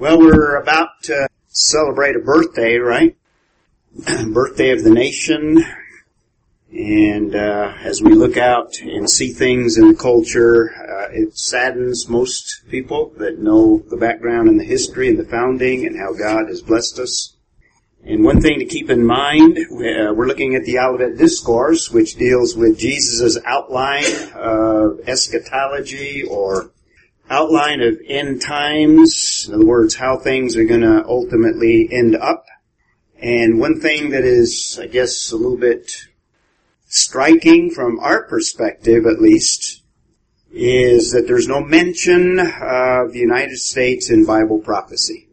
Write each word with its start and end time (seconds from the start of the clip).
Well, 0.00 0.18
we're 0.18 0.56
about 0.56 1.02
to 1.02 1.28
celebrate 1.48 2.16
a 2.16 2.20
birthday, 2.20 2.78
right? 2.78 3.18
birthday 4.32 4.70
of 4.70 4.82
the 4.82 4.88
nation. 4.88 5.62
And 6.72 7.36
uh, 7.36 7.74
as 7.82 8.00
we 8.00 8.14
look 8.14 8.38
out 8.38 8.80
and 8.80 9.10
see 9.10 9.34
things 9.34 9.76
in 9.76 9.88
the 9.88 9.94
culture, 9.94 10.70
uh, 10.74 11.12
it 11.12 11.36
saddens 11.36 12.08
most 12.08 12.62
people 12.70 13.12
that 13.18 13.40
know 13.40 13.84
the 13.90 13.98
background 13.98 14.48
and 14.48 14.58
the 14.58 14.64
history 14.64 15.10
and 15.10 15.18
the 15.18 15.26
founding 15.26 15.84
and 15.84 15.98
how 15.98 16.14
God 16.14 16.48
has 16.48 16.62
blessed 16.62 16.98
us. 16.98 17.36
And 18.02 18.24
one 18.24 18.40
thing 18.40 18.58
to 18.60 18.64
keep 18.64 18.88
in 18.88 19.04
mind, 19.04 19.58
uh, 19.58 20.14
we're 20.14 20.28
looking 20.28 20.54
at 20.54 20.64
the 20.64 20.78
Olivet 20.78 21.18
Discourse, 21.18 21.90
which 21.90 22.14
deals 22.14 22.56
with 22.56 22.78
Jesus' 22.78 23.36
outline 23.44 24.04
of 24.34 25.00
eschatology 25.06 26.22
or 26.22 26.70
outline 27.30 27.80
of 27.80 28.00
end 28.06 28.42
times. 28.42 29.46
In 29.48 29.54
other 29.54 29.64
words, 29.64 29.94
how 29.94 30.18
things 30.18 30.56
are 30.56 30.64
going 30.64 30.80
to 30.80 31.04
ultimately 31.06 31.88
end 31.90 32.16
up. 32.16 32.44
And 33.22 33.60
one 33.60 33.80
thing 33.80 34.10
that 34.10 34.24
is, 34.24 34.78
I 34.82 34.86
guess, 34.86 35.30
a 35.30 35.36
little 35.36 35.56
bit 35.56 36.06
striking 36.86 37.70
from 37.70 38.00
our 38.00 38.24
perspective 38.24 39.06
at 39.06 39.20
least 39.20 39.82
is 40.52 41.12
that 41.12 41.28
there's 41.28 41.46
no 41.46 41.60
mention 41.60 42.40
of 42.40 43.12
the 43.12 43.20
United 43.20 43.56
States 43.56 44.10
in 44.10 44.26
Bible 44.26 44.58
prophecy. 44.58 45.28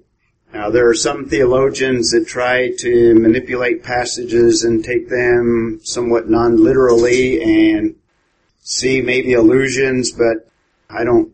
Now 0.54 0.70
there 0.70 0.88
are 0.88 0.94
some 0.94 1.28
theologians 1.28 2.12
that 2.12 2.28
try 2.28 2.72
to 2.78 3.16
manipulate 3.16 3.84
passages 3.84 4.64
and 4.64 4.84
take 4.84 5.10
them 5.10 5.80
somewhat 5.84 6.30
non-literally 6.30 7.42
and 7.42 7.96
see 8.62 9.02
maybe 9.02 9.34
allusions, 9.34 10.12
but 10.12 10.50
I 10.90 11.04
don't 11.04 11.34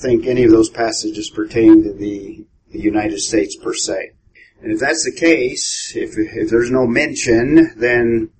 think 0.00 0.26
any 0.26 0.44
of 0.44 0.50
those 0.50 0.70
passages 0.70 1.30
pertain 1.30 1.82
to 1.84 1.92
the, 1.92 2.44
the 2.72 2.80
United 2.80 3.18
States 3.20 3.56
per 3.56 3.74
se. 3.74 4.12
And 4.62 4.72
if 4.72 4.80
that's 4.80 5.04
the 5.04 5.12
case, 5.12 5.92
if, 5.96 6.16
if 6.16 6.50
there's 6.50 6.70
no 6.70 6.86
mention, 6.86 7.72
then 7.76 8.30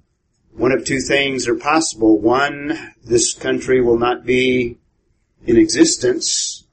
one 0.52 0.72
of 0.72 0.84
two 0.84 1.00
things 1.00 1.48
are 1.48 1.56
possible. 1.56 2.18
One, 2.18 2.94
this 3.04 3.34
country 3.34 3.80
will 3.80 3.98
not 3.98 4.26
be 4.26 4.78
in 5.46 5.56
existence 5.56 6.66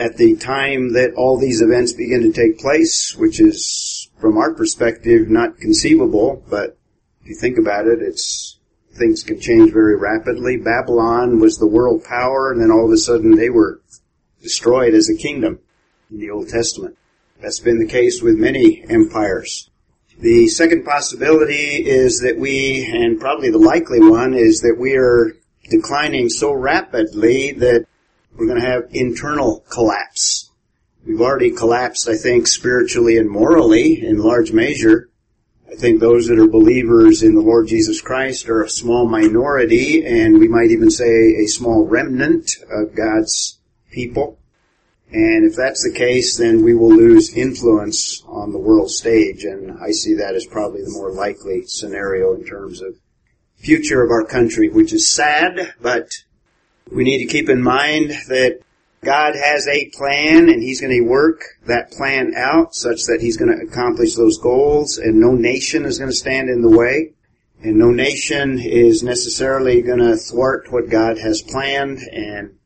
at 0.00 0.16
the 0.16 0.36
time 0.36 0.92
that 0.92 1.14
all 1.16 1.38
these 1.38 1.60
events 1.60 1.92
begin 1.92 2.22
to 2.22 2.32
take 2.32 2.58
place, 2.58 3.14
which 3.16 3.40
is, 3.40 4.10
from 4.20 4.36
our 4.36 4.54
perspective, 4.54 5.28
not 5.28 5.58
conceivable, 5.58 6.42
but 6.48 6.78
if 7.22 7.28
you 7.28 7.34
think 7.34 7.58
about 7.58 7.86
it, 7.86 8.00
it's, 8.00 8.58
things 8.94 9.22
can 9.22 9.40
change 9.40 9.72
very 9.72 9.96
rapidly. 9.96 10.56
Babylon 10.56 11.40
was 11.40 11.58
the 11.58 11.66
world 11.66 12.04
power, 12.04 12.50
and 12.52 12.60
then 12.60 12.70
all 12.70 12.86
of 12.86 12.92
a 12.92 12.96
sudden 12.96 13.36
they 13.36 13.50
were 13.50 13.80
destroyed 14.42 14.94
as 14.94 15.08
a 15.08 15.16
kingdom 15.16 15.60
in 16.10 16.18
the 16.18 16.30
Old 16.30 16.48
Testament. 16.48 16.96
That's 17.40 17.60
been 17.60 17.78
the 17.78 17.86
case 17.86 18.22
with 18.22 18.36
many 18.36 18.84
empires. 18.88 19.70
The 20.18 20.48
second 20.48 20.84
possibility 20.84 21.86
is 21.86 22.20
that 22.20 22.38
we, 22.38 22.90
and 22.92 23.20
probably 23.20 23.50
the 23.50 23.58
likely 23.58 24.00
one, 24.00 24.34
is 24.34 24.60
that 24.62 24.76
we 24.76 24.96
are 24.96 25.36
declining 25.70 26.28
so 26.28 26.52
rapidly 26.52 27.52
that 27.52 27.86
we're 28.34 28.46
going 28.46 28.60
to 28.60 28.66
have 28.66 28.88
internal 28.90 29.64
collapse. 29.70 30.50
We've 31.06 31.20
already 31.20 31.52
collapsed, 31.52 32.08
I 32.08 32.16
think, 32.16 32.48
spiritually 32.48 33.16
and 33.16 33.30
morally 33.30 34.04
in 34.04 34.18
large 34.18 34.52
measure. 34.52 35.08
I 35.70 35.76
think 35.76 36.00
those 36.00 36.26
that 36.26 36.38
are 36.38 36.48
believers 36.48 37.22
in 37.22 37.34
the 37.34 37.40
Lord 37.40 37.68
Jesus 37.68 38.00
Christ 38.00 38.48
are 38.48 38.62
a 38.62 38.70
small 38.70 39.06
minority, 39.06 40.04
and 40.04 40.38
we 40.38 40.48
might 40.48 40.70
even 40.70 40.90
say 40.90 41.36
a 41.36 41.46
small 41.46 41.86
remnant 41.86 42.50
of 42.70 42.96
God's 42.96 43.57
people. 43.90 44.38
And 45.10 45.44
if 45.44 45.56
that's 45.56 45.82
the 45.82 45.96
case, 45.96 46.36
then 46.36 46.62
we 46.62 46.74
will 46.74 46.94
lose 46.94 47.34
influence 47.34 48.22
on 48.26 48.52
the 48.52 48.58
world 48.58 48.90
stage, 48.90 49.44
and 49.44 49.78
I 49.80 49.90
see 49.92 50.14
that 50.14 50.34
as 50.34 50.44
probably 50.44 50.82
the 50.82 50.90
more 50.90 51.10
likely 51.10 51.62
scenario 51.66 52.34
in 52.34 52.44
terms 52.44 52.82
of 52.82 52.94
future 53.56 54.02
of 54.02 54.10
our 54.10 54.24
country, 54.24 54.68
which 54.68 54.92
is 54.92 55.10
sad, 55.10 55.74
but 55.80 56.10
we 56.92 57.04
need 57.04 57.18
to 57.18 57.32
keep 57.32 57.48
in 57.48 57.62
mind 57.62 58.10
that 58.28 58.60
God 59.04 59.34
has 59.34 59.66
a 59.68 59.90
plan 59.90 60.48
and 60.48 60.62
He's 60.62 60.80
going 60.80 60.92
to 60.92 61.08
work 61.08 61.42
that 61.66 61.92
plan 61.92 62.34
out 62.36 62.74
such 62.74 63.04
that 63.04 63.20
He's 63.20 63.36
going 63.36 63.56
to 63.56 63.64
accomplish 63.64 64.14
those 64.14 64.38
goals 64.38 64.98
and 64.98 65.20
no 65.20 65.32
nation 65.32 65.84
is 65.84 65.98
going 65.98 66.10
to 66.10 66.16
stand 66.16 66.48
in 66.48 66.62
the 66.62 66.76
way. 66.76 67.12
And 67.62 67.76
no 67.76 67.90
nation 67.90 68.60
is 68.60 69.02
necessarily 69.02 69.82
going 69.82 69.98
to 69.98 70.16
thwart 70.16 70.70
what 70.70 70.90
God 70.90 71.18
has 71.18 71.42
planned 71.42 71.98
and 71.98 72.57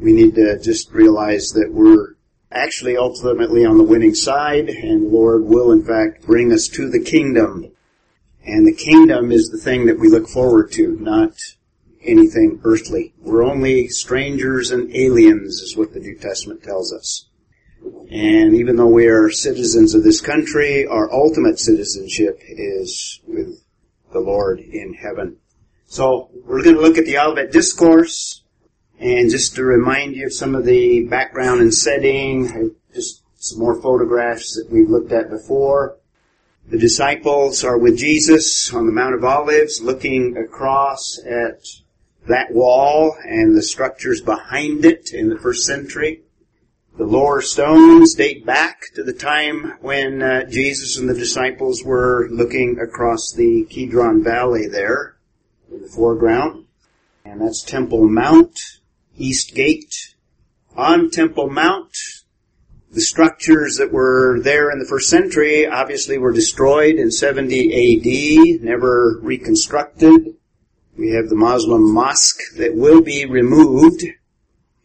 we 0.00 0.12
need 0.12 0.34
to 0.36 0.58
just 0.58 0.90
realize 0.92 1.50
that 1.50 1.72
we're 1.72 2.14
actually 2.50 2.96
ultimately 2.96 3.64
on 3.64 3.78
the 3.78 3.84
winning 3.84 4.14
side 4.14 4.68
and 4.68 5.10
Lord 5.10 5.44
will 5.44 5.70
in 5.70 5.84
fact 5.84 6.26
bring 6.26 6.52
us 6.52 6.68
to 6.68 6.88
the 6.88 7.00
kingdom. 7.00 7.70
And 8.44 8.66
the 8.66 8.74
kingdom 8.74 9.30
is 9.30 9.50
the 9.50 9.58
thing 9.58 9.86
that 9.86 9.98
we 9.98 10.08
look 10.08 10.26
forward 10.28 10.72
to, 10.72 10.96
not 10.96 11.34
anything 12.02 12.60
earthly. 12.64 13.12
We're 13.18 13.44
only 13.44 13.88
strangers 13.88 14.70
and 14.70 14.94
aliens 14.94 15.60
is 15.60 15.76
what 15.76 15.92
the 15.92 16.00
New 16.00 16.16
Testament 16.16 16.62
tells 16.62 16.92
us. 16.92 17.26
And 18.10 18.54
even 18.54 18.76
though 18.76 18.88
we 18.88 19.06
are 19.06 19.30
citizens 19.30 19.94
of 19.94 20.02
this 20.02 20.20
country, 20.20 20.86
our 20.86 21.12
ultimate 21.12 21.58
citizenship 21.58 22.40
is 22.42 23.20
with 23.26 23.62
the 24.12 24.20
Lord 24.20 24.60
in 24.60 24.94
heaven. 24.94 25.36
So 25.86 26.30
we're 26.44 26.62
going 26.62 26.76
to 26.76 26.82
look 26.82 26.98
at 26.98 27.04
the 27.04 27.18
Olivet 27.18 27.52
Discourse. 27.52 28.39
And 29.00 29.30
just 29.30 29.54
to 29.56 29.64
remind 29.64 30.14
you 30.14 30.26
of 30.26 30.32
some 30.34 30.54
of 30.54 30.66
the 30.66 31.06
background 31.06 31.62
and 31.62 31.72
setting, 31.72 32.74
just 32.94 33.22
some 33.38 33.58
more 33.58 33.80
photographs 33.80 34.54
that 34.54 34.70
we've 34.70 34.90
looked 34.90 35.10
at 35.10 35.30
before. 35.30 35.96
The 36.68 36.78
disciples 36.78 37.64
are 37.64 37.78
with 37.78 37.96
Jesus 37.96 38.72
on 38.74 38.84
the 38.84 38.92
Mount 38.92 39.14
of 39.14 39.24
Olives 39.24 39.80
looking 39.80 40.36
across 40.36 41.18
at 41.24 41.66
that 42.28 42.52
wall 42.52 43.16
and 43.24 43.56
the 43.56 43.62
structures 43.62 44.20
behind 44.20 44.84
it 44.84 45.14
in 45.14 45.30
the 45.30 45.38
first 45.38 45.64
century. 45.64 46.20
The 46.98 47.06
lower 47.06 47.40
stones 47.40 48.14
date 48.14 48.44
back 48.44 48.82
to 48.94 49.02
the 49.02 49.14
time 49.14 49.78
when 49.80 50.20
uh, 50.20 50.44
Jesus 50.44 50.98
and 50.98 51.08
the 51.08 51.14
disciples 51.14 51.82
were 51.82 52.28
looking 52.30 52.78
across 52.78 53.32
the 53.32 53.64
Kidron 53.70 54.22
Valley 54.22 54.68
there 54.68 55.16
in 55.72 55.80
the 55.80 55.88
foreground. 55.88 56.66
And 57.24 57.40
that's 57.40 57.62
Temple 57.62 58.06
Mount. 58.06 58.79
East 59.20 59.54
Gate, 59.54 60.14
on 60.76 61.10
Temple 61.10 61.50
Mount. 61.50 61.94
The 62.92 63.02
structures 63.02 63.76
that 63.76 63.92
were 63.92 64.40
there 64.40 64.70
in 64.70 64.78
the 64.78 64.86
first 64.88 65.10
century 65.10 65.66
obviously 65.66 66.18
were 66.18 66.32
destroyed 66.32 66.96
in 66.96 67.10
70 67.10 68.56
AD, 68.56 68.62
never 68.62 69.20
reconstructed. 69.22 70.34
We 70.96 71.10
have 71.10 71.28
the 71.28 71.36
Muslim 71.36 71.92
mosque 71.92 72.40
that 72.56 72.74
will 72.74 73.02
be 73.02 73.26
removed, 73.26 74.02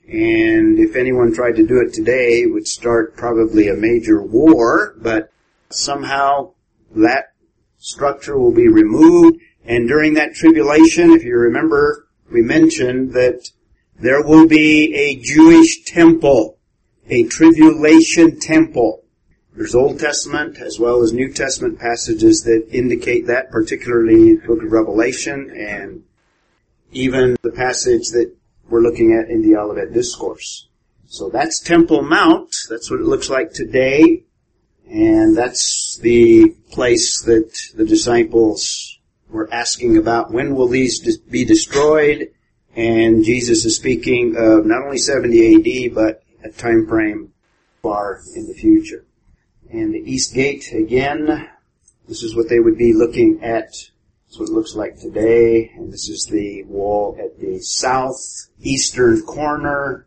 and 0.07 0.77
if 0.79 0.95
anyone 0.95 1.33
tried 1.33 1.55
to 1.55 1.65
do 1.65 1.79
it 1.79 1.93
today, 1.93 2.41
it 2.41 2.53
would 2.53 2.67
start 2.67 3.15
probably 3.15 3.69
a 3.69 3.73
major 3.73 4.21
war, 4.21 4.95
but 4.97 5.31
somehow 5.69 6.51
that 6.95 7.33
structure 7.77 8.37
will 8.37 8.53
be 8.53 8.67
removed, 8.67 9.39
and 9.63 9.87
during 9.87 10.13
that 10.13 10.35
tribulation, 10.35 11.11
if 11.11 11.23
you 11.23 11.37
remember, 11.37 12.07
we 12.31 12.41
mentioned 12.41 13.13
that 13.13 13.49
there 13.99 14.23
will 14.23 14.47
be 14.47 14.93
a 14.93 15.15
Jewish 15.15 15.83
temple, 15.85 16.57
a 17.09 17.23
tribulation 17.23 18.39
temple. 18.39 19.03
There's 19.55 19.73
Old 19.73 19.99
Testament 19.99 20.57
as 20.57 20.79
well 20.79 21.01
as 21.01 21.13
New 21.13 21.31
Testament 21.31 21.79
passages 21.79 22.43
that 22.43 22.67
indicate 22.71 23.27
that, 23.27 23.51
particularly 23.51 24.31
in 24.31 24.41
the 24.41 24.47
book 24.47 24.63
of 24.63 24.71
Revelation 24.71 25.49
and 25.49 26.03
even 26.91 27.37
the 27.41 27.51
passage 27.51 28.09
that 28.09 28.35
we're 28.69 28.81
looking 28.81 29.13
at 29.13 29.29
in 29.29 29.41
the 29.41 29.57
Olivet 29.57 29.93
Discourse. 29.93 30.67
So 31.07 31.29
that's 31.29 31.61
Temple 31.61 32.01
Mount. 32.01 32.53
That's 32.69 32.91
what 32.91 32.99
it 32.99 33.05
looks 33.05 33.29
like 33.29 33.53
today. 33.53 34.23
And 34.89 35.37
that's 35.37 35.97
the 36.01 36.49
place 36.71 37.21
that 37.21 37.57
the 37.75 37.85
disciples 37.85 38.99
were 39.29 39.51
asking 39.53 39.97
about 39.97 40.31
when 40.31 40.55
will 40.55 40.67
these 40.67 41.17
be 41.17 41.45
destroyed 41.45 42.29
and 42.75 43.23
Jesus 43.23 43.63
is 43.65 43.75
speaking 43.75 44.35
of 44.35 44.65
not 44.65 44.83
only 44.83 44.97
70 44.97 45.87
AD, 45.87 45.95
but 45.95 46.23
a 46.43 46.49
time 46.49 46.85
frame 46.87 47.33
far 47.81 48.21
in 48.35 48.47
the 48.47 48.53
future. 48.53 49.05
And 49.71 49.93
the 49.93 49.99
East 49.99 50.33
Gate, 50.33 50.71
again, 50.73 51.49
this 52.07 52.21
is 52.21 52.35
what 52.35 52.49
they 52.49 52.59
would 52.59 52.77
be 52.77 52.93
looking 52.93 53.43
at. 53.43 53.69
This 53.69 54.31
is 54.31 54.39
what 54.39 54.49
it 54.49 54.53
looks 54.53 54.75
like 54.75 54.99
today. 54.99 55.71
And 55.75 55.91
this 55.91 56.09
is 56.09 56.25
the 56.25 56.63
wall 56.63 57.17
at 57.19 57.39
the 57.39 57.59
southeastern 57.59 59.21
corner. 59.23 60.05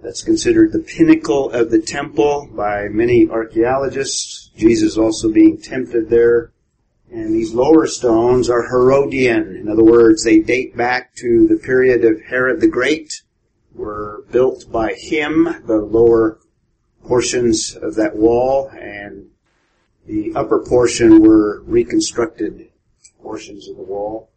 That's 0.00 0.22
considered 0.22 0.72
the 0.72 0.80
pinnacle 0.80 1.50
of 1.50 1.70
the 1.70 1.80
temple 1.80 2.48
by 2.54 2.88
many 2.88 3.28
archaeologists. 3.28 4.50
Jesus 4.56 4.96
also 4.96 5.32
being 5.32 5.60
tempted 5.60 6.10
there 6.10 6.52
and 7.14 7.32
these 7.32 7.54
lower 7.54 7.86
stones 7.86 8.50
are 8.50 8.68
Herodian. 8.68 9.56
In 9.56 9.68
other 9.68 9.84
words, 9.84 10.24
they 10.24 10.40
date 10.40 10.76
back 10.76 11.14
to 11.16 11.46
the 11.46 11.56
period 11.56 12.04
of 12.04 12.20
Herod 12.22 12.60
the 12.60 12.66
Great, 12.66 13.22
were 13.72 14.24
built 14.32 14.70
by 14.70 14.94
him, 14.94 15.44
the 15.66 15.76
lower 15.76 16.40
portions 17.04 17.76
of 17.76 17.94
that 17.94 18.16
wall 18.16 18.68
and 18.70 19.28
the 20.06 20.32
upper 20.34 20.64
portion 20.64 21.22
were 21.22 21.62
reconstructed 21.62 22.70
portions 23.22 23.68
of 23.68 23.76
the 23.76 23.82
wall. 23.82 24.30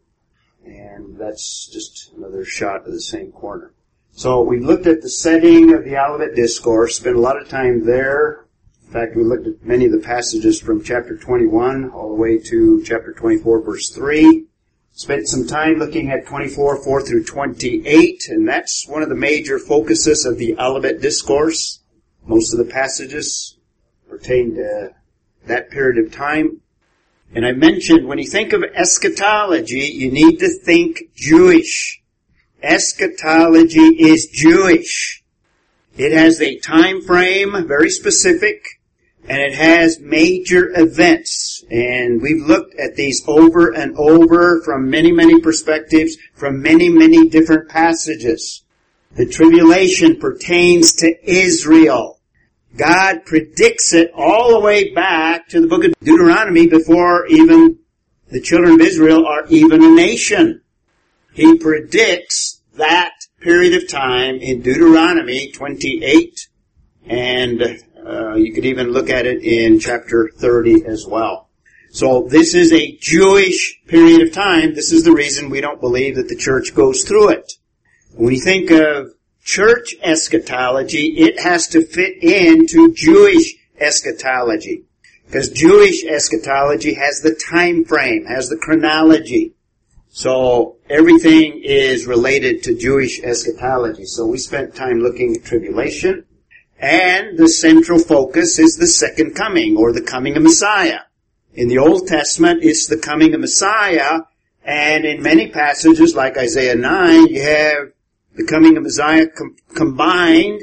And 0.64 1.18
that's 1.18 1.68
just 1.72 2.12
another 2.16 2.44
shot 2.44 2.86
of 2.86 2.92
the 2.92 3.00
same 3.00 3.32
corner. 3.32 3.72
So 4.12 4.42
we 4.42 4.60
looked 4.60 4.86
at 4.86 5.02
the 5.02 5.10
setting 5.10 5.74
of 5.74 5.84
the 5.84 5.96
Olivet 5.96 6.34
Discourse, 6.34 6.96
spent 6.96 7.16
a 7.16 7.20
lot 7.20 7.40
of 7.40 7.48
time 7.48 7.84
there. 7.84 8.46
In 8.88 8.94
fact, 8.94 9.16
we 9.16 9.22
looked 9.22 9.46
at 9.46 9.62
many 9.62 9.84
of 9.84 9.92
the 9.92 9.98
passages 9.98 10.58
from 10.58 10.82
chapter 10.82 11.14
21 11.14 11.90
all 11.90 12.08
the 12.08 12.14
way 12.14 12.38
to 12.38 12.82
chapter 12.86 13.12
24 13.12 13.60
verse 13.60 13.90
3. 13.90 14.46
Spent 14.92 15.28
some 15.28 15.46
time 15.46 15.74
looking 15.74 16.10
at 16.10 16.24
24, 16.24 16.82
4 16.82 17.02
through 17.02 17.24
28, 17.24 18.28
and 18.30 18.48
that's 18.48 18.88
one 18.88 19.02
of 19.02 19.10
the 19.10 19.14
major 19.14 19.58
focuses 19.58 20.24
of 20.24 20.38
the 20.38 20.58
Olivet 20.58 21.02
Discourse. 21.02 21.80
Most 22.26 22.54
of 22.54 22.58
the 22.58 22.72
passages 22.72 23.58
pertain 24.08 24.54
to 24.54 24.94
that 25.46 25.70
period 25.70 26.02
of 26.02 26.10
time. 26.10 26.62
And 27.34 27.44
I 27.44 27.52
mentioned 27.52 28.08
when 28.08 28.18
you 28.18 28.26
think 28.26 28.54
of 28.54 28.64
eschatology, 28.74 29.80
you 29.80 30.10
need 30.10 30.38
to 30.38 30.48
think 30.48 31.14
Jewish. 31.14 32.00
Eschatology 32.62 34.02
is 34.02 34.28
Jewish. 34.32 35.22
It 35.98 36.12
has 36.12 36.40
a 36.40 36.58
time 36.58 37.02
frame, 37.02 37.68
very 37.68 37.90
specific, 37.90 38.77
and 39.28 39.42
it 39.42 39.54
has 39.54 40.00
major 40.00 40.70
events. 40.74 41.64
And 41.70 42.22
we've 42.22 42.46
looked 42.46 42.74
at 42.76 42.96
these 42.96 43.22
over 43.26 43.74
and 43.74 43.96
over 43.96 44.62
from 44.62 44.88
many, 44.90 45.12
many 45.12 45.40
perspectives, 45.40 46.16
from 46.34 46.62
many, 46.62 46.88
many 46.88 47.28
different 47.28 47.68
passages. 47.68 48.64
The 49.16 49.26
tribulation 49.26 50.18
pertains 50.18 50.92
to 50.96 51.14
Israel. 51.22 52.20
God 52.76 53.24
predicts 53.26 53.92
it 53.92 54.10
all 54.14 54.52
the 54.52 54.60
way 54.60 54.92
back 54.94 55.48
to 55.48 55.60
the 55.60 55.66
book 55.66 55.84
of 55.84 55.94
Deuteronomy 56.00 56.66
before 56.66 57.26
even 57.26 57.78
the 58.30 58.40
children 58.40 58.74
of 58.74 58.80
Israel 58.80 59.26
are 59.26 59.46
even 59.48 59.82
a 59.82 59.90
nation. 59.90 60.62
He 61.32 61.58
predicts 61.58 62.60
that 62.74 63.12
period 63.40 63.74
of 63.74 63.88
time 63.88 64.36
in 64.36 64.62
Deuteronomy 64.62 65.50
28 65.50 66.48
and 67.06 67.82
uh, 68.06 68.34
you 68.34 68.52
could 68.52 68.64
even 68.64 68.88
look 68.88 69.10
at 69.10 69.26
it 69.26 69.42
in 69.42 69.80
chapter 69.80 70.30
30 70.34 70.86
as 70.86 71.06
well. 71.06 71.48
So 71.90 72.26
this 72.28 72.54
is 72.54 72.72
a 72.72 72.96
Jewish 73.00 73.80
period 73.86 74.22
of 74.22 74.32
time. 74.32 74.74
This 74.74 74.92
is 74.92 75.04
the 75.04 75.12
reason 75.12 75.50
we 75.50 75.60
don't 75.60 75.80
believe 75.80 76.16
that 76.16 76.28
the 76.28 76.36
church 76.36 76.74
goes 76.74 77.04
through 77.04 77.30
it. 77.30 77.52
When 78.14 78.34
you 78.34 78.40
think 78.40 78.70
of 78.70 79.14
church 79.42 79.94
eschatology, 80.02 81.06
it 81.18 81.40
has 81.40 81.68
to 81.68 81.84
fit 81.84 82.22
into 82.22 82.92
Jewish 82.92 83.54
eschatology. 83.78 84.84
Because 85.26 85.50
Jewish 85.50 86.04
eschatology 86.04 86.94
has 86.94 87.20
the 87.20 87.34
time 87.34 87.84
frame, 87.84 88.26
has 88.26 88.48
the 88.48 88.56
chronology. 88.56 89.54
So 90.08 90.76
everything 90.88 91.62
is 91.62 92.06
related 92.06 92.62
to 92.64 92.74
Jewish 92.74 93.22
eschatology. 93.22 94.04
So 94.04 94.26
we 94.26 94.38
spent 94.38 94.74
time 94.74 95.00
looking 95.00 95.36
at 95.36 95.44
tribulation. 95.44 96.24
And 96.78 97.36
the 97.36 97.48
central 97.48 97.98
focus 97.98 98.58
is 98.58 98.76
the 98.76 98.86
second 98.86 99.34
coming 99.34 99.76
or 99.76 99.92
the 99.92 100.02
coming 100.02 100.36
of 100.36 100.42
Messiah. 100.42 101.00
In 101.54 101.68
the 101.68 101.78
Old 101.78 102.06
Testament, 102.06 102.62
it's 102.62 102.86
the 102.86 102.98
coming 102.98 103.34
of 103.34 103.40
Messiah, 103.40 104.20
and 104.64 105.04
in 105.04 105.22
many 105.22 105.48
passages 105.48 106.14
like 106.14 106.36
Isaiah 106.36 106.76
9, 106.76 107.26
you 107.28 107.42
have 107.42 107.88
the 108.34 108.44
coming 108.44 108.76
of 108.76 108.84
Messiah 108.84 109.26
com- 109.26 109.56
combined. 109.74 110.62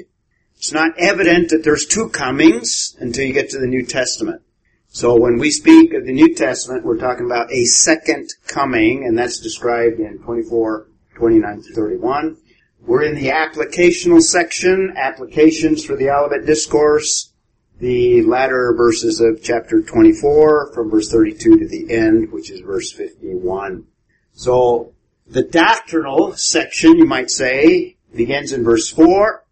It's 0.55 0.71
not 0.71 0.97
evident 0.97 1.49
that 1.49 1.63
there's 1.63 1.85
two 1.85 2.07
comings 2.09 2.95
until 2.99 3.25
you 3.25 3.33
get 3.33 3.49
to 3.49 3.59
the 3.59 3.67
New 3.67 3.85
Testament. 3.85 4.41
So 4.87 5.19
when 5.19 5.37
we 5.37 5.51
speak 5.51 5.93
of 5.93 6.05
the 6.05 6.13
New 6.13 6.33
Testament, 6.33 6.85
we're 6.85 6.97
talking 6.97 7.25
about 7.25 7.51
a 7.51 7.65
second 7.65 8.29
coming, 8.47 9.03
and 9.05 9.17
that's 9.17 9.39
described 9.39 9.99
in 9.99 10.19
24, 10.19 10.87
29 11.15 11.61
to 11.63 11.73
31. 11.73 12.37
We're 12.85 13.01
in 13.01 13.15
the 13.15 13.29
applicational 13.29 14.21
section, 14.21 14.93
applications 14.95 15.83
for 15.83 15.95
the 15.95 16.11
Olivet 16.11 16.45
Discourse, 16.45 17.33
the 17.79 18.21
latter 18.21 18.75
verses 18.77 19.19
of 19.19 19.41
chapter 19.41 19.81
24 19.81 20.71
from 20.71 20.91
verse 20.91 21.09
32 21.09 21.57
to 21.57 21.67
the 21.67 21.91
end, 21.91 22.31
which 22.31 22.51
is 22.51 22.61
verse 22.61 22.91
51. 22.91 23.87
So 24.33 24.93
the 25.25 25.41
doctrinal 25.41 26.33
section, 26.33 26.99
you 26.99 27.05
might 27.05 27.31
say, 27.31 27.97
begins 28.15 28.53
in 28.53 28.63
verse 28.63 28.91
4, 28.91 29.43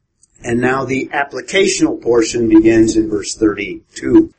and 0.44 0.62
now 0.62 0.86
the 0.86 1.10
applicational 1.12 2.00
portion 2.00 2.48
begins 2.48 2.96
in 2.96 3.10
verse 3.10 3.34
32. 3.34 4.32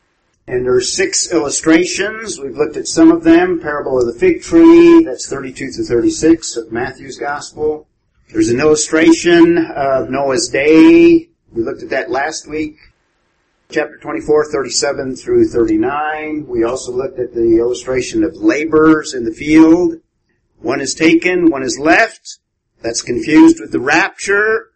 And 0.46 0.64
there 0.64 0.74
are 0.74 0.80
six 0.80 1.32
illustrations. 1.32 2.38
We've 2.38 2.56
looked 2.56 2.76
at 2.76 2.86
some 2.86 3.10
of 3.10 3.24
them. 3.24 3.58
Parable 3.60 3.98
of 3.98 4.06
the 4.06 4.18
fig 4.18 4.42
tree, 4.42 5.02
that's 5.02 5.28
32 5.28 5.72
to 5.72 5.82
36 5.82 6.56
of 6.56 6.70
Matthew's 6.70 7.18
Gospel. 7.18 7.88
There's 8.30 8.48
an 8.48 8.58
illustration 8.58 9.58
of 9.58 10.10
Noah's 10.10 10.48
day. 10.48 11.28
We 11.52 11.62
looked 11.62 11.82
at 11.82 11.90
that 11.90 12.10
last 12.10 12.48
week. 12.48 12.76
Chapter 13.70 13.98
24, 13.98 14.50
37 14.50 15.16
through 15.16 15.48
39. 15.48 16.46
We 16.46 16.64
also 16.64 16.92
looked 16.92 17.18
at 17.18 17.34
the 17.34 17.58
illustration 17.58 18.24
of 18.24 18.34
laborers 18.36 19.14
in 19.14 19.24
the 19.24 19.32
field. 19.32 20.00
One 20.58 20.80
is 20.80 20.94
taken, 20.94 21.50
one 21.50 21.62
is 21.62 21.78
left. 21.78 22.38
That's 22.80 23.02
confused 23.02 23.60
with 23.60 23.72
the 23.72 23.80
rapture, 23.80 24.70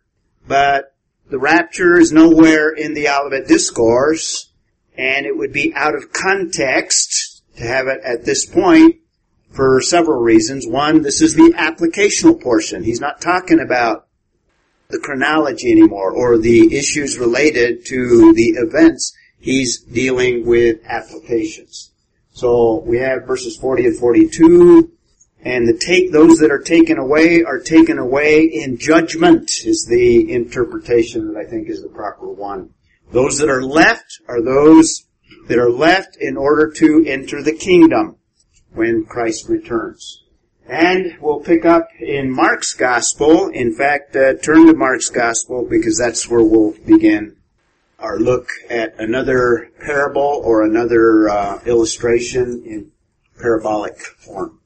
but 0.47 0.94
the 1.31 1.39
rapture 1.39 1.99
is 1.99 2.12
nowhere 2.12 2.71
in 2.71 2.94
the 2.94 3.09
Olivet 3.09 3.49
Discourse, 3.49 4.51
and 4.97 5.27
it 5.27 5.37
would 5.37 5.53
be 5.53 5.73
out 5.75 5.94
of 5.94 6.12
context 6.12 7.43
to 7.56 7.65
have 7.65 7.87
it 7.87 8.01
at 8.05 8.25
this 8.25 8.47
point 8.47 8.97
for 9.58 9.81
several 9.81 10.20
reasons. 10.20 10.69
One, 10.69 11.02
this 11.02 11.20
is 11.20 11.34
the 11.34 11.52
applicational 11.58 12.40
portion. 12.40 12.84
He's 12.84 13.00
not 13.00 13.20
talking 13.20 13.58
about 13.58 14.06
the 14.88 15.00
chronology 15.00 15.72
anymore 15.72 16.12
or 16.12 16.38
the 16.38 16.76
issues 16.76 17.19
related 17.19 17.84
to 17.87 18.32
the 18.34 18.50
events. 18.50 19.16
He's 19.40 19.81
dealing 19.81 20.46
with 20.46 20.78
applications. 20.84 21.90
So 22.34 22.84
we 22.87 22.99
have 22.99 23.26
verses 23.26 23.56
40 23.56 23.87
and 23.87 23.99
42 23.99 24.93
and 25.43 25.66
the 25.66 25.76
take, 25.76 26.12
those 26.12 26.38
that 26.38 26.52
are 26.52 26.62
taken 26.62 26.96
away 26.96 27.43
are 27.43 27.58
taken 27.58 27.99
away 27.99 28.44
in 28.44 28.78
judgment 28.78 29.50
is 29.64 29.87
the 29.87 30.32
interpretation 30.32 31.32
that 31.32 31.37
I 31.37 31.50
think 31.50 31.69
is 31.69 31.82
the 31.82 31.88
proper 31.88 32.28
one. 32.28 32.75
Those 33.10 33.38
that 33.38 33.50
are 33.50 33.64
left 33.64 34.20
are 34.28 34.40
those 34.40 35.05
that 35.49 35.58
are 35.58 35.70
left 35.70 36.17
in 36.20 36.36
order 36.36 36.70
to 36.77 37.05
enter 37.08 37.43
the 37.43 37.56
kingdom 37.56 38.19
when 38.72 39.05
Christ 39.05 39.48
returns. 39.48 40.22
And 40.67 41.17
we'll 41.20 41.41
pick 41.41 41.65
up 41.65 41.89
in 41.98 42.31
Mark's 42.31 42.75
Gospel. 42.75 43.48
In 43.48 43.75
fact, 43.75 44.15
uh, 44.15 44.34
turn 44.34 44.67
to 44.67 44.75
Mark's 44.75 45.08
Gospel 45.08 45.67
because 45.69 45.98
that's 45.98 46.29
where 46.29 46.44
we'll 46.44 46.75
begin 46.87 47.37
our 47.98 48.19
look 48.19 48.51
at 48.70 48.94
another 49.01 49.70
parable 49.81 50.43
or 50.44 50.63
another 50.63 51.29
uh, 51.29 51.60
illustration 51.67 52.63
in 52.65 52.93
parabolic 53.41 53.98
form. 53.98 54.60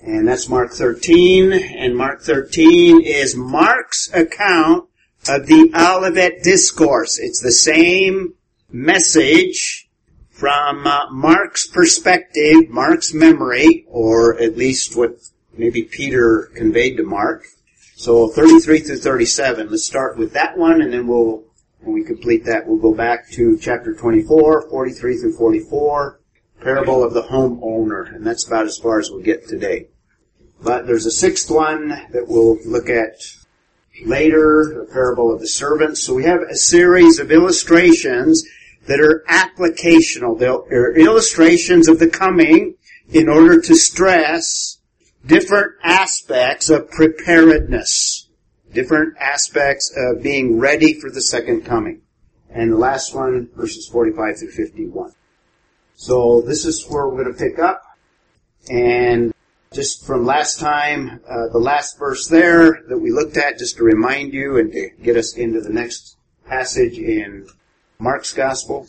And 0.00 0.26
that's 0.26 0.48
Mark 0.48 0.72
13. 0.72 1.52
And 1.52 1.96
Mark 1.96 2.22
13 2.22 3.02
is 3.02 3.36
Mark's 3.36 4.10
account 4.12 4.88
of 5.28 5.46
the 5.46 5.70
Olivet 5.74 6.42
Discourse. 6.42 7.18
It's 7.18 7.42
the 7.42 7.52
same 7.52 8.34
message 8.70 9.81
from 10.42 10.88
uh, 10.88 11.08
Mark's 11.08 11.68
perspective, 11.68 12.68
Mark's 12.68 13.14
memory, 13.14 13.84
or 13.86 14.36
at 14.40 14.56
least 14.56 14.96
what 14.96 15.14
maybe 15.56 15.84
Peter 15.84 16.50
conveyed 16.56 16.96
to 16.96 17.04
Mark. 17.04 17.44
So 17.94 18.26
33 18.26 18.80
through 18.80 18.98
37. 18.98 19.70
Let's 19.70 19.86
start 19.86 20.18
with 20.18 20.32
that 20.32 20.58
one, 20.58 20.82
and 20.82 20.92
then 20.92 21.06
we'll, 21.06 21.44
when 21.82 21.94
we 21.94 22.02
complete 22.02 22.44
that, 22.46 22.66
we'll 22.66 22.78
go 22.80 22.92
back 22.92 23.30
to 23.34 23.56
chapter 23.56 23.94
24, 23.94 24.68
43 24.68 25.16
through 25.18 25.36
44, 25.36 26.18
parable 26.60 27.04
of 27.04 27.14
the 27.14 27.22
homeowner, 27.22 28.12
and 28.12 28.26
that's 28.26 28.44
about 28.44 28.66
as 28.66 28.76
far 28.76 28.98
as 28.98 29.12
we'll 29.12 29.22
get 29.22 29.46
today. 29.46 29.86
But 30.60 30.88
there's 30.88 31.06
a 31.06 31.12
sixth 31.12 31.52
one 31.52 31.90
that 32.10 32.26
we'll 32.26 32.58
look 32.66 32.88
at 32.88 33.14
later, 34.04 34.74
the 34.74 34.92
parable 34.92 35.32
of 35.32 35.38
the 35.38 35.46
servants. 35.46 36.02
So 36.02 36.14
we 36.14 36.24
have 36.24 36.42
a 36.42 36.56
series 36.56 37.20
of 37.20 37.30
illustrations 37.30 38.44
that 38.86 39.00
are 39.00 39.24
applicational. 39.28 40.38
They're 40.38 40.96
illustrations 40.96 41.88
of 41.88 41.98
the 41.98 42.08
coming 42.08 42.74
in 43.10 43.28
order 43.28 43.60
to 43.60 43.74
stress 43.74 44.78
different 45.24 45.72
aspects 45.82 46.70
of 46.70 46.90
preparedness, 46.90 48.28
different 48.72 49.16
aspects 49.18 49.92
of 49.96 50.22
being 50.22 50.58
ready 50.58 50.94
for 50.94 51.10
the 51.10 51.22
second 51.22 51.64
coming. 51.64 52.02
And 52.50 52.72
the 52.72 52.76
last 52.76 53.14
one, 53.14 53.48
verses 53.54 53.88
45 53.88 54.38
through 54.38 54.50
51. 54.50 55.12
So 55.94 56.40
this 56.42 56.64
is 56.64 56.86
where 56.88 57.08
we're 57.08 57.22
going 57.22 57.32
to 57.32 57.38
pick 57.38 57.58
up. 57.58 57.82
And 58.70 59.32
just 59.72 60.06
from 60.06 60.26
last 60.26 60.60
time, 60.60 61.20
uh, 61.28 61.48
the 61.48 61.58
last 61.58 61.98
verse 61.98 62.28
there 62.28 62.82
that 62.88 62.98
we 62.98 63.10
looked 63.10 63.36
at, 63.36 63.58
just 63.58 63.76
to 63.76 63.84
remind 63.84 64.34
you 64.34 64.58
and 64.58 64.72
to 64.72 64.90
get 65.02 65.16
us 65.16 65.36
into 65.36 65.60
the 65.60 65.72
next 65.72 66.16
passage 66.46 66.98
in 66.98 67.48
Mark's 68.02 68.32
Gospel. 68.32 68.88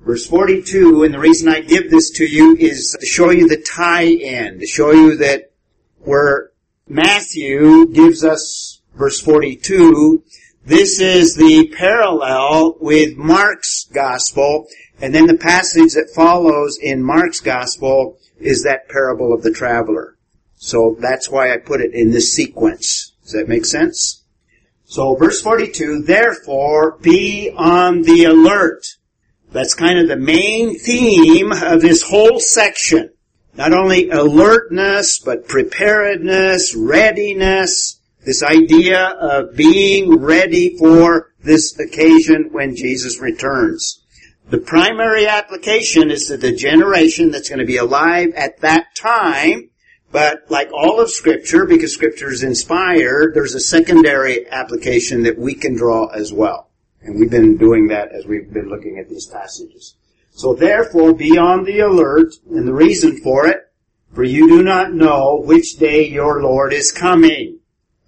Verse 0.00 0.26
42, 0.26 1.04
and 1.04 1.14
the 1.14 1.18
reason 1.18 1.48
I 1.48 1.60
give 1.60 1.90
this 1.90 2.10
to 2.10 2.26
you 2.26 2.54
is 2.56 2.96
to 3.00 3.06
show 3.06 3.30
you 3.30 3.48
the 3.48 3.56
tie-in, 3.56 4.58
to 4.58 4.66
show 4.66 4.90
you 4.90 5.16
that 5.16 5.52
where 6.00 6.50
Matthew 6.86 7.86
gives 7.86 8.24
us 8.24 8.82
verse 8.94 9.20
42, 9.20 10.22
this 10.66 11.00
is 11.00 11.36
the 11.36 11.72
parallel 11.74 12.76
with 12.80 13.16
Mark's 13.16 13.86
Gospel, 13.92 14.66
and 15.00 15.14
then 15.14 15.26
the 15.26 15.38
passage 15.38 15.94
that 15.94 16.12
follows 16.14 16.78
in 16.78 17.02
Mark's 17.02 17.40
Gospel 17.40 18.18
is 18.38 18.64
that 18.64 18.88
parable 18.88 19.32
of 19.32 19.42
the 19.42 19.52
traveler. 19.52 20.16
So 20.56 20.96
that's 21.00 21.30
why 21.30 21.54
I 21.54 21.56
put 21.56 21.80
it 21.80 21.94
in 21.94 22.10
this 22.10 22.34
sequence. 22.34 23.12
Does 23.22 23.32
that 23.32 23.48
make 23.48 23.64
sense? 23.64 24.21
So 24.92 25.14
verse 25.14 25.40
42, 25.40 26.02
therefore 26.02 26.98
be 27.00 27.50
on 27.56 28.02
the 28.02 28.24
alert. 28.24 28.84
That's 29.50 29.72
kind 29.72 29.98
of 29.98 30.06
the 30.06 30.18
main 30.18 30.78
theme 30.78 31.50
of 31.50 31.80
this 31.80 32.02
whole 32.02 32.38
section. 32.38 33.08
Not 33.54 33.72
only 33.72 34.10
alertness, 34.10 35.18
but 35.18 35.48
preparedness, 35.48 36.74
readiness, 36.76 38.02
this 38.26 38.42
idea 38.42 39.02
of 39.02 39.56
being 39.56 40.20
ready 40.20 40.76
for 40.76 41.32
this 41.42 41.74
occasion 41.78 42.50
when 42.52 42.76
Jesus 42.76 43.18
returns. 43.18 44.04
The 44.50 44.58
primary 44.58 45.26
application 45.26 46.10
is 46.10 46.26
to 46.26 46.36
the 46.36 46.52
generation 46.54 47.30
that's 47.30 47.48
going 47.48 47.60
to 47.60 47.64
be 47.64 47.78
alive 47.78 48.34
at 48.36 48.60
that 48.60 48.94
time, 48.94 49.70
but 50.12 50.44
like 50.50 50.70
all 50.72 51.00
of 51.00 51.10
scripture, 51.10 51.64
because 51.64 51.94
scripture 51.94 52.30
is 52.30 52.42
inspired, 52.42 53.34
there's 53.34 53.54
a 53.54 53.60
secondary 53.60 54.48
application 54.50 55.22
that 55.22 55.38
we 55.38 55.54
can 55.54 55.74
draw 55.74 56.06
as 56.08 56.32
well. 56.32 56.68
And 57.00 57.18
we've 57.18 57.30
been 57.30 57.56
doing 57.56 57.88
that 57.88 58.12
as 58.12 58.26
we've 58.26 58.52
been 58.52 58.68
looking 58.68 58.98
at 58.98 59.08
these 59.08 59.26
passages. 59.26 59.96
So 60.30 60.54
therefore 60.54 61.14
be 61.14 61.38
on 61.38 61.64
the 61.64 61.80
alert, 61.80 62.34
and 62.50 62.68
the 62.68 62.74
reason 62.74 63.20
for 63.22 63.46
it, 63.46 63.60
for 64.12 64.22
you 64.22 64.48
do 64.48 64.62
not 64.62 64.92
know 64.92 65.42
which 65.42 65.78
day 65.78 66.06
your 66.08 66.42
Lord 66.42 66.72
is 66.72 66.92
coming. 66.92 67.58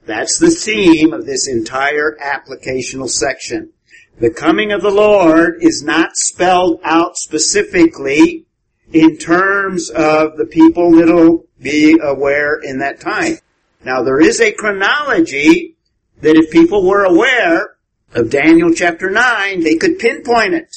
That's 0.07 0.39
the 0.39 0.51
theme 0.51 1.15
of 1.15 1.25
this 1.25 1.49
entire 1.49 2.17
applicational 2.23 3.09
section. 3.09 3.73
The 4.21 4.31
coming 4.31 4.71
of 4.73 4.83
the 4.83 4.91
Lord 4.91 5.63
is 5.63 5.83
not 5.83 6.17
spelled 6.17 6.81
out 6.85 7.17
specifically 7.17 8.47
in 8.93 9.17
terms 9.17 9.91
of 9.91 10.37
the 10.37 10.47
people 10.47 10.93
that'll 10.93 11.47
be 11.61 11.99
aware 12.01 12.61
in 12.61 12.79
that 12.79 13.01
time. 13.01 13.39
Now 13.85 14.03
there 14.03 14.21
is 14.21 14.41
a 14.41 14.53
chronology 14.53 15.77
that 16.21 16.37
if 16.37 16.51
people 16.51 16.87
were 16.87 17.05
aware 17.05 17.77
of 18.13 18.31
Daniel 18.31 18.73
chapter 18.73 19.11
9, 19.11 19.63
they 19.63 19.77
could 19.77 19.99
pinpoint 19.99 20.55
it. 20.55 20.77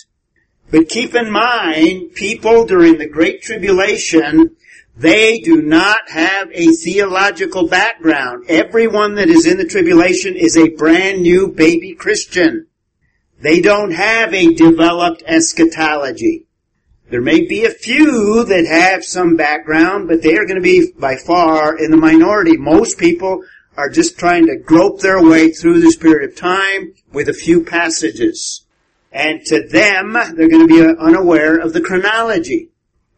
But 0.72 0.90
keep 0.90 1.16
in 1.16 1.32
mind, 1.32 2.14
people 2.14 2.66
during 2.66 2.98
the 2.98 3.08
Great 3.08 3.42
Tribulation, 3.42 4.56
they 4.98 5.40
do 5.40 5.62
not 5.62 6.10
have 6.10 6.50
a 6.52 6.68
theological 6.72 7.68
background. 7.68 8.46
Everyone 8.50 9.16
that 9.16 9.30
is 9.30 9.46
in 9.46 9.58
the 9.58 9.66
tribulation 9.66 10.36
is 10.36 10.58
a 10.58 10.70
brand 10.70 11.22
new 11.22 11.50
baby 11.50 11.94
Christian. 11.94 12.68
They 13.40 13.62
don't 13.62 13.92
have 13.92 14.34
a 14.34 14.54
developed 14.56 15.24
eschatology. 15.28 16.47
There 17.10 17.22
may 17.22 17.46
be 17.46 17.64
a 17.64 17.70
few 17.70 18.44
that 18.44 18.66
have 18.66 19.06
some 19.06 19.38
background, 19.38 20.10
but 20.10 20.22
they 20.22 20.36
are 20.36 20.46
going 20.46 20.56
to 20.58 20.62
be 20.62 20.92
by 20.92 21.16
far 21.16 21.78
in 21.78 21.90
the 21.92 21.98
minority. 21.98 22.58
Most 22.58 22.98
people 22.98 23.44
are 23.78 23.90
just 23.90 24.18
trying 24.18 24.48
to 24.48 24.58
grope 24.58 25.00
their 25.00 25.24
way 25.24 25.52
through 25.52 25.80
this 25.80 25.96
period 25.96 26.30
of 26.30 26.36
time 26.36 26.94
with 27.14 27.30
a 27.30 27.34
few 27.34 27.64
passages. 27.64 28.66
And 29.12 29.46
to 29.46 29.66
them, 29.68 30.14
they're 30.14 30.50
going 30.50 30.68
to 30.68 30.74
be 30.74 30.82
unaware 30.82 31.58
of 31.58 31.72
the 31.74 31.82
chronology. 31.82 32.70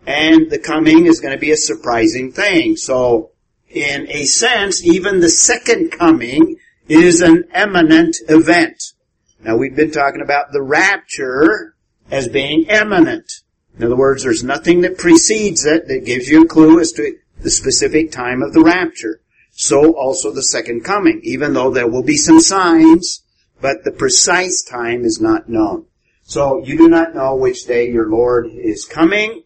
And 0.06 0.52
the 0.52 0.60
coming 0.60 1.08
is 1.08 1.20
going 1.20 1.34
to 1.34 1.40
be 1.40 1.52
a 1.52 1.58
surprising 1.58 2.32
thing. 2.32 2.76
So, 2.76 3.32
in 3.70 4.08
a 4.10 4.26
sense, 4.26 4.86
even 4.86 5.20
the 5.20 5.30
second 5.30 5.92
coming 5.92 6.58
is 6.88 7.22
an 7.22 7.46
imminent 7.56 8.18
event. 8.28 8.94
Now 9.42 9.58
we've 9.58 9.76
been 9.76 9.92
talking 9.92 10.22
about 10.22 10.52
the 10.52 10.62
rapture 10.62 11.76
as 12.12 12.28
being 12.28 12.66
imminent. 12.66 13.42
In 13.80 13.86
other 13.86 13.96
words, 13.96 14.24
there's 14.24 14.44
nothing 14.44 14.82
that 14.82 14.98
precedes 14.98 15.66
it 15.66 15.88
that 15.88 16.06
gives 16.06 16.28
you 16.28 16.44
a 16.44 16.48
clue 16.48 16.82
as 16.82 16.92
to 16.94 17.18
the 17.40 17.50
specific 17.50 18.12
time 18.12 18.44
of 18.44 18.52
the 18.54 18.62
rapture. 18.62 19.22
So 19.52 19.96
also 19.96 20.32
the 20.32 20.44
second 20.44 20.84
coming, 20.84 21.22
even 21.24 21.54
though 21.54 21.72
there 21.72 21.88
will 21.88 22.04
be 22.04 22.18
some 22.18 22.42
signs, 22.42 23.24
but 23.62 23.86
the 23.86 23.92
precise 23.92 24.64
time 24.64 25.06
is 25.06 25.22
not 25.22 25.48
known. 25.48 25.86
So 26.24 26.62
you 26.64 26.78
do 26.78 26.90
not 26.90 27.16
know 27.16 27.38
which 27.38 27.66
day 27.66 27.90
your 27.90 28.10
Lord 28.10 28.48
is 28.48 28.84
coming, 28.84 29.44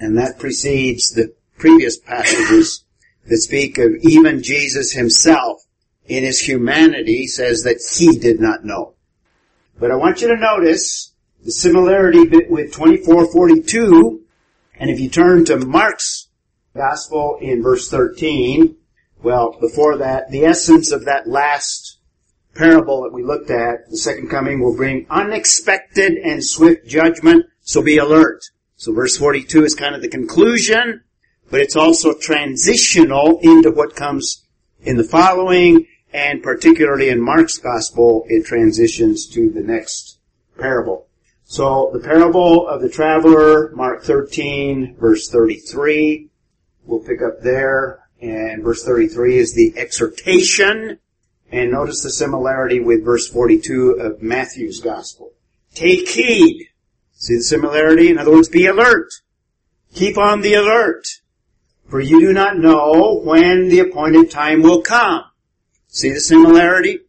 and 0.00 0.18
that 0.18 0.40
precedes 0.40 1.10
the 1.10 1.32
previous 1.56 1.96
passages 1.96 2.84
that 3.26 3.36
speak 3.36 3.78
of 3.78 3.94
even 4.02 4.42
Jesus 4.42 4.92
himself 4.92 5.62
in 6.06 6.24
his 6.24 6.40
humanity 6.40 7.28
says 7.28 7.62
that 7.62 7.80
he 7.96 8.18
did 8.18 8.40
not 8.40 8.64
know. 8.64 8.94
But 9.78 9.92
I 9.92 9.96
want 9.96 10.22
you 10.22 10.28
to 10.28 10.36
notice 10.36 11.12
the 11.44 11.52
similarity 11.52 12.26
bit 12.26 12.50
with 12.50 12.72
2442, 12.72 14.22
and 14.74 14.90
if 14.90 15.00
you 15.00 15.08
turn 15.08 15.44
to 15.46 15.56
Mark's 15.58 16.28
Gospel 16.74 17.38
in 17.40 17.62
verse 17.62 17.90
13, 17.90 18.76
well, 19.22 19.56
before 19.60 19.98
that, 19.98 20.30
the 20.30 20.44
essence 20.44 20.92
of 20.92 21.04
that 21.04 21.28
last 21.28 21.98
parable 22.54 23.02
that 23.02 23.12
we 23.12 23.22
looked 23.22 23.50
at, 23.50 23.90
the 23.90 23.96
second 23.96 24.28
coming 24.28 24.60
will 24.60 24.76
bring 24.76 25.06
unexpected 25.10 26.14
and 26.14 26.44
swift 26.44 26.86
judgment, 26.86 27.46
so 27.60 27.82
be 27.82 27.98
alert. 27.98 28.42
So 28.76 28.92
verse 28.92 29.16
42 29.16 29.64
is 29.64 29.74
kind 29.74 29.94
of 29.94 30.02
the 30.02 30.08
conclusion, 30.08 31.02
but 31.50 31.60
it's 31.60 31.76
also 31.76 32.14
transitional 32.14 33.38
into 33.42 33.70
what 33.70 33.96
comes 33.96 34.46
in 34.82 34.96
the 34.96 35.04
following, 35.04 35.86
and 36.12 36.42
particularly 36.42 37.08
in 37.10 37.20
Mark's 37.20 37.58
gospel, 37.58 38.24
it 38.28 38.46
transitions 38.46 39.26
to 39.28 39.50
the 39.50 39.62
next 39.62 40.18
parable. 40.58 41.06
So 41.50 41.90
the 41.92 41.98
parable 41.98 42.68
of 42.68 42.80
the 42.80 42.88
traveler, 42.88 43.72
Mark 43.74 44.04
13, 44.04 44.94
verse 45.00 45.28
33, 45.28 46.28
we'll 46.84 47.00
pick 47.00 47.20
up 47.22 47.42
there, 47.42 48.08
and 48.22 48.62
verse 48.62 48.84
33 48.84 49.38
is 49.38 49.52
the 49.52 49.74
exhortation, 49.76 51.00
and 51.50 51.72
notice 51.72 52.04
the 52.04 52.10
similarity 52.10 52.78
with 52.78 53.04
verse 53.04 53.28
42 53.28 53.94
of 53.98 54.22
Matthew's 54.22 54.78
gospel. 54.78 55.32
Take 55.74 56.08
heed. 56.08 56.68
See 57.14 57.34
the 57.34 57.42
similarity? 57.42 58.10
In 58.10 58.18
other 58.18 58.30
words, 58.30 58.48
be 58.48 58.66
alert. 58.66 59.12
Keep 59.92 60.18
on 60.18 60.42
the 60.42 60.54
alert. 60.54 61.08
For 61.88 61.98
you 61.98 62.20
do 62.20 62.32
not 62.32 62.58
know 62.58 63.22
when 63.24 63.70
the 63.70 63.80
appointed 63.80 64.30
time 64.30 64.62
will 64.62 64.82
come. 64.82 65.24
See 65.88 66.10
the 66.10 66.20
similarity? 66.20 67.00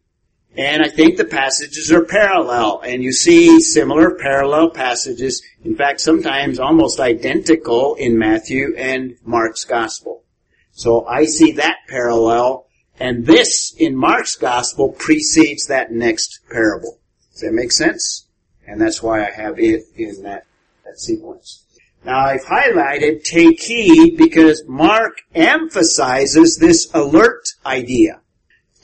And 0.56 0.82
I 0.82 0.88
think 0.88 1.16
the 1.16 1.24
passages 1.24 1.90
are 1.90 2.04
parallel, 2.04 2.82
and 2.84 3.02
you 3.02 3.12
see 3.12 3.60
similar 3.60 4.16
parallel 4.16 4.68
passages, 4.70 5.42
in 5.64 5.76
fact 5.76 6.00
sometimes 6.00 6.58
almost 6.58 7.00
identical 7.00 7.94
in 7.94 8.18
Matthew 8.18 8.74
and 8.76 9.16
Mark's 9.24 9.64
Gospel. 9.64 10.24
So 10.72 11.06
I 11.06 11.24
see 11.24 11.52
that 11.52 11.78
parallel, 11.88 12.66
and 13.00 13.24
this 13.24 13.74
in 13.78 13.96
Mark's 13.96 14.36
Gospel 14.36 14.90
precedes 14.90 15.66
that 15.66 15.90
next 15.90 16.40
parable. 16.50 16.98
Does 17.32 17.40
that 17.40 17.52
make 17.52 17.72
sense? 17.72 18.26
And 18.66 18.80
that's 18.80 19.02
why 19.02 19.26
I 19.26 19.30
have 19.30 19.58
it 19.58 19.84
in 19.96 20.22
that, 20.22 20.46
that 20.84 20.98
sequence. 20.98 21.64
Now 22.04 22.18
I've 22.18 22.44
highlighted 22.44 23.24
take 23.24 23.62
heed 23.62 24.16
because 24.16 24.64
Mark 24.66 25.22
emphasizes 25.34 26.58
this 26.58 26.90
alert 26.92 27.48
idea. 27.64 28.21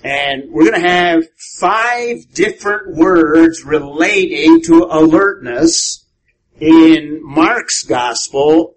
And 0.05 0.51
we're 0.51 0.71
going 0.71 0.81
to 0.81 0.89
have 0.89 1.25
five 1.37 2.33
different 2.33 2.97
words 2.97 3.65
relating 3.65 4.63
to 4.63 4.87
alertness 4.89 6.05
in 6.61 7.21
Mark's 7.23 7.83
gospel, 7.83 8.77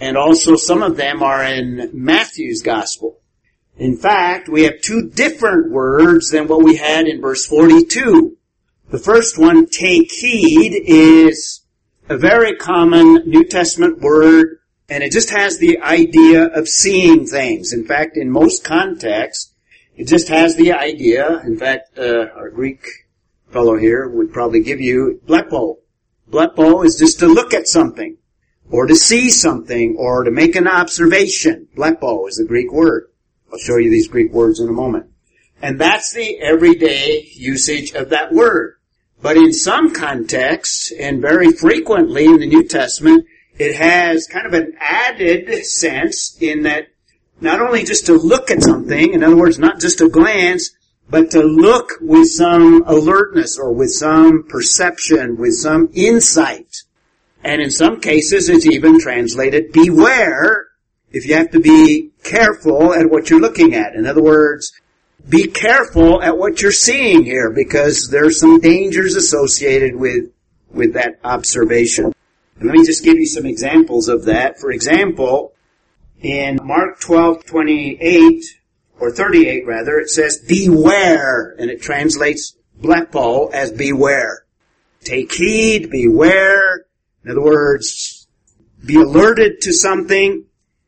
and 0.00 0.16
also 0.16 0.56
some 0.56 0.82
of 0.82 0.96
them 0.96 1.22
are 1.22 1.42
in 1.42 1.90
Matthew's 1.92 2.62
gospel. 2.62 3.18
In 3.78 3.96
fact, 3.96 4.48
we 4.48 4.64
have 4.64 4.80
two 4.80 5.08
different 5.08 5.70
words 5.70 6.30
than 6.30 6.48
what 6.48 6.64
we 6.64 6.76
had 6.76 7.06
in 7.06 7.20
verse 7.20 7.46
42. 7.46 8.36
The 8.90 8.98
first 8.98 9.38
one, 9.38 9.66
take 9.66 10.10
heed, 10.10 10.82
is 10.86 11.62
a 12.08 12.16
very 12.16 12.56
common 12.56 13.28
New 13.28 13.44
Testament 13.44 14.00
word, 14.00 14.58
and 14.88 15.02
it 15.02 15.12
just 15.12 15.30
has 15.30 15.58
the 15.58 15.80
idea 15.80 16.46
of 16.46 16.68
seeing 16.68 17.26
things. 17.26 17.72
In 17.72 17.84
fact, 17.84 18.16
in 18.16 18.30
most 18.30 18.64
contexts, 18.64 19.52
it 19.98 20.06
just 20.06 20.28
has 20.28 20.54
the 20.54 20.72
idea. 20.72 21.40
In 21.40 21.58
fact, 21.58 21.98
uh, 21.98 22.26
our 22.36 22.50
Greek 22.50 22.86
fellow 23.50 23.76
here 23.76 24.08
would 24.08 24.32
probably 24.32 24.60
give 24.60 24.80
you 24.80 25.20
blepo. 25.26 25.78
Blepo 26.30 26.86
is 26.86 26.96
just 26.96 27.18
to 27.18 27.26
look 27.26 27.52
at 27.52 27.66
something, 27.66 28.16
or 28.70 28.86
to 28.86 28.94
see 28.94 29.28
something, 29.28 29.96
or 29.98 30.22
to 30.22 30.30
make 30.30 30.54
an 30.54 30.68
observation. 30.68 31.66
Blepo 31.76 32.28
is 32.28 32.36
the 32.36 32.46
Greek 32.46 32.70
word. 32.70 33.10
I'll 33.52 33.58
show 33.58 33.76
you 33.76 33.90
these 33.90 34.06
Greek 34.06 34.32
words 34.32 34.60
in 34.60 34.68
a 34.68 34.72
moment. 34.72 35.06
And 35.60 35.80
that's 35.80 36.12
the 36.12 36.38
everyday 36.38 37.28
usage 37.34 37.92
of 37.92 38.10
that 38.10 38.32
word. 38.32 38.76
But 39.20 39.36
in 39.36 39.52
some 39.52 39.92
contexts, 39.92 40.92
and 40.92 41.20
very 41.20 41.50
frequently 41.50 42.26
in 42.26 42.38
the 42.38 42.46
New 42.46 42.68
Testament, 42.68 43.26
it 43.58 43.74
has 43.74 44.28
kind 44.28 44.46
of 44.46 44.52
an 44.52 44.74
added 44.78 45.64
sense 45.64 46.36
in 46.40 46.62
that 46.62 46.86
not 47.40 47.60
only 47.60 47.84
just 47.84 48.06
to 48.06 48.14
look 48.14 48.50
at 48.50 48.62
something, 48.62 49.12
in 49.12 49.22
other 49.22 49.36
words, 49.36 49.58
not 49.58 49.80
just 49.80 50.00
a 50.00 50.08
glance, 50.08 50.70
but 51.10 51.30
to 51.30 51.42
look 51.42 51.92
with 52.00 52.28
some 52.28 52.84
alertness 52.86 53.58
or 53.58 53.72
with 53.72 53.90
some 53.90 54.44
perception, 54.44 55.36
with 55.36 55.54
some 55.54 55.88
insight. 55.94 56.82
And 57.42 57.62
in 57.62 57.70
some 57.70 58.00
cases 58.00 58.48
it's 58.48 58.66
even 58.66 59.00
translated 59.00 59.72
beware 59.72 60.66
if 61.10 61.26
you 61.26 61.34
have 61.34 61.50
to 61.52 61.60
be 61.60 62.10
careful 62.22 62.92
at 62.92 63.10
what 63.10 63.30
you're 63.30 63.40
looking 63.40 63.74
at. 63.74 63.94
In 63.94 64.06
other 64.06 64.22
words, 64.22 64.72
be 65.26 65.46
careful 65.46 66.22
at 66.22 66.36
what 66.36 66.60
you're 66.60 66.72
seeing 66.72 67.24
here 67.24 67.50
because 67.50 68.08
there's 68.10 68.38
some 68.38 68.60
dangers 68.60 69.16
associated 69.16 69.96
with, 69.96 70.30
with 70.70 70.94
that 70.94 71.18
observation. 71.24 72.12
And 72.58 72.68
let 72.68 72.76
me 72.76 72.84
just 72.84 73.04
give 73.04 73.16
you 73.16 73.26
some 73.26 73.46
examples 73.46 74.08
of 74.08 74.26
that. 74.26 74.58
For 74.58 74.70
example, 74.70 75.52
in 76.20 76.58
Mark 76.62 77.00
12, 77.00 77.44
28, 77.46 78.44
or 79.00 79.10
38 79.10 79.66
rather, 79.66 79.98
it 79.98 80.10
says 80.10 80.38
beware, 80.38 81.54
and 81.58 81.70
it 81.70 81.80
translates 81.80 82.56
blepo 82.80 83.52
as 83.52 83.72
beware. 83.72 84.44
Take 85.04 85.32
heed, 85.32 85.90
beware. 85.90 86.86
In 87.24 87.30
other 87.30 87.42
words, 87.42 88.26
be 88.84 88.96
alerted 88.96 89.60
to 89.62 89.72
something. 89.72 90.44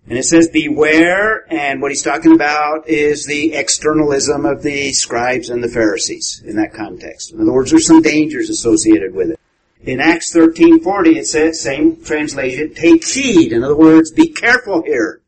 And 0.09 0.19
it 0.19 0.25
says 0.25 0.49
beware, 0.49 1.45
and 1.53 1.81
what 1.81 1.93
he's 1.93 2.03
talking 2.03 2.35
about 2.35 2.89
is 2.89 3.27
the 3.27 3.55
externalism 3.55 4.45
of 4.45 4.63
the 4.63 4.93
scribes 4.93 5.51
and 5.51 5.63
the 5.63 5.69
Pharisees 5.69 6.43
in 6.45 6.57
that 6.57 6.73
context. 6.73 7.33
In 7.33 7.41
other 7.41 7.53
words, 7.53 7.71
there's 7.71 7.87
some 7.87 8.03
dangers 8.03 8.51
associated 8.51 9.15
with 9.15 9.31
it. 9.31 9.41
In 9.83 10.01
Acts 10.01 10.35
13:40 10.35 11.17
it 11.17 11.27
says, 11.27 11.61
same 11.61 12.03
translation, 12.03 12.75
take 12.75 13.07
heed. 13.07 13.53
In 13.53 13.63
other 13.63 13.77
words, 13.77 14.11
be 14.11 14.29
careful 14.29 14.83
here. 14.83 15.20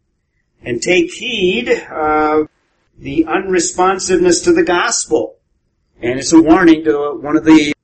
And 0.65 0.81
take 0.81 1.13
heed 1.13 1.69
of 1.69 2.49
the 2.99 3.25
unresponsiveness 3.29 4.45
to 4.45 4.53
the 4.53 4.63
gospel. 4.63 5.37
And 6.01 6.19
it's 6.19 6.33
a 6.33 6.41
warning 6.41 6.85
to 6.85 7.19
one 7.21 7.37
of 7.37 7.45
the 7.45 7.75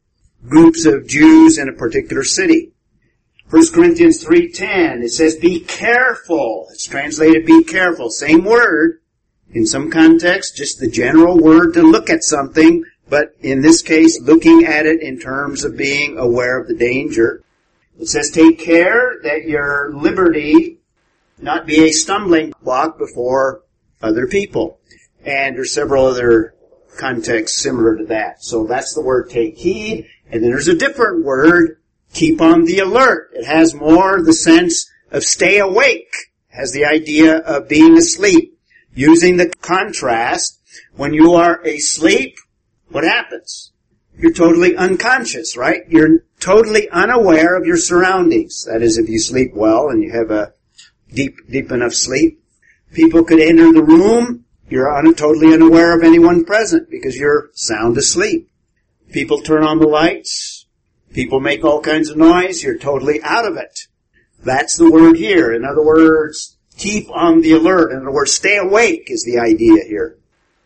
groups 0.46 0.86
of 0.86 1.06
Jews 1.06 1.58
in 1.58 1.68
a 1.68 1.72
particular 1.72 2.24
city. 2.24 2.72
1 3.50 3.72
Corinthians 3.72 4.22
3.10, 4.24 5.02
it 5.02 5.10
says, 5.10 5.36
be 5.36 5.60
careful. 5.60 6.68
It's 6.70 6.86
translated 6.86 7.46
be 7.46 7.64
careful. 7.64 8.10
Same 8.10 8.44
word. 8.44 9.00
In 9.52 9.66
some 9.66 9.90
context, 9.90 10.56
just 10.56 10.78
the 10.78 10.90
general 10.90 11.38
word 11.38 11.72
to 11.74 11.82
look 11.82 12.10
at 12.10 12.22
something, 12.22 12.84
but 13.08 13.34
in 13.40 13.62
this 13.62 13.80
case, 13.80 14.20
looking 14.20 14.64
at 14.64 14.84
it 14.84 15.00
in 15.00 15.18
terms 15.18 15.64
of 15.64 15.78
being 15.78 16.18
aware 16.18 16.60
of 16.60 16.68
the 16.68 16.76
danger. 16.76 17.42
It 17.98 18.08
says, 18.08 18.30
take 18.30 18.58
care 18.58 19.16
that 19.22 19.44
your 19.44 19.94
liberty 19.94 20.77
not 21.40 21.66
be 21.66 21.84
a 21.84 21.92
stumbling 21.92 22.52
block 22.62 22.98
before 22.98 23.62
other 24.02 24.26
people. 24.26 24.80
And 25.24 25.56
there's 25.56 25.72
several 25.72 26.06
other 26.06 26.54
contexts 26.98 27.60
similar 27.60 27.96
to 27.96 28.06
that. 28.06 28.42
So 28.42 28.66
that's 28.66 28.94
the 28.94 29.02
word 29.02 29.30
take 29.30 29.58
heed. 29.58 30.06
And 30.30 30.42
then 30.42 30.50
there's 30.50 30.68
a 30.68 30.76
different 30.76 31.24
word 31.24 31.80
keep 32.12 32.40
on 32.40 32.64
the 32.64 32.80
alert. 32.80 33.30
It 33.34 33.44
has 33.44 33.74
more 33.74 34.22
the 34.22 34.32
sense 34.32 34.90
of 35.10 35.24
stay 35.24 35.58
awake, 35.58 36.12
has 36.48 36.72
the 36.72 36.84
idea 36.84 37.38
of 37.38 37.68
being 37.68 37.96
asleep. 37.96 38.58
Using 38.94 39.36
the 39.36 39.48
contrast, 39.60 40.60
when 40.96 41.14
you 41.14 41.34
are 41.34 41.60
asleep, 41.62 42.36
what 42.88 43.04
happens? 43.04 43.72
You're 44.18 44.32
totally 44.32 44.76
unconscious, 44.76 45.56
right? 45.56 45.82
You're 45.88 46.24
totally 46.40 46.88
unaware 46.88 47.54
of 47.54 47.64
your 47.64 47.76
surroundings. 47.76 48.64
That 48.64 48.82
is, 48.82 48.98
if 48.98 49.08
you 49.08 49.20
sleep 49.20 49.52
well 49.54 49.88
and 49.88 50.02
you 50.02 50.10
have 50.10 50.32
a 50.32 50.52
deep, 51.12 51.36
deep 51.50 51.70
enough 51.70 51.94
sleep. 51.94 52.42
People 52.92 53.24
could 53.24 53.40
enter 53.40 53.72
the 53.72 53.82
room, 53.82 54.44
you're 54.68 54.94
un- 54.94 55.14
totally 55.14 55.52
unaware 55.52 55.96
of 55.96 56.02
anyone 56.02 56.44
present 56.44 56.90
because 56.90 57.16
you're 57.16 57.50
sound 57.54 57.96
asleep. 57.96 58.50
People 59.12 59.40
turn 59.40 59.64
on 59.64 59.78
the 59.78 59.86
lights, 59.86 60.58
People 61.12 61.40
make 61.40 61.64
all 61.64 61.80
kinds 61.80 62.10
of 62.10 62.16
noise, 62.16 62.62
you're 62.62 62.78
totally 62.78 63.22
out 63.22 63.46
of 63.46 63.56
it. 63.56 63.86
That's 64.44 64.76
the 64.76 64.90
word 64.90 65.16
here. 65.16 65.52
In 65.52 65.64
other 65.64 65.84
words, 65.84 66.56
keep 66.76 67.10
on 67.10 67.40
the 67.40 67.52
alert. 67.52 67.92
In 67.92 68.02
other 68.02 68.12
words, 68.12 68.32
stay 68.32 68.58
awake 68.58 69.10
is 69.10 69.24
the 69.24 69.38
idea 69.38 69.84
here. 69.84 70.18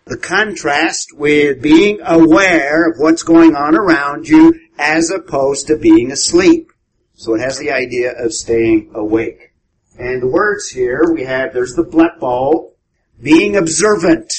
The 0.04 0.18
contrast 0.18 1.16
with 1.16 1.62
being 1.62 2.00
aware 2.04 2.90
of 2.90 2.98
what's 2.98 3.22
going 3.22 3.54
on 3.54 3.76
around 3.76 4.28
you 4.28 4.60
as 4.78 5.10
opposed 5.10 5.68
to 5.68 5.76
being 5.76 6.10
asleep. 6.10 6.72
So 7.14 7.34
it 7.34 7.40
has 7.40 7.58
the 7.58 7.70
idea 7.70 8.12
of 8.12 8.34
staying 8.34 8.90
awake. 8.94 9.51
And 10.02 10.20
the 10.20 10.26
words 10.26 10.68
here 10.68 11.12
we 11.14 11.22
have, 11.22 11.54
there's 11.54 11.76
the 11.76 11.84
blepo, 11.84 12.72
being 13.22 13.54
observant. 13.54 14.32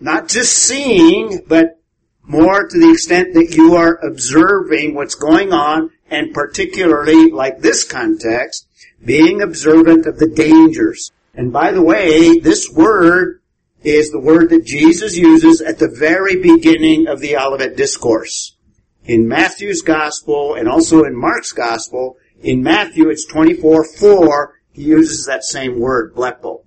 Not 0.00 0.26
just 0.26 0.54
seeing, 0.54 1.42
but 1.46 1.78
more 2.22 2.66
to 2.66 2.78
the 2.78 2.90
extent 2.90 3.34
that 3.34 3.54
you 3.54 3.74
are 3.74 4.02
observing 4.02 4.94
what's 4.94 5.14
going 5.14 5.52
on 5.52 5.90
and 6.10 6.32
particularly, 6.32 7.30
like 7.30 7.58
this 7.58 7.84
context, 7.84 8.66
being 9.04 9.42
observant 9.42 10.06
of 10.06 10.18
the 10.18 10.28
dangers. 10.28 11.12
And 11.34 11.52
by 11.52 11.72
the 11.72 11.82
way, 11.82 12.38
this 12.38 12.70
word 12.70 13.42
is 13.82 14.12
the 14.12 14.18
word 14.18 14.48
that 14.48 14.64
Jesus 14.64 15.14
uses 15.14 15.60
at 15.60 15.78
the 15.78 15.88
very 15.90 16.36
beginning 16.36 17.06
of 17.06 17.20
the 17.20 17.36
Olivet 17.36 17.76
Discourse. 17.76 18.56
In 19.04 19.28
Matthew's 19.28 19.82
Gospel 19.82 20.54
and 20.54 20.70
also 20.70 21.04
in 21.04 21.14
Mark's 21.14 21.52
Gospel, 21.52 22.16
in 22.42 22.62
Matthew 22.62 23.10
it's 23.10 23.30
24-4, 23.30 24.52
he 24.72 24.84
uses 24.84 25.26
that 25.26 25.44
same 25.44 25.78
word, 25.78 26.14
blepo. 26.14 26.64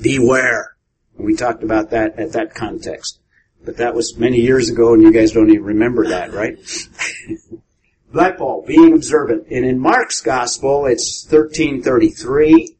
Beware. 0.00 0.76
we 1.16 1.34
talked 1.34 1.62
about 1.62 1.90
that 1.90 2.18
at 2.18 2.32
that 2.32 2.54
context. 2.54 3.18
But 3.64 3.78
that 3.78 3.94
was 3.94 4.16
many 4.16 4.40
years 4.40 4.70
ago 4.70 4.94
and 4.94 5.02
you 5.02 5.12
guys 5.12 5.32
don't 5.32 5.50
even 5.50 5.64
remember 5.64 6.08
that, 6.08 6.32
right? 6.32 6.56
blepo, 8.12 8.66
being 8.66 8.94
observant. 8.94 9.48
And 9.50 9.64
in 9.64 9.78
Mark's 9.78 10.20
gospel, 10.20 10.86
it's 10.86 11.26
1333. 11.28 12.76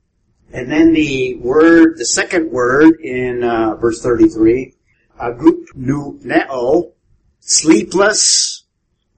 And 0.53 0.71
then 0.71 0.93
the 0.93 1.35
word, 1.37 1.99
the 1.99 2.07
second 2.07 2.51
word 2.51 3.01
in 3.01 3.43
uh, 3.43 3.75
verse 3.75 4.01
33, 4.01 4.75
agrupneo, 5.21 6.93
sleepless, 7.41 8.65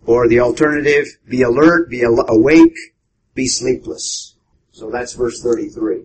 or 0.07 0.27
the 0.27 0.41
alternative, 0.41 1.07
be 1.29 1.43
alert, 1.43 1.89
be 1.91 2.03
awake, 2.03 2.77
be 3.35 3.47
sleepless. 3.47 4.35
So 4.81 4.89
that's 4.89 5.13
verse 5.13 5.43
33. 5.43 6.05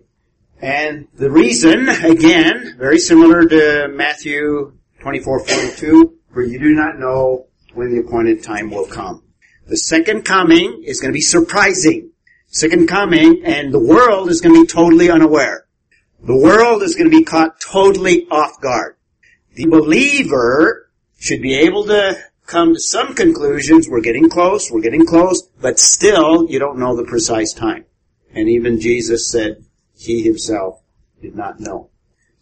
And 0.60 1.08
the 1.14 1.30
reason, 1.30 1.88
again, 1.88 2.74
very 2.76 2.98
similar 2.98 3.46
to 3.46 3.88
Matthew 3.88 4.74
24:42, 5.00 6.12
for 6.30 6.42
you 6.42 6.58
do 6.58 6.74
not 6.74 6.98
know 6.98 7.46
when 7.72 7.90
the 7.90 8.00
appointed 8.00 8.42
time 8.42 8.70
will 8.70 8.84
come. 8.84 9.22
The 9.66 9.78
second 9.78 10.26
coming 10.26 10.82
is 10.84 11.00
going 11.00 11.10
to 11.10 11.16
be 11.16 11.22
surprising. 11.22 12.10
Second 12.48 12.86
coming, 12.86 13.40
and 13.46 13.72
the 13.72 13.80
world 13.80 14.28
is 14.28 14.42
going 14.42 14.54
to 14.54 14.60
be 14.60 14.66
totally 14.66 15.08
unaware. 15.10 15.64
The 16.22 16.36
world 16.36 16.82
is 16.82 16.96
going 16.96 17.10
to 17.10 17.18
be 17.18 17.24
caught 17.24 17.58
totally 17.62 18.26
off 18.30 18.60
guard. 18.60 18.96
The 19.54 19.64
believer 19.64 20.90
should 21.18 21.40
be 21.40 21.54
able 21.60 21.84
to 21.86 22.18
come 22.44 22.74
to 22.74 22.80
some 22.80 23.14
conclusions. 23.14 23.88
We're 23.88 24.02
getting 24.02 24.28
close, 24.28 24.70
we're 24.70 24.82
getting 24.82 25.06
close, 25.06 25.40
but 25.62 25.78
still 25.78 26.46
you 26.50 26.58
don't 26.58 26.78
know 26.78 26.94
the 26.94 27.04
precise 27.04 27.54
time. 27.54 27.86
And 28.36 28.50
even 28.50 28.78
Jesus 28.78 29.30
said 29.30 29.64
he 29.96 30.22
himself 30.22 30.82
did 31.22 31.34
not 31.34 31.58
know. 31.58 31.88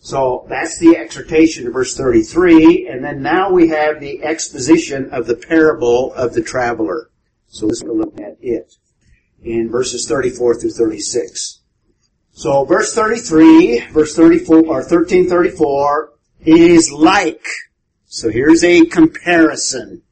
So 0.01 0.45
that's 0.49 0.77
the 0.79 0.97
exhortation 0.97 1.69
of 1.69 1.73
verse 1.73 1.97
33, 1.97 2.89
and 2.89 3.05
then 3.05 3.23
now 3.23 3.53
we 3.53 3.69
have 3.69 4.01
the 4.01 4.25
exposition 4.25 5.11
of 5.11 5.29
the 5.29 5.37
parable 5.37 6.13
of 6.15 6.35
the 6.35 6.43
traveler. 6.43 7.11
So 7.47 7.67
let's 7.67 7.85
look 7.85 8.21
at 8.21 8.39
it 8.41 8.75
in 9.41 9.71
verses 9.71 10.09
34 10.09 10.57
through 10.57 10.73
36. 10.73 11.61
So 12.33 12.65
verse 12.65 12.93
33, 12.93 13.87
verse 13.93 14.17
34, 14.17 14.57
or 14.57 14.63
1334 14.63 16.13
is 16.41 16.91
like. 16.91 17.47
So 18.07 18.31
here's 18.31 18.65
a 18.65 18.85
comparison. 18.87 20.03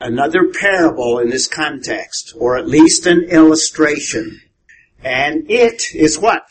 Another 0.00 0.52
parable 0.52 1.18
in 1.18 1.28
this 1.28 1.48
context, 1.48 2.34
or 2.38 2.56
at 2.56 2.68
least 2.68 3.04
an 3.06 3.24
illustration. 3.24 4.40
And 5.04 5.50
it 5.50 5.94
is 5.94 6.18
what? 6.18 6.46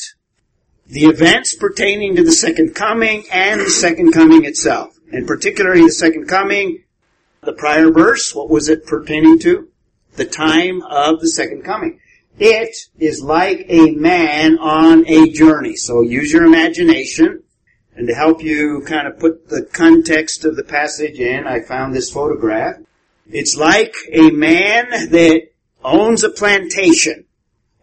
the 0.88 1.06
events 1.06 1.56
pertaining 1.56 2.16
to 2.16 2.24
the 2.24 2.32
second 2.32 2.76
coming 2.76 3.26
and 3.32 3.62
the 3.62 3.70
second 3.70 4.12
coming 4.12 4.46
itself. 4.46 4.96
And 5.12 5.28
particularly 5.28 5.82
the 5.82 5.92
second 5.92 6.28
coming, 6.28 6.84
the 7.42 7.54
prior 7.54 7.92
verse, 7.92 8.34
what 8.36 8.50
was 8.50 8.70
it 8.70 8.86
pertaining 8.86 9.39
to? 9.39 9.70
The 10.16 10.26
time 10.26 10.82
of 10.84 11.20
the 11.20 11.30
second 11.30 11.63
coming. 11.63 12.00
It 12.39 12.76
is 13.00 13.22
like 13.22 13.66
a 13.70 13.92
man 13.92 14.58
on 14.60 15.08
a 15.08 15.32
journey. 15.32 15.76
So 15.76 16.02
use 16.02 16.32
your 16.32 16.46
imagination. 16.46 17.44
And 17.96 18.08
to 18.08 18.13
help 18.13 18.44
you 18.44 18.84
kind 18.86 19.08
of 19.08 19.20
put 19.20 19.50
the 19.50 19.63
context 19.63 20.46
of 20.46 20.56
the 20.56 20.63
passage 20.63 21.20
in, 21.20 21.46
I 21.46 21.62
found 21.62 21.94
this 21.94 22.12
photograph. 22.12 22.78
It's 23.32 23.56
like 23.56 23.96
a 24.12 24.32
man 24.32 24.89
that 24.89 25.50
owns 25.84 26.24
a 26.24 26.30
plantation. 26.30 27.26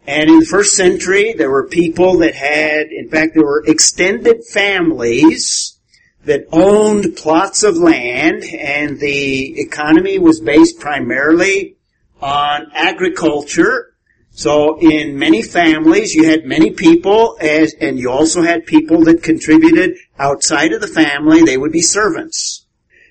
And 0.07 0.29
in 0.29 0.39
the 0.39 0.45
first 0.45 0.75
century, 0.75 1.33
there 1.37 1.51
were 1.51 1.67
people 1.67 2.19
that 2.19 2.33
had, 2.33 2.87
in 2.91 3.09
fact, 3.09 3.33
there 3.35 3.43
were 3.43 3.63
extended 3.65 4.43
families 4.43 5.77
that 6.25 6.45
owned 6.51 7.15
plots 7.15 7.63
of 7.63 7.77
land 7.77 8.43
and 8.43 8.99
the 8.99 9.59
economy 9.59 10.19
was 10.19 10.39
based 10.39 10.79
primarily 10.79 11.77
on 12.21 12.71
agriculture. 12.73 13.93
So 14.31 14.79
in 14.79 15.17
many 15.17 15.41
families, 15.41 16.13
you 16.13 16.29
had 16.29 16.45
many 16.45 16.71
people 16.71 17.37
as, 17.39 17.73
and 17.79 17.99
you 17.99 18.11
also 18.11 18.41
had 18.41 18.65
people 18.65 19.03
that 19.05 19.23
contributed 19.23 19.97
outside 20.17 20.73
of 20.73 20.81
the 20.81 20.87
family. 20.87 21.43
They 21.43 21.57
would 21.57 21.71
be 21.71 21.81
servants. 21.81 22.65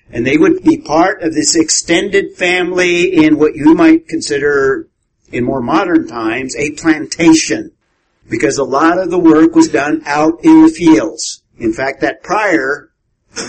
And 0.09 0.25
they 0.25 0.37
would 0.37 0.63
be 0.63 0.77
part 0.77 1.21
of 1.21 1.33
this 1.33 1.55
extended 1.55 2.35
family 2.35 3.25
in 3.25 3.37
what 3.37 3.55
you 3.55 3.73
might 3.73 4.07
consider 4.07 4.89
in 5.31 5.43
more 5.43 5.61
modern 5.61 6.07
times 6.07 6.55
a 6.55 6.71
plantation. 6.71 7.71
Because 8.29 8.57
a 8.57 8.63
lot 8.63 8.97
of 8.97 9.09
the 9.09 9.19
work 9.19 9.55
was 9.55 9.69
done 9.69 10.03
out 10.05 10.43
in 10.43 10.63
the 10.63 10.69
fields. 10.69 11.43
In 11.57 11.73
fact, 11.73 12.01
that 12.01 12.23
prior 12.23 12.91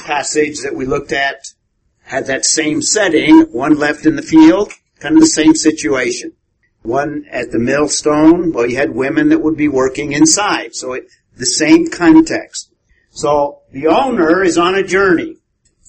passage 0.05 0.61
that 0.61 0.75
we 0.75 0.85
looked 0.85 1.13
at 1.13 1.37
had 2.05 2.27
that 2.27 2.45
same 2.45 2.83
setting, 2.83 3.43
one 3.53 3.75
left 3.79 4.07
in 4.07 4.17
the 4.17 4.23
field, 4.23 4.73
kind 5.01 5.17
of 5.17 5.21
the 5.21 5.27
same 5.27 5.55
situation. 5.55 6.33
One 6.83 7.27
at 7.31 7.53
the 7.53 7.59
millstone, 7.59 8.53
well, 8.53 8.69
you 8.69 8.77
had 8.77 8.95
women 8.95 9.29
that 9.29 9.41
would 9.41 9.57
be 9.57 9.69
working 9.69 10.13
inside. 10.13 10.75
So 10.75 10.95
it, 10.95 11.05
the 11.37 11.47
same 11.47 11.89
context. 11.89 12.73
So 13.11 13.61
the 13.73 13.87
owner 13.87 14.43
is 14.43 14.59
on 14.59 14.75
a 14.75 14.83
journey. 14.83 15.37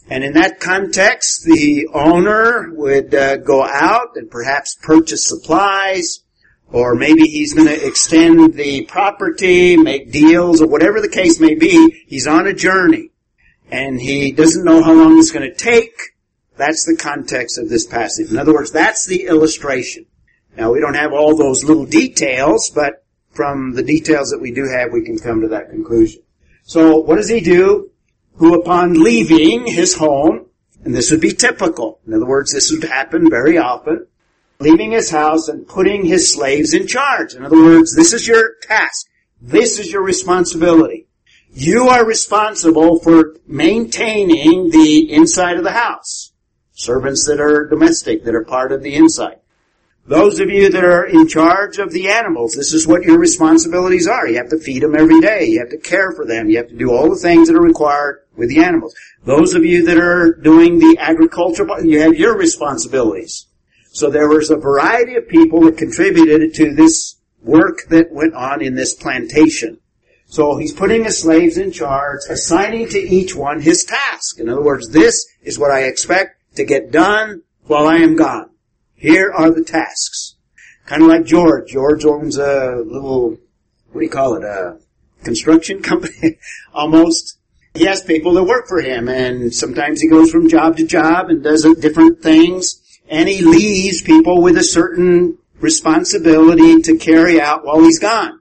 And 0.10 0.24
in 0.24 0.34
that 0.34 0.60
context, 0.60 1.44
the 1.46 1.88
owner 1.94 2.72
would 2.74 3.16
uh, 3.16 3.38
go 3.38 3.64
out 3.64 4.16
and 4.16 4.30
perhaps 4.30 4.76
purchase 4.82 5.26
supplies, 5.26 6.24
or 6.72 6.96
maybe 6.96 7.24
he's 7.24 7.54
going 7.54 7.68
to 7.68 7.88
extend 7.88 8.56
the 8.56 8.86
property, 8.86 9.78
make 9.78 10.12
deals, 10.12 10.62
or 10.62 10.68
whatever 10.68 11.00
the 11.02 11.10
case 11.10 11.40
may 11.40 11.56
be. 11.56 12.04
He's 12.08 12.28
on 12.28 12.48
a 12.48 12.54
journey 12.54 13.12
and 13.72 14.00
he 14.00 14.32
doesn't 14.32 14.66
know 14.66 14.84
how 14.84 14.94
long 14.94 15.18
it's 15.18 15.32
going 15.32 15.50
to 15.50 15.56
take. 15.56 15.94
That's 16.58 16.86
the 16.86 16.96
context 16.96 17.58
of 17.58 17.70
this 17.70 17.88
passage. 17.88 18.30
In 18.30 18.38
other 18.38 18.54
words, 18.54 18.72
that's 18.72 19.08
the 19.08 19.26
illustration. 19.26 20.06
Now 20.56 20.72
we 20.72 20.80
don't 20.80 20.94
have 20.94 21.14
all 21.14 21.36
those 21.36 21.64
little 21.64 21.86
details, 21.86 22.70
but 22.70 23.04
from 23.32 23.74
the 23.74 23.82
details 23.82 24.30
that 24.30 24.40
we 24.40 24.52
do 24.52 24.70
have, 24.70 24.92
we 24.92 25.04
can 25.04 25.18
come 25.18 25.42
to 25.42 25.48
that 25.48 25.72
conclusion. 25.72 26.22
So 26.62 26.98
what 26.98 27.16
does 27.16 27.30
he 27.30 27.42
do? 27.42 27.90
Who 28.36 28.60
upon 28.60 29.04
leaving 29.04 29.68
his 29.68 29.96
home, 29.96 30.48
and 30.84 30.94
this 30.94 31.12
would 31.12 31.22
be 31.22 31.34
typical. 31.34 32.00
In 32.06 32.14
other 32.14 32.26
words, 32.26 32.52
this 32.52 32.72
would 32.72 32.84
happen 32.84 33.30
very 33.30 33.58
often, 33.58 34.08
leaving 34.60 34.92
his 34.92 35.12
house 35.12 35.48
and 35.48 35.68
putting 35.68 36.06
his 36.06 36.34
slaves 36.34 36.74
in 36.74 36.88
charge. 36.88 37.36
In 37.36 37.46
other 37.46 37.62
words, 37.62 37.96
this 37.96 38.14
is 38.14 38.28
your 38.28 38.56
task. 38.62 39.08
This 39.42 39.80
is 39.80 39.92
your 39.92 40.04
responsibility. 40.04 41.08
You 41.54 41.90
are 41.90 42.06
responsible 42.06 43.00
for 43.00 43.36
maintaining 43.46 44.72
the 44.72 45.12
inside 45.12 45.58
of 45.58 45.64
the 45.64 45.72
house. 45.72 46.32
Servants 46.72 47.28
that 47.28 47.40
are 47.40 47.68
domestic, 47.68 48.24
that 48.24 48.34
are 48.34 48.44
part 48.44 48.72
of 48.72 48.82
the 48.82 48.96
inside. 48.96 49.38
Those 50.06 50.40
of 50.40 50.50
you 50.50 50.70
that 50.70 50.84
are 50.84 51.06
in 51.06 51.28
charge 51.28 51.78
of 51.78 51.92
the 51.92 52.10
animals, 52.10 52.56
this 52.56 52.74
is 52.74 52.88
what 52.88 53.04
your 53.04 53.20
responsibilities 53.20 54.08
are. 54.08 54.28
You 54.28 54.38
have 54.38 54.50
to 54.50 54.58
feed 54.58 54.82
them 54.82 54.96
every 54.96 55.22
day. 55.22 55.46
You 55.46 55.60
have 55.60 55.70
to 55.70 55.78
care 55.78 56.12
for 56.12 56.26
them. 56.26 56.50
You 56.50 56.58
have 56.58 56.70
to 56.70 56.76
do 56.76 56.92
all 56.92 57.10
the 57.10 57.16
things 57.16 57.48
that 57.48 57.56
are 57.56 57.62
required 57.62 58.23
with 58.36 58.50
the 58.50 58.64
animals. 58.64 58.96
Those 59.24 59.54
of 59.54 59.66
you 59.66 59.86
that 59.86 59.98
are 59.98 60.34
doing 60.34 60.80
the 60.80 60.98
agriculture, 61.00 61.68
you 61.84 62.02
have 62.02 62.18
your 62.18 62.38
responsibilities. 62.38 63.48
So 63.92 64.10
there 64.10 64.28
was 64.28 64.50
a 64.50 64.58
variety 64.58 65.16
of 65.16 65.28
people 65.28 65.62
that 65.62 65.78
contributed 65.78 66.54
to 66.56 66.74
this 66.74 67.16
work 67.42 67.84
that 67.90 68.12
went 68.12 68.34
on 68.34 68.62
in 68.62 68.76
this 68.76 68.94
plantation. 68.94 69.80
So 70.26 70.58
he's 70.58 70.74
putting 70.74 71.04
his 71.04 71.20
slaves 71.20 71.58
in 71.58 71.72
charge, 71.72 72.22
assigning 72.28 72.90
to 72.90 72.98
each 72.98 73.36
one 73.36 73.62
his 73.62 73.84
task. 73.84 74.40
In 74.40 74.50
other 74.50 74.64
words, 74.64 74.90
this 74.90 75.28
is 75.44 75.60
what 75.60 75.70
I 75.70 75.84
expect 75.84 76.56
to 76.56 76.64
get 76.64 76.92
done 76.92 77.44
while 77.68 77.88
I 77.88 77.98
am 77.98 78.16
gone. 78.16 78.50
Here 78.96 79.32
are 79.32 79.52
the 79.52 79.64
tasks. 79.64 80.36
Kind 80.86 81.04
of 81.04 81.10
like 81.10 81.26
George. 81.26 81.72
George 81.72 82.04
owns 82.06 82.38
a 82.38 82.82
little, 82.84 83.38
what 83.92 84.00
do 84.00 84.06
you 84.06 84.10
call 84.10 84.36
it, 84.36 84.44
a 84.44 84.80
construction 85.24 85.82
company, 85.84 86.40
almost. 86.74 87.38
He 87.76 87.86
has 87.86 88.04
people 88.04 88.34
that 88.34 88.44
work 88.44 88.68
for 88.68 88.82
him 88.82 89.10
and 89.10 89.52
sometimes 89.54 90.00
he 90.00 90.08
goes 90.08 90.30
from 90.30 90.48
job 90.48 90.78
to 90.78 90.86
job 90.86 91.30
and 91.30 91.44
does 91.44 91.64
different 91.80 92.22
things 92.22 92.80
and 93.10 93.28
he 93.28 93.42
leaves 93.42 94.04
people 94.04 94.44
with 94.44 94.58
a 94.58 94.64
certain 94.64 95.40
responsibility 95.60 96.84
to 96.84 96.98
carry 96.98 97.42
out 97.42 97.66
while 97.66 97.82
he's 97.82 97.98
gone. 97.98 98.40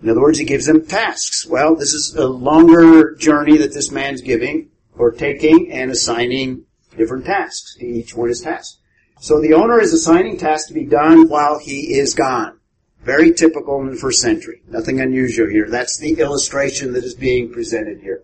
In 0.00 0.08
other 0.08 0.20
words, 0.20 0.38
he 0.38 0.44
gives 0.44 0.66
them 0.66 0.86
tasks. 0.86 1.46
Well, 1.46 1.74
this 1.74 1.92
is 1.92 2.14
a 2.14 2.28
longer 2.28 3.16
journey 3.16 3.58
that 3.58 3.74
this 3.74 3.90
man's 3.90 4.20
giving 4.20 4.70
or 4.96 5.10
taking 5.10 5.72
and 5.72 5.90
assigning 5.90 6.64
different 6.96 7.26
tasks. 7.26 7.74
To 7.80 7.86
each 7.86 8.14
one 8.14 8.30
is 8.30 8.40
tasked. 8.40 8.78
So 9.20 9.40
the 9.40 9.54
owner 9.54 9.80
is 9.80 9.92
assigning 9.92 10.38
tasks 10.38 10.68
to 10.68 10.74
be 10.74 10.84
done 10.84 11.28
while 11.28 11.58
he 11.58 11.98
is 11.98 12.14
gone. 12.14 12.60
Very 13.02 13.32
typical 13.32 13.80
in 13.80 13.90
the 13.90 13.96
first 13.96 14.20
century. 14.20 14.62
Nothing 14.68 15.00
unusual 15.00 15.48
here. 15.48 15.68
That's 15.68 15.98
the 15.98 16.20
illustration 16.20 16.92
that 16.92 17.04
is 17.04 17.14
being 17.14 17.52
presented 17.52 18.00
here. 18.00 18.22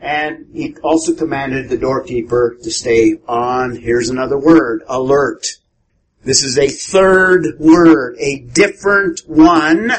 And 0.00 0.46
he 0.52 0.76
also 0.82 1.14
commanded 1.14 1.68
the 1.68 1.78
doorkeeper 1.78 2.56
to 2.62 2.70
stay 2.70 3.18
on, 3.26 3.76
here's 3.76 4.10
another 4.10 4.38
word, 4.38 4.82
alert. 4.86 5.46
This 6.22 6.42
is 6.42 6.58
a 6.58 6.68
third 6.68 7.58
word, 7.58 8.16
a 8.20 8.40
different 8.40 9.22
one 9.26 9.92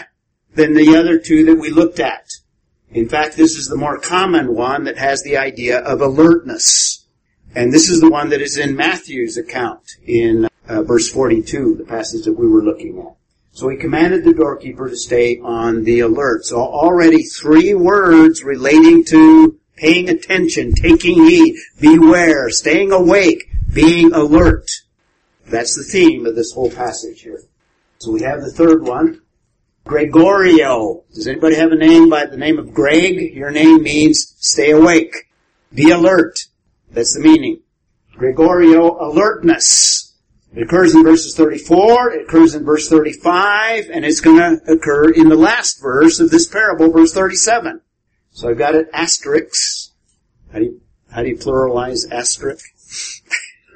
than 0.54 0.74
the 0.74 0.96
other 0.96 1.18
two 1.18 1.46
that 1.46 1.60
we 1.60 1.70
looked 1.70 2.00
at. 2.00 2.30
In 2.92 3.08
fact, 3.08 3.36
this 3.36 3.56
is 3.56 3.68
the 3.68 3.76
more 3.76 4.00
common 4.00 4.56
one 4.56 4.86
that 4.86 4.98
has 4.98 5.22
the 5.22 5.38
idea 5.38 5.80
of 5.80 6.02
alertness. 6.02 7.06
And 7.56 7.74
this 7.74 7.90
is 7.90 8.00
the 8.00 8.10
one 8.10 8.30
that 8.30 8.42
is 8.42 8.58
in 8.58 8.76
Matthew's 8.76 9.38
account 9.38 9.84
in 10.06 10.48
uh, 10.68 10.84
verse 10.84 11.12
42, 11.12 11.76
the 11.76 11.84
passage 11.84 12.26
that 12.26 12.38
we 12.38 12.48
were 12.48 12.64
looking 12.64 13.00
at. 13.00 13.16
So 13.52 13.70
he 13.70 13.78
commanded 13.78 14.24
the 14.24 14.34
doorkeeper 14.34 14.90
to 14.90 14.96
stay 14.96 15.40
on 15.40 15.84
the 15.84 16.02
alert. 16.02 16.46
So 16.46 16.58
already 16.58 17.24
three 17.24 17.74
words 17.74 18.44
relating 18.44 19.04
to 19.06 19.59
paying 19.80 20.10
attention, 20.10 20.74
taking 20.74 21.26
heed, 21.26 21.56
beware, 21.80 22.50
staying 22.50 22.92
awake, 22.92 23.50
being 23.74 24.14
alert. 24.14 24.70
That's 25.48 25.76
the 25.76 25.84
theme 25.84 26.26
of 26.26 26.36
this 26.36 26.52
whole 26.54 26.70
passage 26.70 27.22
here. 27.22 27.42
So 28.00 28.12
we 28.12 28.22
have 28.22 28.42
the 28.42 28.52
third 28.52 28.84
one, 28.84 29.22
gregoreo. 29.86 31.04
Does 31.14 31.28
anybody 31.28 31.56
have 31.56 31.72
a 31.72 31.76
name 31.76 32.10
by 32.10 32.26
the 32.26 32.38
name 32.38 32.60
of 32.60 32.74
Greg? 32.74 33.34
Your 33.34 33.52
name 33.52 33.84
means 33.84 34.36
stay 34.40 34.72
awake. 34.72 35.16
Be 35.74 35.92
alert. 35.92 36.40
That's 36.92 37.14
the 37.14 37.22
meaning. 37.22 37.62
gregoreo, 38.16 39.02
alertness. 39.02 40.14
It 40.56 40.64
occurs 40.64 40.96
in 40.96 41.04
verses 41.04 41.36
34, 41.36 42.12
it 42.12 42.22
occurs 42.24 42.56
in 42.56 42.66
verse 42.66 42.90
35, 42.90 43.90
and 43.92 44.04
it's 44.04 44.20
going 44.20 44.38
to 44.38 44.72
occur 44.72 45.12
in 45.12 45.30
the 45.30 45.36
last 45.36 45.80
verse 45.80 46.20
of 46.20 46.32
this 46.32 46.48
parable, 46.48 46.92
verse 46.92 47.14
37. 47.14 47.82
So 48.40 48.48
I've 48.48 48.58
got 48.58 48.74
it 48.74 48.88
asterisk. 48.94 49.92
How 50.54 50.60
do 50.60 50.64
you, 50.64 50.82
how 51.12 51.24
do 51.24 51.28
you 51.28 51.36
pluralize 51.36 52.10
asterisk? 52.10 52.66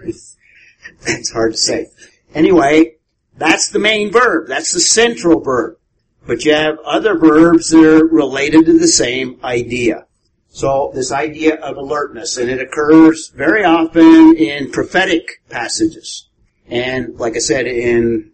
it's 0.06 1.34
hard 1.34 1.52
to 1.52 1.58
say. 1.58 1.88
Anyway, 2.34 2.96
that's 3.36 3.72
the 3.72 3.80
main 3.80 4.10
verb. 4.10 4.48
That's 4.48 4.72
the 4.72 4.80
central 4.80 5.42
verb. 5.42 5.80
But 6.26 6.46
you 6.46 6.54
have 6.54 6.80
other 6.86 7.18
verbs 7.18 7.72
that 7.72 7.84
are 7.84 8.08
related 8.08 8.66
to 8.68 8.80
the 8.80 8.88
same 8.88 9.38
idea. 9.44 10.06
So 10.48 10.94
this 10.96 11.12
idea 11.12 11.56
of 11.56 11.76
alertness, 11.76 12.38
and 12.38 12.50
it 12.50 12.62
occurs 12.62 13.34
very 13.36 13.66
often 13.66 14.38
in 14.38 14.72
prophetic 14.72 15.42
passages. 15.50 16.30
And 16.68 17.20
like 17.20 17.36
I 17.36 17.40
said, 17.40 17.68
in 17.68 18.32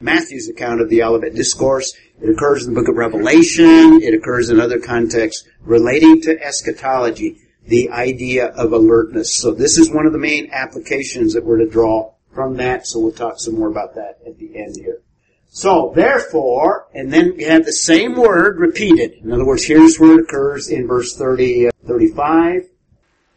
Matthew's 0.00 0.48
account 0.48 0.80
of 0.80 0.88
the 0.88 1.02
Olivet 1.02 1.34
Discourse, 1.34 1.92
it 2.20 2.30
occurs 2.30 2.66
in 2.66 2.74
the 2.74 2.80
book 2.80 2.88
of 2.88 2.96
Revelation, 2.96 4.00
it 4.02 4.14
occurs 4.14 4.50
in 4.50 4.60
other 4.60 4.80
contexts 4.80 5.46
relating 5.60 6.20
to 6.22 6.40
eschatology, 6.42 7.38
the 7.66 7.90
idea 7.90 8.46
of 8.46 8.72
alertness. 8.72 9.36
So 9.36 9.52
this 9.52 9.78
is 9.78 9.90
one 9.90 10.06
of 10.06 10.12
the 10.12 10.18
main 10.18 10.50
applications 10.52 11.34
that 11.34 11.44
we're 11.44 11.58
to 11.58 11.68
draw 11.68 12.12
from 12.32 12.56
that, 12.56 12.86
so 12.86 13.00
we'll 13.00 13.12
talk 13.12 13.38
some 13.38 13.54
more 13.54 13.68
about 13.68 13.94
that 13.94 14.18
at 14.26 14.38
the 14.38 14.56
end 14.56 14.76
here. 14.76 15.02
So, 15.50 15.92
therefore, 15.94 16.88
and 16.94 17.12
then 17.12 17.34
we 17.36 17.44
have 17.44 17.64
the 17.64 17.72
same 17.72 18.14
word 18.14 18.58
repeated. 18.58 19.14
In 19.24 19.32
other 19.32 19.46
words, 19.46 19.64
here's 19.64 19.98
where 19.98 20.18
it 20.18 20.24
occurs 20.24 20.68
in 20.68 20.86
verse 20.86 21.16
30, 21.16 21.68
uh, 21.68 21.70
35. 21.86 22.68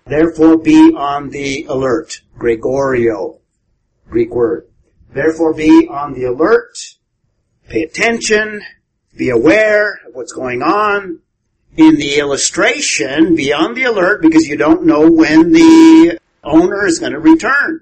Therefore 0.05 0.57
be 0.57 0.93
on 0.95 1.29
the 1.29 1.65
alert. 1.69 2.21
gregoreo. 2.37 3.39
Greek 4.09 4.33
word. 4.33 4.67
Therefore 5.13 5.53
be 5.53 5.87
on 5.89 6.13
the 6.13 6.25
alert. 6.25 6.77
Pay 7.71 7.83
attention. 7.83 8.61
Be 9.15 9.29
aware 9.29 10.01
of 10.05 10.13
what's 10.13 10.33
going 10.33 10.61
on. 10.61 11.19
In 11.77 11.95
the 11.95 12.19
illustration, 12.19 13.35
be 13.35 13.53
on 13.53 13.75
the 13.75 13.83
alert 13.83 14.21
because 14.21 14.45
you 14.45 14.57
don't 14.57 14.85
know 14.85 15.09
when 15.09 15.53
the 15.53 16.19
owner 16.43 16.85
is 16.85 16.99
going 16.99 17.13
to 17.13 17.19
return. 17.19 17.81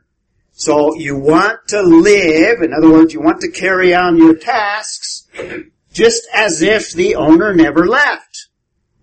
So 0.51 0.93
you 0.93 1.15
want 1.15 1.69
to 1.69 1.81
live, 1.81 2.61
in 2.61 2.71
other 2.71 2.91
words, 2.91 3.15
you 3.15 3.19
want 3.19 3.41
to 3.41 3.49
carry 3.49 3.95
on 3.95 4.17
your 4.17 4.35
tasks 4.35 5.27
just 5.91 6.27
as 6.35 6.61
if 6.61 6.91
the 6.91 7.15
owner 7.15 7.55
never 7.55 7.87
left. 7.87 8.47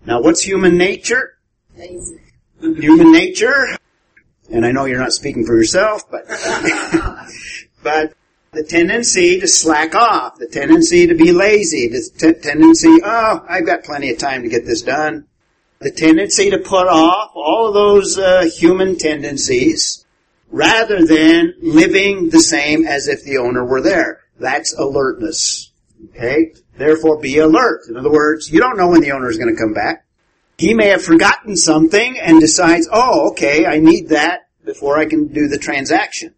Now 0.05 0.23
what's 0.23 0.43
human 0.43 0.79
nature? 0.79 1.37
Human 2.61 3.11
nature, 3.11 3.77
and 4.53 4.65
I 4.65 4.71
know 4.71 4.85
you're 4.85 5.01
not 5.01 5.13
speaking 5.13 5.47
for 5.47 5.57
yourself, 5.57 6.09
but, 6.09 6.29
but 7.83 8.15
the 8.57 8.65
tendency 8.65 9.39
to 9.39 9.47
slack 9.47 9.95
off, 9.95 10.39
the 10.39 10.47
tendency 10.47 11.07
to 11.07 11.15
be 11.15 11.31
lazy, 11.31 11.89
the 11.89 12.11
t- 12.17 12.41
tendency, 12.41 13.01
oh, 13.05 13.45
I've 13.47 13.67
got 13.67 13.85
plenty 13.85 14.11
of 14.11 14.17
time 14.17 14.45
to 14.45 14.49
get 14.49 14.65
this 14.65 14.81
done, 14.81 15.27
the 15.79 15.91
tendency 15.91 16.49
to 16.49 16.59
put 16.59 16.87
off 16.89 17.33
all 17.35 17.69
of 17.69 17.75
those 17.75 18.19
uh, 18.19 18.47
human 18.47 18.97
tendencies 18.97 20.07
rather 20.51 21.05
than 21.05 21.53
living 21.61 22.31
the 22.31 22.41
same 22.41 22.87
as 22.87 23.09
if 23.09 23.25
the 23.25 23.37
owner 23.37 23.63
were 23.63 23.83
there. 23.83 24.23
That's 24.39 24.73
alertness. 24.73 25.71
Okay? 26.15 26.55
Therefore 26.79 27.21
be 27.21 27.37
alert. 27.37 27.83
In 27.91 27.99
other 27.99 28.11
words, 28.11 28.51
you 28.51 28.59
don't 28.59 28.79
know 28.79 28.89
when 28.89 29.03
the 29.03 29.13
owner 29.13 29.29
is 29.29 29.37
going 29.37 29.55
to 29.55 29.61
come 29.61 29.75
back. 29.75 30.07
He 30.57 30.73
may 30.73 30.89
have 30.89 31.05
forgotten 31.05 31.57
something 31.57 32.19
and 32.19 32.41
decides, 32.41 32.89
oh, 32.91 33.33
okay, 33.33 33.67
I 33.67 33.81
need 33.81 34.09
that 34.09 34.49
before 34.65 34.97
I 34.97 35.05
can 35.05 35.29
do 35.29 35.47
the 35.47 35.59
transaction. 35.59 36.35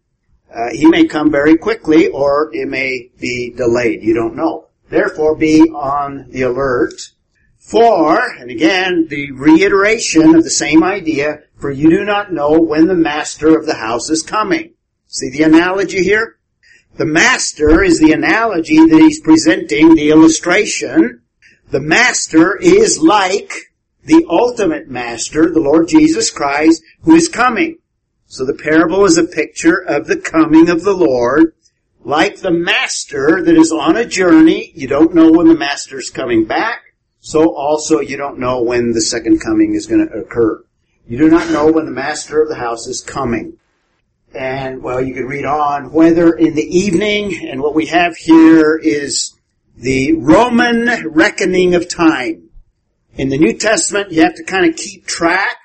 Uh, 0.53 0.69
he 0.71 0.87
may 0.87 1.05
come 1.05 1.31
very 1.31 1.57
quickly 1.57 2.07
or 2.07 2.49
it 2.53 2.67
may 2.67 3.09
be 3.19 3.51
delayed. 3.51 4.03
You 4.03 4.13
don't 4.13 4.35
know. 4.35 4.67
Therefore, 4.89 5.35
be 5.35 5.61
on 5.69 6.25
the 6.29 6.41
alert 6.41 7.11
for, 7.59 8.19
and 8.19 8.49
again, 8.49 9.05
the 9.09 9.31
reiteration 9.31 10.33
of 10.33 10.43
the 10.43 10.49
same 10.49 10.83
idea, 10.83 11.43
for 11.57 11.69
you 11.69 11.89
do 11.89 12.03
not 12.03 12.33
know 12.33 12.59
when 12.59 12.87
the 12.87 12.95
master 12.95 13.55
of 13.55 13.67
the 13.67 13.75
house 13.75 14.09
is 14.09 14.23
coming. 14.23 14.73
See 15.07 15.29
the 15.29 15.43
analogy 15.43 16.03
here? 16.03 16.37
The 16.97 17.05
master 17.05 17.83
is 17.83 17.99
the 17.99 18.11
analogy 18.11 18.77
that 18.77 18.99
he's 18.99 19.21
presenting, 19.21 19.93
the 19.93 20.09
illustration. 20.09 21.21
The 21.69 21.79
master 21.79 22.57
is 22.57 22.99
like 22.99 23.53
the 24.03 24.25
ultimate 24.27 24.89
master, 24.89 25.51
the 25.51 25.59
Lord 25.59 25.87
Jesus 25.87 26.31
Christ, 26.31 26.81
who 27.03 27.15
is 27.15 27.29
coming. 27.29 27.77
So 28.31 28.45
the 28.45 28.53
parable 28.53 29.05
is 29.05 29.17
a 29.17 29.23
picture 29.23 29.77
of 29.77 30.05
the 30.05 30.15
coming 30.15 30.69
of 30.69 30.83
the 30.83 30.93
Lord. 30.93 31.55
Like 32.03 32.37
the 32.37 32.51
master 32.51 33.43
that 33.43 33.55
is 33.55 33.71
on 33.71 33.97
a 33.97 34.05
journey, 34.05 34.71
you 34.75 34.87
don't 34.87 35.15
know 35.15 35.31
when 35.31 35.47
the 35.47 35.57
master's 35.57 36.11
coming 36.11 36.45
back, 36.45 36.93
so 37.19 37.55
also 37.55 38.01
you 38.01 38.17
don't 38.17 38.37
know 38.37 38.61
when 38.61 38.91
the 38.91 39.01
second 39.01 39.39
coming 39.41 39.73
is 39.73 39.87
going 39.87 40.07
to 40.07 40.13
occur. 40.13 40.63
You 41.07 41.17
do 41.17 41.27
not 41.27 41.49
know 41.49 41.71
when 41.71 41.85
the 41.85 41.91
master 41.91 42.39
of 42.39 42.49
the 42.49 42.55
house 42.55 42.85
is 42.85 43.01
coming. 43.01 43.57
And, 44.35 44.83
well, 44.83 45.01
you 45.01 45.15
can 45.15 45.25
read 45.25 45.45
on, 45.45 45.91
whether 45.91 46.31
in 46.31 46.53
the 46.53 46.77
evening, 46.77 47.49
and 47.49 47.59
what 47.59 47.73
we 47.73 47.87
have 47.87 48.15
here 48.15 48.77
is 48.77 49.35
the 49.75 50.13
Roman 50.13 51.09
reckoning 51.09 51.73
of 51.73 51.89
time. 51.89 52.51
In 53.15 53.29
the 53.29 53.39
New 53.39 53.53
Testament, 53.53 54.11
you 54.11 54.21
have 54.21 54.35
to 54.35 54.43
kind 54.43 54.69
of 54.69 54.75
keep 54.75 55.07
track 55.07 55.58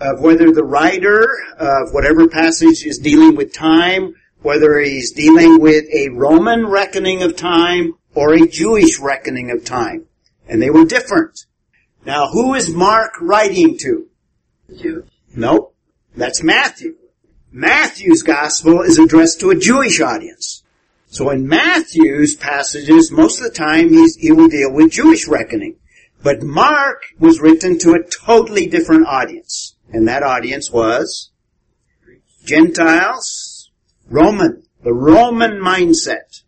of 0.00 0.20
whether 0.20 0.52
the 0.52 0.64
writer 0.64 1.26
of 1.58 1.92
whatever 1.92 2.28
passage 2.28 2.84
is 2.84 2.98
dealing 2.98 3.36
with 3.36 3.52
time, 3.52 4.14
whether 4.42 4.78
he's 4.78 5.12
dealing 5.12 5.60
with 5.60 5.84
a 5.92 6.10
Roman 6.10 6.66
reckoning 6.66 7.22
of 7.22 7.36
time 7.36 7.94
or 8.14 8.34
a 8.34 8.46
Jewish 8.46 8.98
reckoning 8.98 9.50
of 9.50 9.64
time. 9.64 10.06
And 10.48 10.62
they 10.62 10.70
were 10.70 10.84
different. 10.84 11.46
Now, 12.04 12.28
who 12.28 12.54
is 12.54 12.70
Mark 12.70 13.20
writing 13.20 13.76
to? 13.78 14.08
Jew. 14.76 15.04
Nope. 15.34 15.74
That's 16.16 16.42
Matthew. 16.42 16.96
Matthew's 17.50 18.22
gospel 18.22 18.82
is 18.82 18.98
addressed 18.98 19.40
to 19.40 19.50
a 19.50 19.58
Jewish 19.58 20.00
audience. 20.00 20.62
So 21.08 21.30
in 21.30 21.48
Matthew's 21.48 22.34
passages, 22.34 23.10
most 23.10 23.38
of 23.38 23.44
the 23.44 23.50
time 23.50 23.88
he 23.88 24.32
will 24.32 24.48
deal 24.48 24.72
with 24.72 24.92
Jewish 24.92 25.26
reckoning. 25.26 25.76
But 26.22 26.42
Mark 26.42 27.02
was 27.18 27.40
written 27.40 27.78
to 27.78 27.92
a 27.92 28.02
totally 28.02 28.66
different 28.66 29.06
audience. 29.06 29.75
And 29.92 30.06
that 30.08 30.22
audience 30.22 30.70
was 30.70 31.30
Gentiles, 32.44 33.70
Roman, 34.08 34.62
the 34.82 34.92
Roman 34.92 35.60
mindset. 35.60 36.42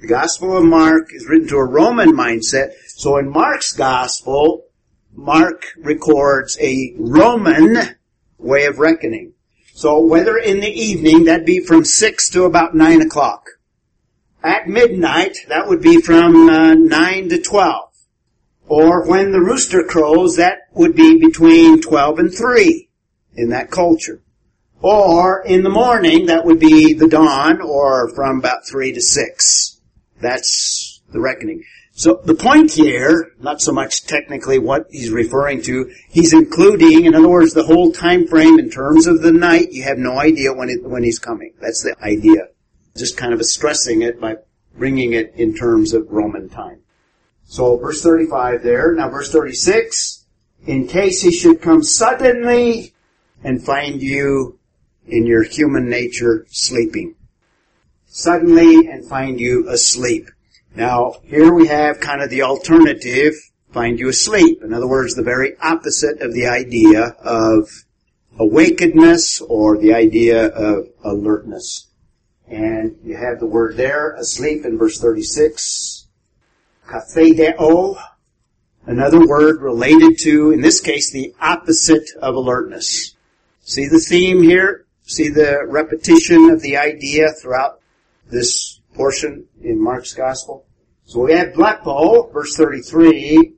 The 0.00 0.06
Gospel 0.06 0.56
of 0.56 0.64
Mark 0.64 1.12
is 1.12 1.26
written 1.26 1.48
to 1.48 1.56
a 1.56 1.64
Roman 1.64 2.12
mindset. 2.12 2.72
So 2.86 3.16
in 3.16 3.30
Mark's 3.30 3.72
Gospel, 3.72 4.64
Mark 5.14 5.64
records 5.78 6.58
a 6.60 6.94
Roman 6.98 7.96
way 8.38 8.66
of 8.66 8.78
reckoning. 8.78 9.32
So 9.74 10.00
whether 10.00 10.36
in 10.36 10.60
the 10.60 10.70
evening, 10.70 11.24
that'd 11.24 11.46
be 11.46 11.60
from 11.60 11.84
6 11.84 12.30
to 12.30 12.44
about 12.44 12.74
9 12.74 13.02
o'clock. 13.02 13.46
At 14.42 14.68
midnight, 14.68 15.38
that 15.48 15.68
would 15.68 15.82
be 15.82 16.00
from 16.00 16.48
uh, 16.48 16.74
9 16.74 17.28
to 17.30 17.42
12. 17.42 17.85
Or 18.68 19.06
when 19.06 19.32
the 19.32 19.40
rooster 19.40 19.84
crows, 19.84 20.36
that 20.36 20.68
would 20.72 20.96
be 20.96 21.18
between 21.18 21.80
12 21.80 22.18
and 22.18 22.34
3 22.34 22.88
in 23.34 23.50
that 23.50 23.70
culture. 23.70 24.22
Or 24.80 25.42
in 25.44 25.62
the 25.62 25.70
morning, 25.70 26.26
that 26.26 26.44
would 26.44 26.60
be 26.60 26.92
the 26.92 27.08
dawn, 27.08 27.60
or 27.60 28.12
from 28.14 28.38
about 28.38 28.66
3 28.66 28.92
to 28.92 29.00
6. 29.00 29.80
That's 30.20 31.00
the 31.12 31.20
reckoning. 31.20 31.64
So 31.92 32.20
the 32.24 32.34
point 32.34 32.72
here, 32.72 33.32
not 33.40 33.62
so 33.62 33.72
much 33.72 34.04
technically 34.06 34.58
what 34.58 34.86
he's 34.90 35.10
referring 35.10 35.62
to, 35.62 35.90
he's 36.10 36.34
including, 36.34 37.06
in 37.06 37.14
other 37.14 37.28
words, 37.28 37.54
the 37.54 37.64
whole 37.64 37.90
time 37.90 38.26
frame 38.26 38.58
in 38.58 38.68
terms 38.68 39.06
of 39.06 39.22
the 39.22 39.32
night. 39.32 39.72
You 39.72 39.84
have 39.84 39.96
no 39.96 40.18
idea 40.18 40.52
when 40.52 40.68
it, 40.68 40.82
when 40.82 41.02
he's 41.02 41.18
coming. 41.18 41.54
That's 41.58 41.82
the 41.82 41.96
idea. 42.02 42.48
Just 42.96 43.16
kind 43.16 43.32
of 43.32 43.42
stressing 43.44 44.02
it 44.02 44.20
by 44.20 44.36
bringing 44.76 45.14
it 45.14 45.32
in 45.36 45.54
terms 45.54 45.94
of 45.94 46.10
Roman 46.10 46.50
time. 46.50 46.82
So 47.46 47.76
verse 47.76 48.02
35 48.02 48.62
there. 48.62 48.92
Now 48.92 49.08
verse 49.08 49.30
36. 49.32 50.24
In 50.66 50.88
case 50.88 51.22
he 51.22 51.30
should 51.30 51.62
come 51.62 51.82
suddenly 51.82 52.92
and 53.42 53.64
find 53.64 54.02
you 54.02 54.58
in 55.06 55.26
your 55.26 55.44
human 55.44 55.88
nature 55.88 56.44
sleeping. 56.50 57.14
Suddenly 58.06 58.88
and 58.88 59.04
find 59.04 59.38
you 59.38 59.68
asleep. 59.68 60.28
Now, 60.74 61.14
here 61.24 61.52
we 61.52 61.68
have 61.68 62.00
kind 62.00 62.20
of 62.20 62.30
the 62.30 62.42
alternative, 62.42 63.34
find 63.70 63.98
you 63.98 64.08
asleep. 64.08 64.62
In 64.62 64.74
other 64.74 64.88
words, 64.88 65.14
the 65.14 65.22
very 65.22 65.56
opposite 65.60 66.20
of 66.20 66.34
the 66.34 66.48
idea 66.48 67.16
of 67.22 67.84
awakenedness 68.38 69.40
or 69.48 69.78
the 69.78 69.94
idea 69.94 70.48
of 70.48 70.88
alertness. 71.04 71.86
And 72.48 72.98
you 73.04 73.16
have 73.16 73.38
the 73.38 73.46
word 73.46 73.76
there, 73.76 74.12
asleep 74.12 74.64
in 74.64 74.76
verse 74.78 75.00
36 75.00 75.95
katheudo, 76.86 77.96
another 78.86 79.26
word 79.26 79.60
related 79.60 80.18
to, 80.20 80.52
in 80.52 80.60
this 80.60 80.80
case, 80.80 81.10
the 81.10 81.34
opposite 81.40 82.08
of 82.20 82.34
alertness. 82.34 83.14
See 83.62 83.88
the 83.88 83.98
theme 83.98 84.42
here? 84.42 84.86
See 85.02 85.28
the 85.28 85.64
repetition 85.66 86.50
of 86.50 86.62
the 86.62 86.76
idea 86.76 87.30
throughout 87.32 87.80
this 88.30 88.80
portion 88.94 89.46
in 89.62 89.82
Mark's 89.82 90.14
Gospel? 90.14 90.64
So 91.04 91.20
we 91.20 91.32
have 91.32 91.54
blepo, 91.54 92.32
verse 92.32 92.56
33, 92.56 93.54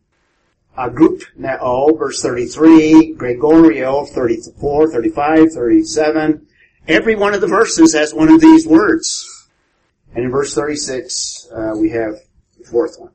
agrupneo, 0.76 1.98
verse 1.98 2.22
33, 2.22 3.14
gregoreo, 3.16 4.08
34, 4.08 4.90
35, 4.90 5.52
37. 5.52 6.46
Every 6.86 7.16
one 7.16 7.34
of 7.34 7.40
the 7.40 7.46
verses 7.46 7.94
has 7.94 8.14
one 8.14 8.30
of 8.30 8.40
these 8.40 8.66
words. 8.66 9.48
And 10.14 10.24
in 10.24 10.30
verse 10.30 10.54
36, 10.54 11.48
uh, 11.52 11.72
we 11.76 11.90
have 11.90 12.14
the 12.58 12.64
fourth 12.64 12.98
one. 12.98 13.10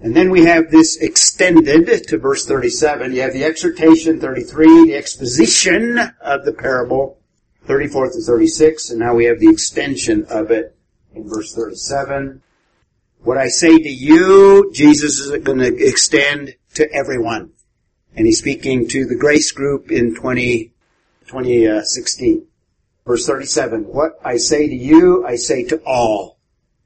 And 0.00 0.14
then 0.14 0.30
we 0.30 0.44
have 0.44 0.70
this 0.70 0.96
extended 0.98 2.06
to 2.08 2.18
verse 2.18 2.46
37. 2.46 3.14
You 3.14 3.22
have 3.22 3.32
the 3.32 3.44
exhortation 3.44 4.20
33, 4.20 4.86
the 4.86 4.96
exposition 4.96 5.98
of 6.20 6.44
the 6.44 6.52
parable 6.52 7.18
34 7.64 8.10
to 8.10 8.20
36, 8.20 8.90
and 8.90 9.00
now 9.00 9.14
we 9.14 9.24
have 9.24 9.40
the 9.40 9.48
extension 9.48 10.24
of 10.28 10.50
it 10.50 10.76
in 11.14 11.28
verse 11.28 11.54
37. 11.54 12.42
What 13.20 13.38
I 13.38 13.48
say 13.48 13.76
to 13.76 13.88
you, 13.88 14.70
Jesus 14.72 15.18
is 15.18 15.30
going 15.42 15.58
to 15.58 15.76
extend 15.76 16.54
to 16.74 16.92
everyone. 16.92 17.52
And 18.14 18.26
he's 18.26 18.38
speaking 18.38 18.88
to 18.88 19.04
the 19.04 19.16
grace 19.16 19.50
group 19.50 19.90
in 19.90 20.14
20, 20.14 20.72
2016. 21.26 22.38
Uh, 22.38 22.46
verse 23.06 23.26
37. 23.26 23.84
What 23.84 24.18
I 24.24 24.36
say 24.36 24.68
to 24.68 24.74
you, 24.74 25.26
I 25.26 25.36
say 25.36 25.64
to 25.64 25.82
all. 25.84 26.38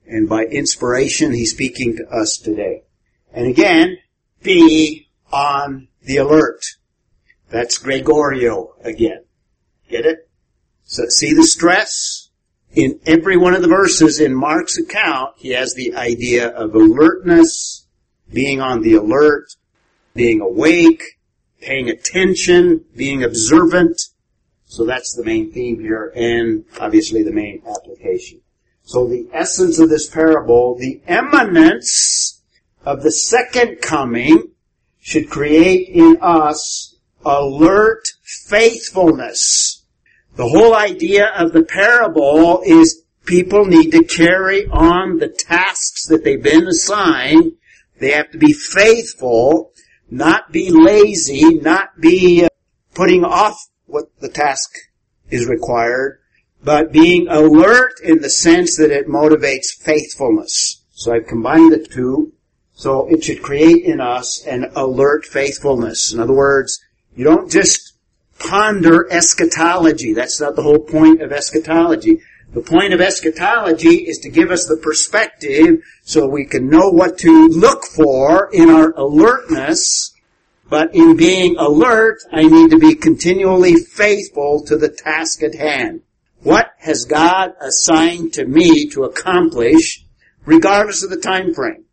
And 0.07 0.29
by 0.29 0.45
inspiration, 0.45 1.33
he's 1.33 1.53
speaking 1.53 1.97
to 1.97 2.09
us 2.09 2.39
today. 2.39 2.85
And 3.33 3.47
again, 3.47 3.99
be 4.43 5.09
on 5.33 5.89
the 6.03 6.19
alert. 6.19 6.65
That's 7.51 7.79
gregoreo 7.79 8.71
again. 8.83 9.25
Get 9.89 10.07
it? 10.07 10.29
So 10.85 11.07
see 11.09 11.35
the 11.35 11.45
stress? 11.45 12.29
In 12.73 13.01
every 13.05 13.37
one 13.37 13.55
of 13.55 13.63
the 13.63 13.69
verses 13.69 14.21
in 14.21 14.33
Mark's 14.33 14.79
account, 14.79 15.35
he 15.37 15.51
has 15.51 15.75
the 15.75 15.95
idea 15.95 16.49
of 16.49 16.75
alertness, 16.75 17.87
being 18.33 18.61
on 18.61 18.83
the 18.83 18.95
alert, 18.95 19.57
being 20.15 20.41
awake, 20.41 21.03
paying 21.61 21.89
attention, 21.89 22.85
being 22.97 23.25
observant. 23.25 24.01
So 24.67 24.85
that's 24.85 25.15
the 25.15 25.25
main 25.25 25.53
theme 25.53 25.81
here 25.81 26.13
and 26.15 26.65
obviously 26.79 27.25
the 27.25 27.33
main 27.33 27.63
application. 27.69 28.41
So 28.83 29.07
the 29.07 29.29
essence 29.33 29.79
of 29.81 29.89
this 29.89 30.09
parable, 30.09 30.79
the 30.79 31.01
eminence 31.09 32.40
of 32.85 33.03
the 33.03 33.13
second 33.13 33.81
coming 33.81 34.53
should 35.01 35.31
create 35.31 35.89
in 35.89 36.19
us 36.21 36.97
alert 37.25 38.09
faithfulness. 38.23 39.85
The 40.37 40.49
whole 40.49 40.75
idea 40.75 41.27
of 41.37 41.53
the 41.53 41.65
parable 41.65 42.63
is 42.65 43.03
people 43.27 43.67
need 43.67 43.91
to 43.91 44.05
carry 44.05 44.67
on 44.67 45.19
the 45.19 45.29
tasks 45.29 46.07
that 46.07 46.25
they've 46.25 46.43
been 46.43 46.67
assigned. 46.67 47.53
They 47.99 48.13
have 48.13 48.31
to 48.31 48.39
be 48.39 48.53
faithful, 48.53 49.73
not 50.11 50.53
be 50.53 50.71
lazy, 50.71 51.57
not 51.57 52.01
be 52.01 52.45
uh, 52.45 52.49
putting 52.95 53.25
off 53.25 53.69
what 53.87 54.07
the 54.21 54.29
task 54.29 54.71
is 55.31 55.47
required, 55.47 56.21
but 56.63 56.93
being 56.93 57.29
alert 57.29 58.01
in 58.03 58.21
the 58.21 58.31
sense 58.31 58.77
that 58.77 58.91
it 58.91 59.09
motivates 59.09 59.73
faithfulness. 59.79 60.83
So 60.93 61.13
I've 61.13 61.27
combined 61.27 61.73
the 61.73 61.87
two. 61.87 62.33
So 62.81 63.07
it 63.09 63.23
should 63.23 63.43
create 63.43 63.85
in 63.85 64.01
us 64.01 64.43
an 64.47 64.73
alert 64.75 65.27
faithfulness. 65.27 66.15
In 66.15 66.19
other 66.19 66.33
words, 66.33 66.83
you 67.15 67.25
don't 67.25 67.51
just 67.51 67.93
ponder 68.39 69.07
eschatology. 69.13 70.15
That's 70.15 70.41
not 70.41 70.57
the 70.57 70.63
whole 70.63 70.79
point 70.79 71.21
of 71.21 71.31
eschatology. 71.31 72.23
The 72.55 72.63
point 72.63 72.95
of 72.95 73.03
eschatology 73.03 74.09
is 74.09 74.21
to 74.21 74.31
give 74.31 74.51
us 74.51 74.65
the 74.65 74.79
perspective 74.79 75.83
so 76.05 76.27
we 76.27 76.47
can 76.47 76.71
know 76.71 76.89
what 76.89 77.19
to 77.19 77.49
look 77.49 77.85
for 77.85 78.49
in 78.51 78.71
our 78.71 78.93
alertness. 78.93 80.15
But 80.71 80.95
in 80.95 81.19
being 81.19 81.59
alert, 81.59 82.21
I 82.33 82.45
need 82.45 82.71
to 82.71 82.79
be 82.79 82.95
continually 82.95 83.77
faithful 83.77 84.65
to 84.65 84.79
the 84.79 84.89
task 84.89 85.43
at 85.43 85.55
hand. 85.55 86.01
What 86.43 86.71
has 86.79 87.05
God 87.05 87.53
assigned 87.61 88.33
to 88.35 88.47
me 88.47 88.89
to 88.89 89.05
accomplish 89.05 90.03
regardless 90.47 91.03
of 91.05 91.11
the 91.11 91.19
time 91.19 91.53
frame? 91.53 91.85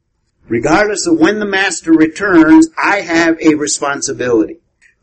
Regardless 0.47 1.07
of 1.07 1.19
when 1.19 1.39
the 1.39 1.45
master 1.45 1.91
returns, 1.91 2.69
I 2.77 3.01
have 3.01 3.37
a 3.41 3.55
responsibility. 3.55 4.59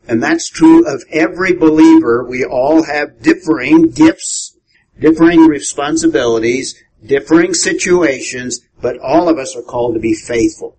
And 0.07 0.21
that's 0.21 0.49
true 0.49 0.87
of 0.87 1.03
every 1.11 1.53
believer. 1.53 2.23
We 2.23 2.45
all 2.45 2.83
have 2.83 3.21
differing 3.21 3.89
gifts 3.89 4.55
differing 4.99 5.41
responsibilities, 5.41 6.81
differing 7.05 7.53
situations, 7.53 8.61
but 8.81 8.99
all 8.99 9.29
of 9.29 9.37
us 9.37 9.55
are 9.55 9.61
called 9.61 9.93
to 9.95 9.99
be 9.99 10.13
faithful. 10.13 10.77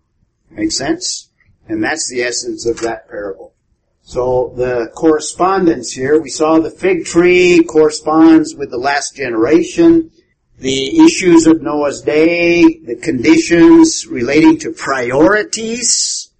Make 0.50 0.72
sense? 0.72 1.30
And 1.68 1.82
that's 1.82 2.08
the 2.08 2.22
essence 2.22 2.66
of 2.66 2.80
that 2.80 3.08
parable. 3.08 3.54
So 4.02 4.54
the 4.56 4.90
correspondence 4.94 5.92
here, 5.92 6.20
we 6.20 6.28
saw 6.28 6.60
the 6.60 6.70
fig 6.70 7.04
tree 7.04 7.64
corresponds 7.64 8.54
with 8.54 8.70
the 8.70 8.78
last 8.78 9.16
generation, 9.16 10.12
the 10.58 11.04
issues 11.04 11.46
of 11.46 11.62
Noah's 11.62 12.02
day, 12.02 12.78
the 12.78 12.96
conditions 12.96 14.06
relating 14.06 14.58
to 14.60 14.72
priorities, 14.72 16.30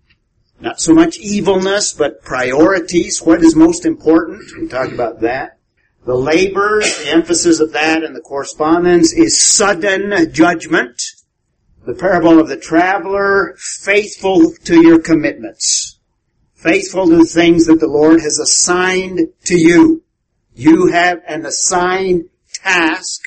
not 0.61 0.81
so 0.81 0.95
much 0.95 1.19
evilness, 1.19 1.93
but 1.93 2.23
priorities. 2.23 3.21
What 3.21 3.43
is 3.43 3.55
most 3.55 3.85
important? 3.85 4.43
We 4.59 4.69
talked 4.69 4.93
about 4.93 5.21
that. 5.21 5.59
The 6.07 6.15
labor, 6.15 6.81
the 6.81 7.11
emphasis 7.11 7.61
of 7.61 7.73
that 7.73 8.03
in 8.03 8.15
the 8.15 8.21
correspondence 8.21 9.13
is 9.13 9.41
sudden 9.41 10.33
judgment. 10.33 11.03
The 11.85 11.95
parable 11.95 12.41
of 12.41 12.49
the 12.49 12.57
traveler, 12.57 13.55
faithful 13.59 14.53
to 14.65 14.83
your 14.83 15.01
commitments. 15.01 15.99
Faithful 16.55 17.07
to 17.07 17.19
the 17.19 17.25
things 17.25 17.67
that 17.67 17.81
the 17.81 17.87
Lord 17.87 18.21
has 18.23 18.39
assigned 18.39 19.29
to 19.45 19.59
you. 19.59 20.03
You 20.55 20.87
have 20.87 21.21
an 21.29 21.45
assigned 21.45 22.31
task 22.55 23.23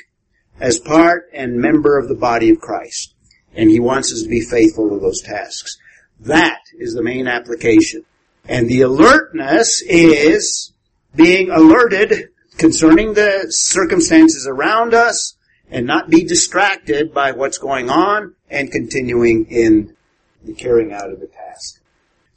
as 0.59 0.79
part 0.79 1.29
and 1.33 1.57
member 1.57 1.97
of 1.97 2.07
the 2.07 2.15
body 2.15 2.49
of 2.49 2.59
Christ. 2.59 3.13
And 3.53 3.69
He 3.69 3.79
wants 3.79 4.13
us 4.13 4.23
to 4.23 4.29
be 4.29 4.41
faithful 4.41 4.89
to 4.89 4.99
those 4.99 5.21
tasks. 5.21 5.77
That 6.19 6.59
is 6.77 6.93
the 6.93 7.03
main 7.03 7.27
application. 7.27 8.03
And 8.47 8.69
the 8.69 8.81
alertness 8.81 9.81
is 9.81 10.73
being 11.15 11.49
alerted 11.49 12.29
concerning 12.57 13.13
the 13.13 13.45
circumstances 13.49 14.47
around 14.47 14.93
us 14.93 15.35
and 15.71 15.85
not 15.85 16.09
be 16.09 16.23
distracted 16.23 17.13
by 17.13 17.31
what's 17.31 17.57
going 17.57 17.89
on 17.89 18.35
and 18.49 18.71
continuing 18.71 19.45
in 19.49 19.95
the 20.43 20.53
carrying 20.53 20.91
out 20.91 21.11
of 21.11 21.19
the 21.19 21.27
task. 21.27 21.81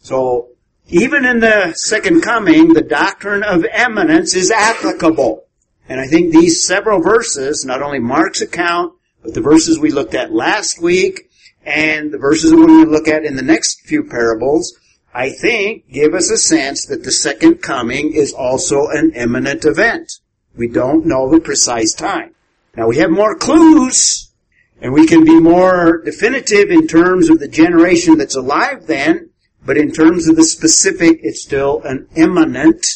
So, 0.00 0.48
even 0.88 1.24
in 1.24 1.40
the 1.40 1.72
second 1.74 2.22
coming, 2.22 2.72
the 2.72 2.82
doctrine 2.82 3.42
of 3.42 3.64
imminence 3.64 4.34
is 4.34 4.50
applicable. 4.50 5.44
And 5.92 6.00
I 6.00 6.06
think 6.06 6.32
these 6.32 6.66
several 6.66 7.02
verses, 7.02 7.66
not 7.66 7.82
only 7.82 7.98
Mark's 7.98 8.40
account, 8.40 8.94
but 9.22 9.34
the 9.34 9.42
verses 9.42 9.78
we 9.78 9.90
looked 9.90 10.14
at 10.14 10.32
last 10.32 10.80
week, 10.80 11.28
and 11.66 12.10
the 12.10 12.16
verses 12.16 12.50
we're 12.50 12.66
going 12.66 12.86
to 12.86 12.90
look 12.90 13.08
at 13.08 13.26
in 13.26 13.36
the 13.36 13.42
next 13.42 13.82
few 13.82 14.02
parables, 14.02 14.74
I 15.12 15.28
think, 15.28 15.90
give 15.92 16.14
us 16.14 16.30
a 16.30 16.38
sense 16.38 16.86
that 16.86 17.04
the 17.04 17.12
second 17.12 17.56
coming 17.56 18.14
is 18.14 18.32
also 18.32 18.86
an 18.86 19.12
imminent 19.14 19.66
event. 19.66 20.10
We 20.56 20.66
don't 20.66 21.04
know 21.04 21.28
the 21.28 21.40
precise 21.40 21.92
time. 21.92 22.34
Now 22.74 22.88
we 22.88 22.96
have 22.96 23.10
more 23.10 23.36
clues, 23.36 24.32
and 24.80 24.94
we 24.94 25.06
can 25.06 25.24
be 25.26 25.38
more 25.38 26.00
definitive 26.02 26.70
in 26.70 26.86
terms 26.86 27.28
of 27.28 27.38
the 27.38 27.48
generation 27.48 28.16
that's 28.16 28.34
alive 28.34 28.86
then, 28.86 29.28
but 29.62 29.76
in 29.76 29.92
terms 29.92 30.26
of 30.26 30.36
the 30.36 30.44
specific, 30.44 31.20
it's 31.22 31.42
still 31.42 31.82
an 31.84 32.08
imminent 32.16 32.86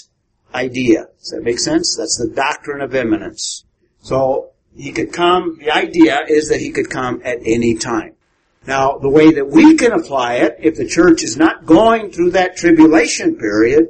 idea. 0.55 1.09
Does 1.27 1.33
that 1.33 1.43
make 1.43 1.59
sense? 1.59 1.97
That's 1.97 2.19
the 2.19 2.29
doctrine 2.29 2.81
of 2.81 2.95
imminence. 2.95 3.65
So, 4.01 4.51
he 4.77 4.93
could 4.93 5.13
come, 5.13 5.59
the 5.59 5.73
idea 5.73 6.25
is 6.29 6.51
that 6.51 6.61
he 6.61 6.71
could 6.71 6.89
come 6.89 7.21
at 7.25 7.39
any 7.45 7.75
time. 7.75 8.13
Now, 8.65 8.99
the 8.99 9.09
way 9.09 9.33
that 9.33 9.49
we 9.49 9.75
can 9.75 9.91
apply 9.91 10.35
it, 10.35 10.59
if 10.61 10.77
the 10.77 10.87
church 10.87 11.25
is 11.25 11.37
not 11.37 11.67
going 11.67 12.13
through 12.13 12.31
that 12.33 12.57
tribulation 12.57 13.35
period, 13.35 13.89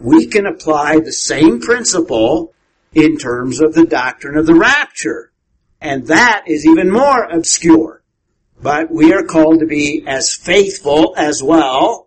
we 0.00 0.26
can 0.26 0.46
apply 0.46 0.98
the 0.98 1.12
same 1.12 1.60
principle 1.60 2.52
in 2.92 3.18
terms 3.18 3.60
of 3.60 3.74
the 3.74 3.86
doctrine 3.86 4.36
of 4.36 4.46
the 4.46 4.54
rapture. 4.54 5.30
And 5.80 6.08
that 6.08 6.42
is 6.48 6.66
even 6.66 6.90
more 6.90 7.22
obscure. 7.22 8.02
But 8.60 8.90
we 8.90 9.12
are 9.12 9.22
called 9.22 9.60
to 9.60 9.66
be 9.66 10.02
as 10.08 10.34
faithful 10.34 11.14
as 11.16 11.40
well 11.40 12.03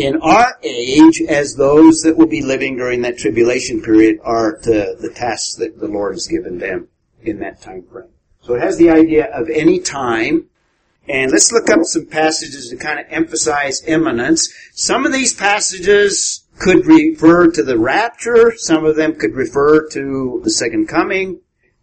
in 0.00 0.20
our 0.22 0.58
age 0.62 1.20
as 1.28 1.56
those 1.56 2.02
that 2.02 2.16
will 2.16 2.26
be 2.26 2.42
living 2.42 2.76
during 2.76 3.02
that 3.02 3.18
tribulation 3.18 3.82
period 3.82 4.18
are 4.22 4.56
to 4.56 4.96
the 4.98 5.12
tasks 5.14 5.56
that 5.56 5.78
the 5.78 5.88
Lord 5.88 6.14
has 6.14 6.26
given 6.26 6.58
them 6.58 6.88
in 7.22 7.40
that 7.40 7.60
time 7.60 7.82
frame. 7.82 8.08
So 8.42 8.54
it 8.54 8.62
has 8.62 8.78
the 8.78 8.90
idea 8.90 9.26
of 9.26 9.50
any 9.50 9.78
time 9.78 10.48
and 11.06 11.30
let's 11.32 11.52
look 11.52 11.68
up 11.70 11.80
some 11.82 12.06
passages 12.06 12.70
to 12.70 12.76
kind 12.76 13.00
of 13.00 13.06
emphasize 13.10 13.82
imminence. 13.84 14.52
Some 14.72 15.04
of 15.04 15.12
these 15.12 15.34
passages 15.34 16.46
could 16.58 16.86
refer 16.86 17.50
to 17.50 17.62
the 17.62 17.78
rapture. 17.78 18.54
Some 18.56 18.84
of 18.84 18.96
them 18.96 19.16
could 19.16 19.34
refer 19.34 19.88
to 19.88 20.40
the 20.44 20.50
second 20.50 20.88
coming. 20.88 21.40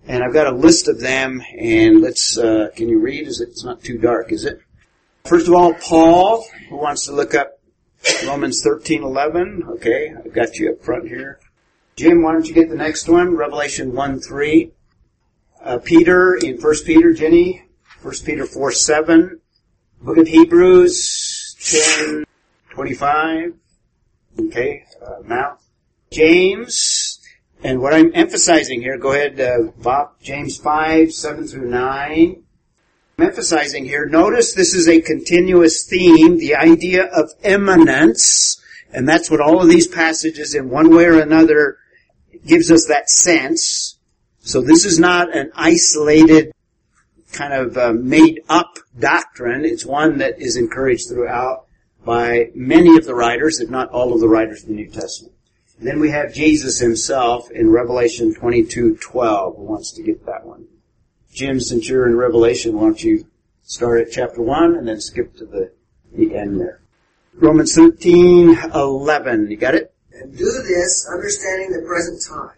And 0.08 0.24
I've 0.24 0.34
got 0.34 0.48
a 0.48 0.56
list 0.56 0.88
of 0.88 1.02
them. 1.02 1.44
And 1.60 2.02
let's, 2.02 2.38
uh, 2.38 2.70
can 2.76 2.88
you 2.90 3.00
read? 3.00 3.28
Is 3.28 3.42
it, 3.42 3.50
it's 3.50 3.66
not 3.66 3.84
too 3.84 3.98
dark, 3.98 4.32
is 4.32 4.46
it? 4.46 4.62
First 5.26 5.48
of 5.48 5.54
all, 5.54 5.74
Paul, 5.74 6.46
who 6.70 6.78
wants 6.78 7.06
to 7.08 7.12
look 7.12 7.36
up 7.36 7.57
Romans 8.26 8.62
13, 8.64 9.04
11. 9.04 9.64
Okay, 9.76 10.14
I've 10.14 10.34
got 10.34 10.56
you 10.56 10.72
up 10.72 10.84
front 10.84 11.08
here. 11.08 11.40
Jim, 11.96 12.22
why 12.22 12.34
don't 12.34 12.48
you 12.48 12.54
get 12.54 12.70
the 12.70 12.76
next 12.76 13.10
one? 13.10 13.36
Revelation 13.36 13.94
1, 13.94 14.20
3. 14.20 14.72
Uh, 15.64 15.80
Peter 15.80 16.36
in 16.36 16.58
1 16.58 16.76
Peter, 16.86 17.12
Jenny, 17.14 17.64
1 18.04 18.14
Peter 18.24 18.46
4, 18.46 18.72
7. 18.72 19.42
Book 20.02 20.18
of 20.18 20.28
Hebrews 20.28 21.56
10, 21.60 22.26
25. 22.70 23.54
Okay, 24.40 24.84
uh, 25.04 25.16
now. 25.26 25.58
James, 26.12 27.20
and 27.64 27.82
what 27.82 27.94
I'm 27.94 28.12
emphasizing 28.14 28.82
here, 28.82 28.98
go 28.98 29.12
ahead, 29.12 29.40
uh, 29.42 29.72
Bob, 29.82 30.20
James 30.22 30.58
5, 30.58 31.12
7 31.12 31.48
through 31.48 31.70
9. 31.70 32.44
I'm 33.20 33.30
emphasizing 33.30 33.86
here, 33.86 34.06
notice 34.06 34.54
this 34.54 34.76
is 34.76 34.88
a 34.88 35.02
continuous 35.02 35.88
theme, 35.88 36.38
the 36.38 36.56
idea 36.56 37.06
of 37.06 37.32
imminence, 37.44 38.62
and 38.94 39.10
that's 39.10 39.32
what 39.32 39.42
all 39.42 39.60
of 39.60 39.68
these 39.68 39.88
passages 39.88 40.54
in 40.54 40.70
one 40.70 40.96
way 40.96 41.06
or 41.06 41.20
another 41.20 41.80
gives 42.46 42.70
us 42.70 42.86
that 42.86 43.10
sense. 43.10 43.98
So 44.42 44.62
this 44.62 44.86
is 44.86 45.00
not 45.00 45.36
an 45.36 45.52
isolated 45.56 46.52
kind 47.32 47.54
of 47.54 47.76
uh, 47.76 47.94
made 47.94 48.42
up 48.50 48.78
doctrine. 49.00 49.66
It's 49.66 49.84
one 49.84 50.20
that 50.20 50.40
is 50.40 50.56
encouraged 50.56 51.10
throughout 51.10 51.66
by 52.06 52.52
many 52.54 52.98
of 52.98 53.06
the 53.06 53.16
writers, 53.16 53.60
if 53.60 53.68
not 53.72 53.90
all 53.90 54.14
of 54.14 54.20
the 54.20 54.30
writers 54.30 54.62
of 54.62 54.68
the 54.68 54.76
New 54.76 54.92
Testament. 54.92 55.34
And 55.80 55.88
then 55.88 56.00
we 56.00 56.12
have 56.12 56.36
Jesus 56.36 56.78
himself 56.78 57.50
in 57.50 57.72
Revelation 57.72 58.36
22:12. 58.36 59.58
Who 59.58 59.64
wants 59.64 59.92
to 59.94 60.04
get 60.04 60.24
that 60.28 60.46
one? 60.46 60.68
Jim, 61.38 61.60
since 61.60 61.88
you're 61.88 62.08
in 62.08 62.16
Revelation, 62.16 62.74
why 62.74 62.82
don't 62.82 63.04
you 63.04 63.28
start 63.62 64.02
at 64.02 64.12
chapter 64.12 64.42
1 64.42 64.76
and 64.76 64.88
then 64.88 65.00
skip 65.00 65.36
to 65.38 65.46
the, 65.46 65.72
the 66.12 66.36
end 66.36 66.60
there. 66.60 66.82
Romans 67.36 67.76
13, 67.76 68.58
11. 68.74 69.52
You 69.52 69.58
got 69.58 69.76
it? 69.76 69.94
And 70.14 70.36
do 70.36 70.46
this, 70.46 71.08
understanding 71.14 71.72
the 71.72 71.86
present 71.88 72.24
time 72.28 72.58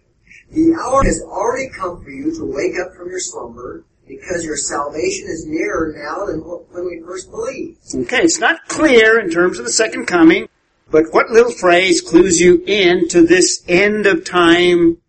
The 0.51 0.73
hour 0.81 1.03
has 1.03 1.21
already 1.21 1.67
come 1.69 2.01
for 2.01 2.09
you 2.09 2.33
to 2.37 2.45
wake 2.45 2.79
up 2.79 2.95
from 2.95 3.09
your 3.09 3.19
slumber 3.19 3.83
because 4.07 4.45
your 4.45 4.55
salvation 4.55 5.27
is 5.27 5.45
nearer 5.45 5.93
now 5.97 6.25
than 6.25 6.39
when 6.39 6.85
we 6.85 7.01
first 7.05 7.29
believed. 7.29 7.79
Okay, 7.93 8.23
it's 8.23 8.39
not 8.39 8.65
clear 8.69 9.19
in 9.19 9.29
terms 9.29 9.59
of 9.59 9.65
the 9.65 9.73
second 9.73 10.05
coming, 10.05 10.47
but 10.89 11.03
what 11.11 11.29
little 11.29 11.51
phrase 11.51 11.99
clues 11.99 12.39
you 12.39 12.63
in 12.65 13.09
to 13.09 13.27
this 13.27 13.61
end 13.67 14.05
of 14.05 14.23
time 14.23 14.99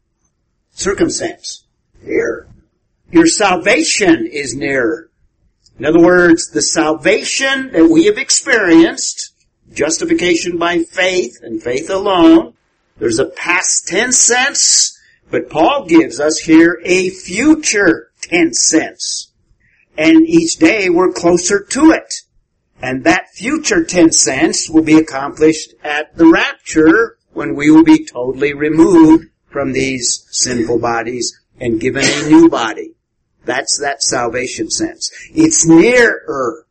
circumstance? 0.72 1.62
Here. 2.04 2.49
Your 3.12 3.26
salvation 3.26 4.26
is 4.26 4.54
nearer. 4.54 5.10
In 5.78 5.84
other 5.84 6.00
words, 6.00 6.50
the 6.50 6.62
salvation 6.62 7.72
that 7.72 7.88
we 7.90 8.04
have 8.04 8.18
experienced, 8.18 9.32
justification 9.72 10.58
by 10.58 10.84
faith 10.84 11.38
and 11.42 11.60
faith 11.60 11.90
alone, 11.90 12.54
there's 12.98 13.18
a 13.18 13.26
past 13.26 13.88
tense 13.88 14.18
sense, 14.18 14.96
but 15.30 15.50
Paul 15.50 15.86
gives 15.86 16.20
us 16.20 16.38
here 16.38 16.80
a 16.84 17.10
future 17.10 18.10
tense 18.20 18.62
sense. 18.62 19.32
And 19.98 20.28
each 20.28 20.58
day 20.58 20.88
we're 20.88 21.12
closer 21.12 21.64
to 21.64 21.90
it. 21.90 22.14
And 22.80 23.04
that 23.04 23.30
future 23.30 23.84
tense 23.84 24.20
sense 24.20 24.70
will 24.70 24.84
be 24.84 24.98
accomplished 24.98 25.74
at 25.82 26.16
the 26.16 26.26
rapture 26.26 27.16
when 27.32 27.56
we 27.56 27.70
will 27.70 27.84
be 27.84 28.06
totally 28.06 28.54
removed 28.54 29.30
from 29.48 29.72
these 29.72 30.26
sinful 30.30 30.78
bodies 30.78 31.40
and 31.58 31.80
given 31.80 32.04
a 32.04 32.28
new 32.28 32.48
body. 32.48 32.94
That's 33.44 33.78
that 33.78 34.02
salvation 34.02 34.70
sense. 34.70 35.10
It's 35.34 35.66
nearer. 35.66 36.66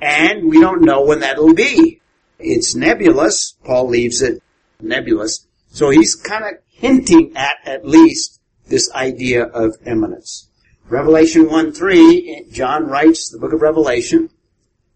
And 0.00 0.48
we 0.48 0.60
don't 0.60 0.82
know 0.82 1.04
when 1.04 1.20
that'll 1.20 1.54
be. 1.54 2.00
It's 2.38 2.74
nebulous. 2.74 3.56
Paul 3.64 3.88
leaves 3.88 4.22
it 4.22 4.42
nebulous. 4.80 5.46
So 5.70 5.90
he's 5.90 6.14
kind 6.14 6.44
of 6.44 6.62
hinting 6.68 7.36
at 7.36 7.56
at 7.64 7.86
least 7.86 8.40
this 8.68 8.90
idea 8.92 9.44
of 9.44 9.76
imminence. 9.86 10.48
Revelation 10.88 11.50
1 11.50 11.72
3, 11.72 12.30
eh, 12.30 12.52
John 12.52 12.86
writes 12.86 13.28
the 13.28 13.38
book 13.38 13.52
of 13.52 13.60
Revelation. 13.60 14.30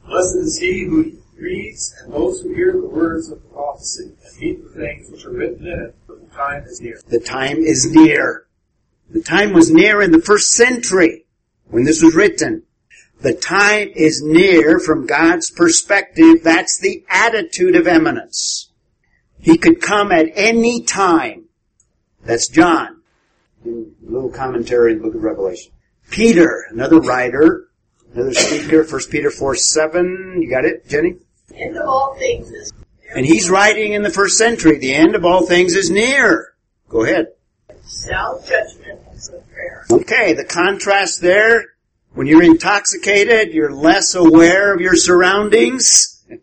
Blessed 0.07 0.37
is 0.37 0.59
he 0.59 0.85
who 0.85 1.13
reads 1.37 1.95
and 2.03 2.13
those 2.13 2.41
who 2.41 2.55
hear 2.55 2.73
the 2.73 2.87
words 2.87 3.31
of 3.31 3.43
the 3.43 3.49
prophecy 3.49 4.05
and 4.05 4.39
heed 4.39 4.63
the 4.65 4.81
things 4.81 5.11
which 5.11 5.25
are 5.27 5.33
written 5.33 5.67
in 5.67 5.81
it, 5.81 5.97
for 6.07 6.17
the 6.17 6.27
time 6.35 6.65
is 6.65 6.81
near. 6.81 7.01
The 7.09 7.21
time 7.21 7.59
is 7.59 7.95
near. 7.95 8.47
The 9.11 9.23
time 9.23 9.53
was 9.53 9.71
near 9.71 10.01
in 10.01 10.11
the 10.13 10.21
first 10.21 10.51
century 10.51 11.27
when 11.69 11.85
this 11.85 12.03
was 12.03 12.15
written. 12.15 12.63
The 13.21 13.35
time 13.35 13.91
is 13.95 14.23
near 14.23 14.81
from 14.81 15.07
God's 15.07 15.51
perspective. 15.51 16.43
That's 16.43 16.79
the 16.79 17.05
attitude 17.09 17.77
of 17.77 17.87
imminence. 17.87 18.71
He 19.39 19.59
could 19.59 19.81
come 19.81 20.11
at 20.13 20.27
any 20.35 20.83
time. 20.83 21.45
That's 22.25 22.49
John. 22.49 23.03
In 23.65 23.95
a 24.07 24.11
little 24.11 24.31
commentary 24.31 24.93
in 24.93 24.99
the 24.99 25.05
book 25.05 25.15
of 25.15 25.23
Revelation. 25.23 25.73
Peter, 26.11 26.67
another 26.71 27.01
writer, 27.01 27.69
another 28.13 28.35
speaker, 28.35 28.85
1 28.85 29.01
Peter 29.11 29.31
4, 29.31 29.55
7. 29.55 30.39
You 30.41 30.51
got 30.51 30.65
it, 30.65 30.89
Jenny? 30.89 31.17
End 31.55 31.77
of 31.77 31.87
all 31.87 32.15
things 32.19 32.51
is 32.51 32.73
And 33.15 33.25
he's 33.27 33.51
writing 33.51 33.93
in 33.93 34.03
the 34.03 34.11
first 34.11 34.37
century. 34.37 34.79
The 34.79 34.95
end 34.95 35.15
of 35.15 35.25
all 35.25 35.47
things 35.47 35.75
is 35.75 35.91
near. 35.91 36.55
Go 36.89 37.05
ahead. 37.05 37.29
self 37.83 38.49
judgment 38.49 38.63
is 38.63 38.79
a 38.79 38.79
prayer. 38.79 38.82
Okay, 39.91 40.33
the 40.35 40.45
contrast 40.45 41.21
there, 41.21 41.73
when 42.15 42.27
you're 42.27 42.43
intoxicated, 42.43 43.53
you're 43.53 43.73
less 43.73 44.15
aware 44.15 44.75
of 44.75 44.81
your 44.81 44.97
surroundings. 44.97 46.23
In 46.29 46.41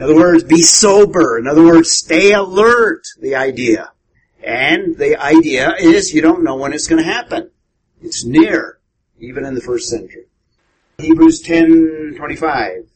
other 0.00 0.14
words, 0.14 0.44
be 0.44 0.62
sober. 0.62 1.38
In 1.38 1.48
other 1.48 1.64
words, 1.64 1.90
stay 1.90 2.32
alert, 2.32 3.02
the 3.20 3.34
idea. 3.34 3.90
And 4.42 4.96
the 4.96 5.20
idea 5.20 5.74
is 5.78 6.14
you 6.14 6.22
don't 6.22 6.44
know 6.44 6.56
when 6.56 6.72
it's 6.72 6.86
going 6.86 7.02
to 7.02 7.08
happen. 7.08 7.50
It's 8.00 8.24
near, 8.24 8.78
even 9.18 9.44
in 9.44 9.54
the 9.54 9.60
first 9.60 9.88
century. 9.88 10.26
Hebrews 10.98 11.42
10:25. 11.42 12.86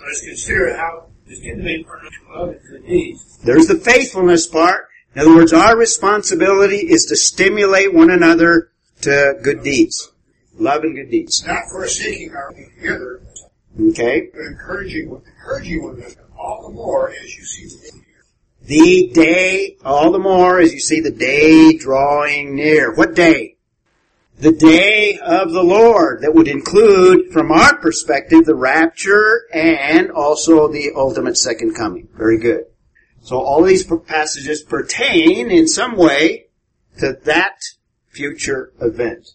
Let 0.00 0.10
us 0.10 0.20
consider 0.20 0.76
how 0.76 1.06
to 1.26 1.36
stimulate 1.36 1.86
our 1.86 2.00
love 2.38 2.50
and 2.50 2.60
good 2.68 2.86
deeds. 2.86 3.38
There's 3.42 3.66
the 3.66 3.76
faithfulness 3.76 4.46
part. 4.46 4.88
In 5.14 5.22
other 5.22 5.34
words, 5.34 5.52
our 5.52 5.76
responsibility 5.76 6.90
is 6.90 7.06
to 7.06 7.16
stimulate 7.16 7.94
one 7.94 8.10
another 8.10 8.70
to 9.04 9.38
good 9.42 9.62
deeds. 9.62 10.12
Love 10.56 10.82
and 10.82 10.94
good 10.94 11.10
deeds. 11.10 11.44
not 11.46 11.62
forsaking 11.70 12.34
our 12.34 12.52
together, 12.52 13.22
Okay? 13.90 14.28
but 14.32 14.40
encouraging, 14.42 15.10
encouraging 15.26 15.82
one 15.82 15.96
another 15.96 16.24
all 16.38 16.68
the 16.68 16.74
more 16.74 17.10
as 17.10 17.36
you 17.36 17.44
see 17.44 17.66
the 17.66 17.90
day. 17.90 18.04
The 18.66 19.10
day, 19.12 19.76
all 19.84 20.10
the 20.10 20.18
more 20.18 20.60
as 20.60 20.72
you 20.72 20.80
see 20.80 21.00
the 21.00 21.10
day 21.10 21.76
drawing 21.76 22.54
near. 22.54 22.94
What 22.94 23.14
day? 23.14 23.56
The 24.38 24.52
day 24.52 25.18
of 25.18 25.52
the 25.52 25.62
Lord 25.62 26.22
that 26.22 26.34
would 26.34 26.48
include, 26.48 27.32
from 27.32 27.52
our 27.52 27.78
perspective, 27.78 28.44
the 28.44 28.54
rapture 28.54 29.42
and 29.52 30.10
also 30.10 30.68
the 30.68 30.92
ultimate 30.96 31.36
second 31.36 31.74
coming. 31.74 32.08
Very 32.14 32.38
good. 32.38 32.64
So 33.22 33.38
all 33.38 33.62
these 33.62 33.84
passages 34.06 34.62
pertain 34.62 35.50
in 35.50 35.68
some 35.68 35.96
way 35.96 36.46
to 36.98 37.18
that 37.24 37.58
future 38.14 38.72
event. 38.80 39.32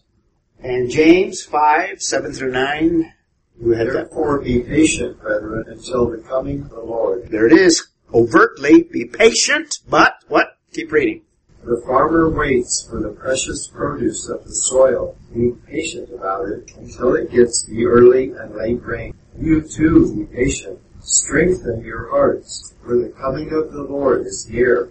And 0.62 0.90
James 0.90 1.42
5, 1.42 2.02
7 2.02 2.32
through 2.32 2.52
9, 2.52 3.12
who 3.62 3.70
had 3.72 3.86
that? 3.88 3.92
Therefore 3.92 4.40
be 4.40 4.60
patient, 4.60 5.20
brethren, 5.20 5.64
until 5.68 6.08
the 6.10 6.18
coming 6.18 6.62
of 6.62 6.70
the 6.70 6.80
Lord. 6.80 7.28
There 7.28 7.46
it 7.46 7.52
is. 7.52 7.88
Overtly, 8.12 8.82
be 8.82 9.04
patient, 9.04 9.78
but 9.88 10.14
what? 10.28 10.56
Keep 10.72 10.92
reading. 10.92 11.22
The 11.62 11.82
farmer 11.86 12.30
waits 12.30 12.86
for 12.88 13.00
the 13.00 13.10
precious 13.10 13.68
produce 13.68 14.28
of 14.28 14.44
the 14.44 14.54
soil, 14.54 15.16
being 15.32 15.56
patient 15.66 16.08
about 16.12 16.48
it 16.48 16.72
until 16.76 17.14
it 17.14 17.30
gets 17.30 17.64
the 17.64 17.84
early 17.84 18.30
and 18.30 18.54
late 18.56 18.82
rain. 18.82 19.14
You 19.38 19.60
too 19.60 20.14
be 20.16 20.24
patient. 20.24 20.78
Strengthen 21.00 21.84
your 21.84 22.10
hearts, 22.10 22.74
for 22.82 22.96
the 22.96 23.10
coming 23.10 23.52
of 23.52 23.72
the 23.72 23.82
Lord 23.82 24.26
is 24.26 24.48
near. 24.48 24.90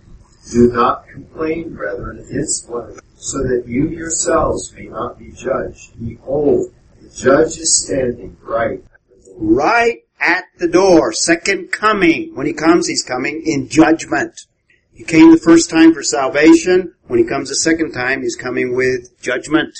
Do 0.51 0.71
not 0.71 1.07
complain, 1.07 1.75
brethren, 1.75 2.19
against 2.19 2.69
one 2.69 2.85
another, 2.85 3.01
so 3.19 3.39
that 3.43 3.65
you 3.67 3.89
yourselves 3.89 4.73
may 4.73 4.87
not 4.87 5.19
be 5.19 5.31
judged. 5.31 5.91
Behold, 5.99 6.73
the 7.01 7.09
judge 7.09 7.57
is 7.57 7.83
standing 7.83 8.37
right 8.41 8.79
at 8.79 9.09
the 9.09 9.25
door. 9.25 9.35
right 9.39 9.97
at 10.21 10.45
the 10.57 10.67
door. 10.69 11.11
Second 11.11 11.71
coming. 11.71 12.33
When 12.33 12.47
he 12.47 12.53
comes, 12.53 12.87
he's 12.87 13.03
coming 13.03 13.43
in 13.45 13.67
judgment. 13.67 14.47
He 14.93 15.03
came 15.03 15.31
the 15.31 15.37
first 15.37 15.69
time 15.69 15.93
for 15.93 16.01
salvation. 16.01 16.93
When 17.07 17.19
he 17.19 17.25
comes 17.25 17.49
the 17.49 17.55
second 17.55 17.91
time, 17.91 18.21
he's 18.21 18.37
coming 18.37 18.73
with 18.73 19.21
judgment. 19.21 19.77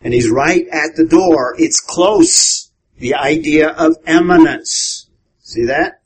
And 0.00 0.14
he's 0.14 0.30
right 0.30 0.66
at 0.68 0.94
the 0.94 1.04
door. 1.04 1.56
It's 1.58 1.80
close. 1.80 2.70
The 2.96 3.14
idea 3.14 3.70
of 3.70 3.96
imminence. 4.06 5.08
See 5.40 5.66
that? 5.66 6.00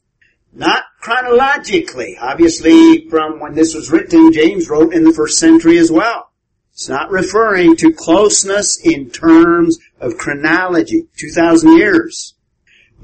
Not 0.55 0.85
chronologically. 1.01 2.17
Obviously, 2.21 3.09
from 3.09 3.41
when 3.41 3.55
this 3.55 3.75
was 3.75 3.91
written, 3.91 4.33
James 4.33 4.69
wrote 4.71 4.95
in 4.95 5.05
the 5.05 5.13
first 5.13 5.39
century 5.39 5.79
as 5.79 5.91
well. 5.91 6.32
It's 6.73 6.89
not 6.89 7.11
referring 7.11 7.77
to 7.77 7.93
closeness 7.93 8.81
in 8.83 9.11
terms 9.11 9.79
of 10.01 10.19
chronology. 10.19 11.09
2,000 11.17 11.77
years 11.77 12.35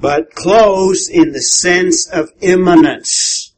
but 0.01 0.35
close 0.35 1.09
in 1.09 1.33
the 1.33 1.43
sense 1.43 2.09
of 2.09 2.31
imminence. 2.41 3.55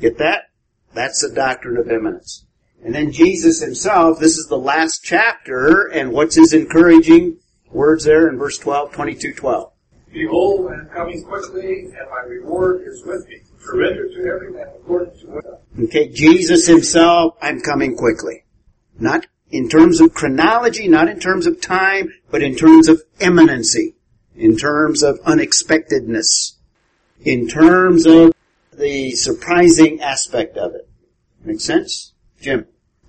Get 0.00 0.18
that? 0.18 0.50
That's 0.94 1.22
the 1.22 1.34
doctrine 1.34 1.76
of 1.76 1.90
imminence. 1.90 2.44
And 2.84 2.94
then 2.94 3.12
Jesus 3.12 3.60
himself, 3.60 4.18
this 4.18 4.38
is 4.38 4.46
the 4.46 4.58
last 4.58 5.02
chapter, 5.02 5.86
and 5.86 6.12
what's 6.12 6.36
his 6.36 6.52
encouraging 6.52 7.38
words 7.70 8.04
there 8.04 8.28
in 8.28 8.38
verse 8.38 8.58
12, 8.58 8.92
22, 8.92 9.34
12? 9.34 9.72
Behold, 10.12 10.70
I 10.70 10.74
am 10.74 10.88
coming 10.88 11.22
quickly, 11.24 11.80
and 11.84 12.10
my 12.10 12.22
reward 12.26 12.82
is 12.86 13.04
with 13.04 13.28
me, 13.28 13.40
to 13.40 13.78
render 13.78 14.08
to 14.08 14.32
every 14.32 14.52
man 14.52 14.68
according 14.80 15.18
to 15.20 15.26
what 15.26 15.62
Okay, 15.84 16.08
Jesus 16.08 16.66
himself, 16.66 17.34
I'm 17.42 17.60
coming 17.60 17.96
quickly. 17.96 18.44
Not 18.98 19.26
in 19.50 19.68
terms 19.68 20.00
of 20.00 20.14
chronology, 20.14 20.88
not 20.88 21.08
in 21.08 21.18
terms 21.18 21.46
of 21.46 21.60
time, 21.60 22.12
but 22.30 22.42
in 22.42 22.54
terms 22.54 22.88
of 22.88 23.02
imminency, 23.20 23.96
in 24.36 24.56
terms 24.56 25.02
of 25.02 25.18
unexpectedness, 25.24 26.58
in 27.22 27.48
terms 27.48 28.06
of 28.06 28.32
the 28.72 29.12
surprising 29.12 30.00
aspect 30.00 30.56
of 30.56 30.74
it. 30.74 30.88
Make 31.44 31.60
sense? 31.60 32.12
Jim? 32.40 32.66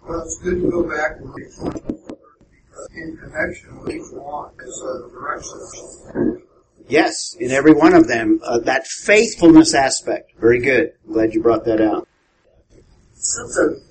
Well, 0.08 0.22
it's 0.22 0.40
good 0.42 0.62
to 0.62 0.72
go 0.72 0.84
back 0.84 1.18
and 1.18 1.34
read 1.36 1.48
because 1.50 2.90
in 2.96 3.18
connection 3.18 3.80
with 3.82 3.96
each 3.96 4.12
one 4.12 4.52
is 4.66 4.82
a 4.82 5.10
direction. 5.12 6.42
Yes, 6.88 7.36
in 7.40 7.52
every 7.52 7.74
one 7.74 7.94
of 7.94 8.08
them, 8.08 8.40
uh, 8.44 8.60
that 8.60 8.88
faithfulness 8.88 9.76
aspect. 9.76 10.32
Very 10.40 10.60
good. 10.60 10.94
Glad 11.08 11.36
you 11.36 11.44
brought 11.44 11.66
that 11.66 11.80
out. 11.80 12.08
Sometimes 13.14 13.89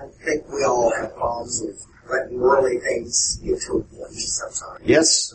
I 0.00 0.06
think 0.24 0.48
we 0.48 0.64
all 0.64 0.92
have 0.98 1.14
problems 1.14 1.62
with 1.62 1.86
letting 2.10 2.40
worldly 2.40 2.78
things 2.78 3.36
get 3.44 3.60
to 3.62 3.84
us 4.02 4.42
sometimes. 4.50 4.80
Yes? 4.84 5.34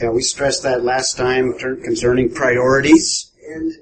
Yeah, 0.00 0.10
we 0.10 0.22
stressed 0.22 0.62
that 0.62 0.82
last 0.82 1.18
time 1.18 1.58
concerning 1.58 2.32
priorities. 2.32 3.30
And 3.46 3.72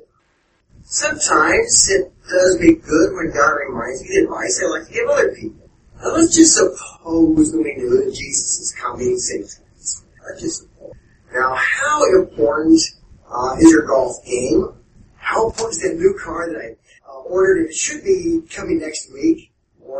sometimes 0.82 1.88
it 1.90 2.12
does 2.28 2.58
me 2.58 2.74
good 2.74 3.14
when 3.14 3.30
God 3.32 3.52
reminds 3.68 4.02
me 4.02 4.08
the 4.08 4.24
advice 4.24 4.60
I 4.62 4.68
like 4.68 4.88
to 4.88 4.92
give 4.92 5.08
other 5.08 5.34
people. 5.34 5.70
Now 6.02 6.16
let's 6.16 6.34
just 6.34 6.56
suppose 6.56 7.52
that 7.52 7.58
we 7.58 7.74
knew 7.76 8.04
that 8.04 8.14
Jesus 8.14 8.58
is 8.58 8.74
coming 8.80 9.16
soon. 9.18 9.42
Let's 9.42 10.40
just 10.40 10.62
suppose. 10.62 10.94
Now, 11.32 11.54
how 11.54 12.04
important 12.20 12.80
uh, 13.30 13.54
is 13.60 13.70
your 13.70 13.86
golf 13.86 14.24
game? 14.24 14.72
How 15.16 15.48
important 15.48 15.76
is 15.76 15.82
that 15.82 15.96
new 15.96 16.18
car 16.20 16.50
that 16.50 16.58
I 16.58 17.08
uh, 17.08 17.20
ordered 17.20 17.66
it 17.66 17.74
should 17.74 18.02
be 18.02 18.40
coming 18.50 18.80
next 18.80 19.12
week? 19.12 19.49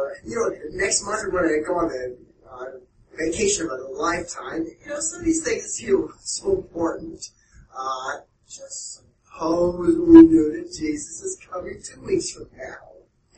Or, 0.00 0.16
you 0.24 0.36
know, 0.36 0.78
next 0.84 1.04
month 1.04 1.20
we're 1.24 1.48
going 1.48 1.60
to 1.60 1.66
go 1.66 1.74
on 1.78 1.90
a 1.90 2.50
uh, 2.50 2.78
vacation 3.16 3.66
of 3.66 3.72
a 3.72 3.92
lifetime. 3.92 4.66
You 4.82 4.88
know, 4.88 5.00
some 5.00 5.20
of 5.20 5.26
these 5.26 5.44
things 5.44 5.78
feel 5.78 6.10
so 6.20 6.56
important. 6.56 7.28
Uh, 7.76 8.20
just 8.48 9.02
suppose 9.40 9.96
we 9.98 10.22
knew 10.22 10.52
that 10.52 10.72
Jesus 10.76 11.22
is 11.22 11.38
coming 11.50 11.80
two 11.82 12.00
weeks 12.02 12.32
from 12.32 12.46
now. 12.56 12.76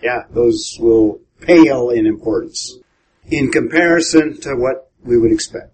Yeah, 0.02 0.24
those 0.30 0.76
will 0.80 1.20
pale 1.40 1.90
in 1.90 2.06
importance 2.06 2.78
in 3.30 3.52
comparison 3.52 4.40
to 4.40 4.54
what 4.54 4.90
we 5.04 5.18
would 5.18 5.32
expect. 5.32 5.72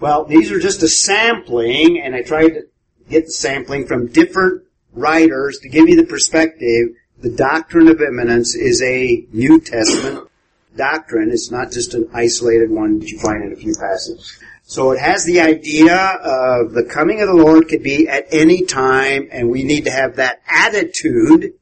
Well, 0.00 0.24
these 0.24 0.50
are 0.52 0.60
just 0.60 0.82
a 0.82 0.88
sampling, 0.88 2.00
and 2.00 2.14
I 2.14 2.22
tried 2.22 2.50
to 2.50 2.62
get 3.08 3.26
the 3.26 3.32
sampling 3.32 3.86
from 3.86 4.06
different 4.08 4.62
writers 4.92 5.58
to 5.60 5.68
give 5.68 5.88
you 5.88 5.96
the 5.96 6.06
perspective. 6.06 6.90
The 7.20 7.30
doctrine 7.30 7.88
of 7.88 8.00
imminence 8.00 8.54
is 8.54 8.80
a 8.80 9.26
New 9.32 9.60
Testament 9.60 10.28
doctrine. 10.76 11.30
It's 11.32 11.50
not 11.50 11.72
just 11.72 11.94
an 11.94 12.08
isolated 12.14 12.70
one 12.70 13.00
that 13.00 13.08
you 13.08 13.18
find 13.18 13.42
in 13.42 13.52
a 13.52 13.56
few 13.56 13.74
passages. 13.74 14.38
So 14.62 14.92
it 14.92 15.00
has 15.00 15.24
the 15.24 15.40
idea 15.40 15.96
of 15.96 16.72
the 16.72 16.84
coming 16.84 17.20
of 17.20 17.26
the 17.26 17.34
Lord 17.34 17.68
could 17.68 17.82
be 17.82 18.06
at 18.06 18.26
any 18.30 18.66
time, 18.66 19.28
and 19.32 19.50
we 19.50 19.64
need 19.64 19.86
to 19.86 19.90
have 19.90 20.16
that 20.16 20.42
attitude, 20.46 21.54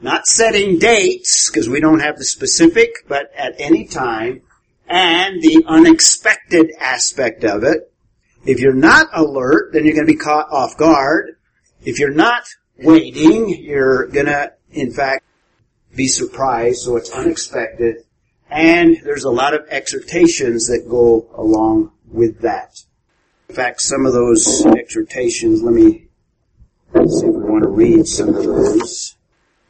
not 0.00 0.26
setting 0.26 0.78
dates, 0.78 1.50
because 1.50 1.68
we 1.68 1.80
don't 1.80 2.00
have 2.00 2.16
the 2.18 2.24
specific, 2.24 2.90
but 3.06 3.30
at 3.36 3.54
any 3.60 3.86
time, 3.86 4.42
and 4.88 5.40
the 5.40 5.62
unexpected 5.68 6.72
aspect 6.80 7.44
of 7.44 7.62
it. 7.62 7.92
If 8.44 8.58
you're 8.58 8.72
not 8.72 9.06
alert, 9.12 9.72
then 9.72 9.84
you're 9.84 9.94
going 9.94 10.06
to 10.06 10.12
be 10.12 10.18
caught 10.18 10.50
off 10.50 10.76
guard. 10.76 11.36
If 11.84 12.00
you're 12.00 12.14
not 12.14 12.44
waiting, 12.78 13.50
you're 13.50 14.06
going 14.06 14.26
to, 14.26 14.54
in 14.72 14.92
fact, 14.92 15.24
be 15.94 16.06
surprised, 16.06 16.82
so 16.82 16.96
it's 16.96 17.10
unexpected. 17.10 18.04
And 18.48 18.96
there's 19.04 19.24
a 19.24 19.30
lot 19.30 19.54
of 19.54 19.66
exhortations 19.68 20.68
that 20.68 20.88
go 20.88 21.28
along 21.34 21.92
with 22.10 22.40
that. 22.40 22.82
In 23.48 23.54
fact, 23.54 23.80
some 23.80 24.06
of 24.06 24.12
those 24.12 24.64
exhortations, 24.66 25.62
let 25.62 25.74
me 25.74 26.08
see 26.94 27.26
if 27.26 27.34
we 27.34 27.42
want 27.42 27.64
to 27.64 27.68
read 27.68 28.06
some 28.06 28.28
of 28.28 28.44
those. 28.44 29.16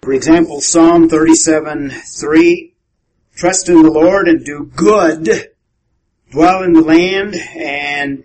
For 0.03 0.13
example, 0.13 0.61
Psalm 0.61 1.09
37, 1.09 1.91
3, 1.91 2.75
trust 3.35 3.69
in 3.69 3.83
the 3.83 3.91
Lord 3.91 4.29
and 4.29 4.45
do 4.45 4.71
good, 4.75 5.51
dwell 6.31 6.63
in 6.63 6.73
the 6.73 6.81
land 6.83 7.35
and 7.35 8.25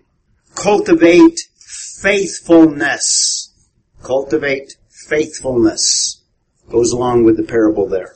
cultivate 0.55 1.41
faithfulness. 1.57 3.53
Cultivate 4.01 4.78
faithfulness. 4.89 6.21
Goes 6.70 6.91
along 6.91 7.24
with 7.24 7.38
the 7.38 7.43
parable 7.43 7.88
there. 7.88 8.16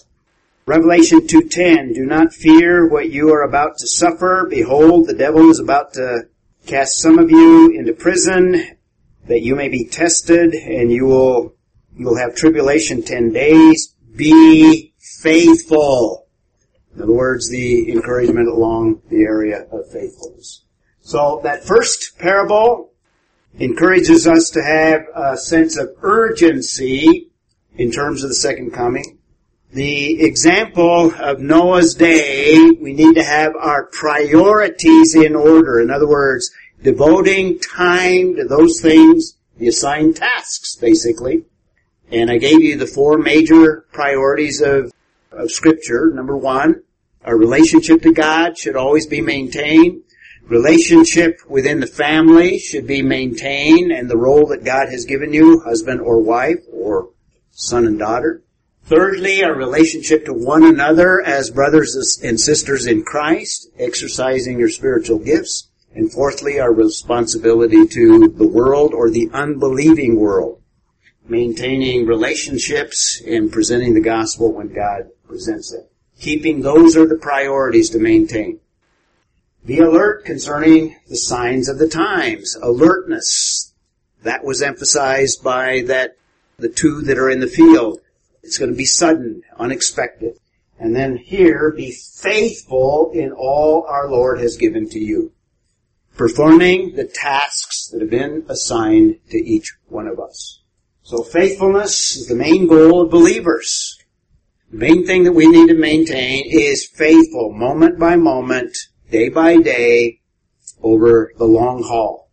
Revelation 0.65 1.21
2.10, 1.21 1.95
do 1.95 2.05
not 2.05 2.33
fear 2.33 2.87
what 2.87 3.09
you 3.09 3.33
are 3.33 3.41
about 3.41 3.77
to 3.79 3.87
suffer. 3.87 4.45
Behold, 4.49 5.07
the 5.07 5.15
devil 5.15 5.49
is 5.49 5.59
about 5.59 5.93
to 5.93 6.27
cast 6.67 6.99
some 6.99 7.17
of 7.17 7.31
you 7.31 7.71
into 7.71 7.93
prison 7.93 8.77
that 9.27 9.41
you 9.41 9.55
may 9.55 9.69
be 9.69 9.85
tested 9.85 10.53
and 10.53 10.91
you 10.91 11.05
will, 11.05 11.55
you 11.95 12.05
will 12.05 12.17
have 12.17 12.35
tribulation 12.35 13.01
10 13.01 13.31
days. 13.31 13.95
Be 14.15 14.93
faithful. 14.99 16.27
In 16.95 17.01
other 17.01 17.13
words, 17.13 17.49
the 17.49 17.91
encouragement 17.91 18.47
along 18.47 19.01
the 19.09 19.23
area 19.23 19.65
of 19.71 19.89
faithfulness. 19.91 20.63
So 21.01 21.41
that 21.43 21.65
first 21.65 22.19
parable 22.19 22.91
encourages 23.57 24.27
us 24.27 24.51
to 24.51 24.63
have 24.63 25.01
a 25.15 25.37
sense 25.37 25.77
of 25.77 25.95
urgency 26.01 27.28
in 27.79 27.91
terms 27.91 28.23
of 28.23 28.29
the 28.29 28.35
second 28.35 28.71
coming. 28.71 29.17
The 29.71 30.21
example 30.21 31.13
of 31.17 31.39
Noah's 31.39 31.95
day, 31.95 32.59
we 32.71 32.91
need 32.91 33.15
to 33.15 33.23
have 33.23 33.55
our 33.55 33.85
priorities 33.85 35.15
in 35.15 35.33
order. 35.33 35.79
In 35.79 35.89
other 35.89 36.07
words, 36.07 36.51
devoting 36.83 37.57
time 37.59 38.35
to 38.35 38.43
those 38.43 38.81
things, 38.81 39.37
the 39.57 39.69
assigned 39.69 40.17
tasks, 40.17 40.75
basically. 40.75 41.45
And 42.11 42.29
I 42.29 42.37
gave 42.37 42.61
you 42.61 42.77
the 42.77 42.85
four 42.85 43.17
major 43.17 43.85
priorities 43.93 44.61
of, 44.61 44.91
of 45.31 45.49
scripture. 45.49 46.11
Number 46.13 46.35
one, 46.35 46.83
our 47.23 47.37
relationship 47.37 48.01
to 48.01 48.11
God 48.11 48.57
should 48.57 48.75
always 48.75 49.07
be 49.07 49.21
maintained. 49.21 50.01
Relationship 50.47 51.39
within 51.47 51.79
the 51.79 51.87
family 51.87 52.59
should 52.59 52.87
be 52.87 53.03
maintained 53.03 53.93
and 53.93 54.09
the 54.09 54.17
role 54.17 54.47
that 54.47 54.65
God 54.65 54.89
has 54.89 55.05
given 55.05 55.31
you, 55.31 55.61
husband 55.61 56.01
or 56.01 56.21
wife 56.21 56.59
or 56.73 57.09
son 57.59 57.85
and 57.85 57.99
daughter. 57.99 58.41
Thirdly, 58.85 59.43
our 59.43 59.53
relationship 59.53 60.25
to 60.25 60.33
one 60.33 60.63
another 60.63 61.21
as 61.21 61.51
brothers 61.51 62.19
and 62.23 62.39
sisters 62.39 62.87
in 62.87 63.03
Christ, 63.03 63.69
exercising 63.77 64.57
your 64.57 64.69
spiritual 64.69 65.19
gifts. 65.19 65.67
And 65.93 66.11
fourthly, 66.11 66.59
our 66.59 66.71
responsibility 66.71 67.85
to 67.87 68.29
the 68.29 68.47
world 68.47 68.93
or 68.93 69.09
the 69.09 69.29
unbelieving 69.33 70.19
world, 70.19 70.61
maintaining 71.27 72.05
relationships 72.05 73.21
and 73.25 73.51
presenting 73.51 73.93
the 73.93 74.01
gospel 74.01 74.53
when 74.53 74.73
God 74.73 75.09
presents 75.27 75.73
it. 75.73 75.91
Keeping 76.19 76.61
those 76.61 76.95
are 76.95 77.07
the 77.07 77.17
priorities 77.17 77.89
to 77.91 77.99
maintain. 77.99 78.59
Be 79.65 79.79
alert 79.79 80.25
concerning 80.25 80.95
the 81.09 81.17
signs 81.17 81.67
of 81.67 81.79
the 81.79 81.89
times. 81.89 82.55
Alertness. 82.61 83.73
That 84.23 84.43
was 84.43 84.61
emphasized 84.61 85.43
by 85.43 85.83
that, 85.87 86.17
the 86.59 86.69
two 86.69 87.01
that 87.01 87.17
are 87.17 87.29
in 87.29 87.39
the 87.39 87.47
field. 87.47 87.99
It's 88.43 88.57
going 88.57 88.71
to 88.71 88.77
be 88.77 88.85
sudden, 88.85 89.41
unexpected. 89.57 90.37
And 90.79 90.95
then 90.95 91.17
here, 91.17 91.71
be 91.75 91.91
faithful 91.91 93.11
in 93.13 93.31
all 93.31 93.85
our 93.87 94.09
Lord 94.09 94.39
has 94.39 94.55
given 94.55 94.87
to 94.89 94.99
you. 94.99 95.33
Performing 96.15 96.95
the 96.95 97.05
tasks 97.05 97.89
that 97.89 98.01
have 98.01 98.09
been 98.09 98.45
assigned 98.47 99.19
to 99.29 99.37
each 99.37 99.75
one 99.87 100.07
of 100.07 100.19
us. 100.19 100.61
So 101.03 101.23
faithfulness 101.23 102.15
is 102.15 102.27
the 102.27 102.35
main 102.35 102.67
goal 102.67 103.01
of 103.01 103.09
believers. 103.09 103.97
The 104.71 104.77
main 104.77 105.05
thing 105.05 105.23
that 105.23 105.33
we 105.33 105.47
need 105.47 105.67
to 105.67 105.75
maintain 105.75 106.45
is 106.47 106.87
faithful, 106.87 107.51
moment 107.51 107.99
by 107.99 108.15
moment, 108.15 108.77
day 109.09 109.29
by 109.29 109.57
day, 109.57 110.19
over 110.81 111.33
the 111.37 111.45
long 111.45 111.83
haul. 111.83 112.29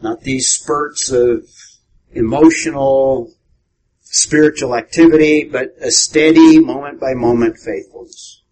Not 0.00 0.20
these 0.20 0.50
spurts 0.50 1.10
of 1.10 1.48
emotional, 2.12 3.33
spiritual 4.14 4.76
activity, 4.76 5.42
but 5.42 5.74
a 5.80 5.90
steady, 5.90 6.60
moment 6.60 7.00
by 7.00 7.14
moment 7.14 7.58
faithfulness. 7.58 8.42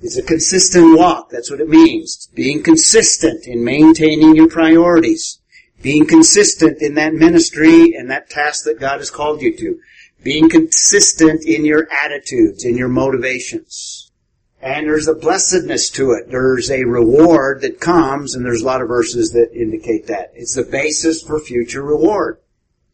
It's 0.00 0.16
a 0.16 0.22
consistent 0.22 0.96
walk. 0.96 1.30
That's 1.30 1.50
what 1.50 1.60
it 1.60 1.68
means. 1.68 2.28
Being 2.34 2.62
consistent 2.62 3.44
in 3.46 3.64
maintaining 3.64 4.36
your 4.36 4.48
priorities. 4.48 5.40
Being 5.82 6.06
consistent 6.06 6.80
in 6.80 6.94
that 6.94 7.14
ministry 7.14 7.94
and 7.94 8.08
that 8.10 8.30
task 8.30 8.64
that 8.64 8.78
God 8.78 8.98
has 8.98 9.10
called 9.10 9.42
you 9.42 9.56
to. 9.56 9.80
Being 10.22 10.48
consistent 10.48 11.44
in 11.44 11.64
your 11.64 11.88
attitudes, 11.90 12.64
in 12.64 12.76
your 12.76 12.88
motivations. 12.88 14.12
And 14.60 14.86
there's 14.86 15.08
a 15.08 15.14
blessedness 15.14 15.90
to 15.90 16.12
it. 16.12 16.30
There's 16.30 16.70
a 16.70 16.84
reward 16.84 17.62
that 17.62 17.80
comes, 17.80 18.34
and 18.34 18.44
there's 18.44 18.62
a 18.62 18.66
lot 18.66 18.82
of 18.82 18.88
verses 18.88 19.32
that 19.32 19.52
indicate 19.52 20.06
that. 20.06 20.32
It's 20.34 20.54
the 20.54 20.64
basis 20.64 21.22
for 21.22 21.40
future 21.40 21.82
reward 21.82 22.38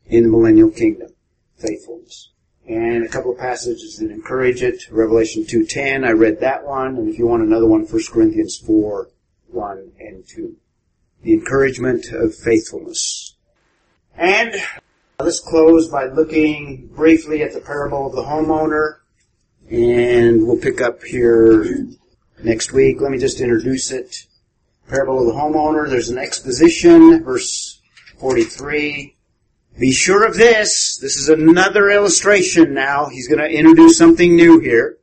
in 0.07 0.25
the 0.25 0.31
millennial 0.31 0.71
kingdom. 0.71 1.14
Faithfulness. 1.57 2.31
And 2.67 3.05
a 3.05 3.09
couple 3.09 3.33
of 3.33 3.39
passages 3.39 3.99
that 3.99 4.11
encourage 4.11 4.63
it. 4.63 4.91
Revelation 4.91 5.45
2.10, 5.45 6.07
I 6.07 6.13
read 6.13 6.41
that 6.41 6.65
one, 6.65 6.97
and 6.97 7.09
if 7.09 7.19
you 7.19 7.27
want 7.27 7.43
another 7.43 7.67
one, 7.67 7.83
1 7.83 8.03
Corinthians 8.11 8.57
4, 8.57 9.09
1 9.49 9.93
and 10.01 10.27
2. 10.27 10.57
The 11.23 11.35
encouragement 11.35 12.07
of 12.13 12.35
faithfulness. 12.35 13.37
And 14.17 14.55
let's 15.19 15.41
close 15.41 15.89
by 15.89 16.07
looking 16.07 16.89
briefly 16.95 17.43
at 17.43 17.53
the 17.53 17.61
parable 17.61 18.07
of 18.07 18.15
the 18.15 18.23
homeowner 18.23 18.99
and 19.71 20.47
we'll 20.47 20.59
pick 20.59 20.81
up 20.81 21.03
here 21.03 21.87
next 22.43 22.73
week. 22.73 23.01
Let 23.01 23.11
me 23.11 23.19
just 23.19 23.41
introduce 23.41 23.91
it. 23.91 24.27
Parable 24.89 25.21
of 25.21 25.27
the 25.27 25.41
homeowner. 25.41 25.89
There's 25.89 26.11
an 26.11 26.19
exposition, 26.19 27.25
verse 27.25 27.81
43. 28.19 29.14
Be 29.79 29.93
sure 29.93 30.25
of 30.25 30.37
this. 30.37 30.99
This 31.01 31.17
is 31.17 31.29
another 31.29 31.91
illustration 31.91 32.75
now. 32.75 33.09
He's 33.09 33.29
going 33.29 33.41
to 33.41 33.51
introduce 33.51 33.99
something 33.99 34.37
new 34.37 34.61
here. 34.61 34.99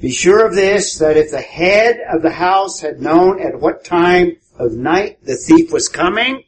Be 0.00 0.10
sure 0.10 0.44
of 0.44 0.54
this, 0.54 0.98
that 0.98 1.16
if 1.16 1.30
the 1.30 1.40
head 1.40 2.00
of 2.12 2.22
the 2.22 2.32
house 2.32 2.80
had 2.80 3.00
known 3.00 3.40
at 3.40 3.60
what 3.60 3.84
time 3.84 4.36
of 4.58 4.72
night 4.72 5.24
the 5.24 5.36
thief 5.36 5.72
was 5.72 5.88
coming, 5.88 6.44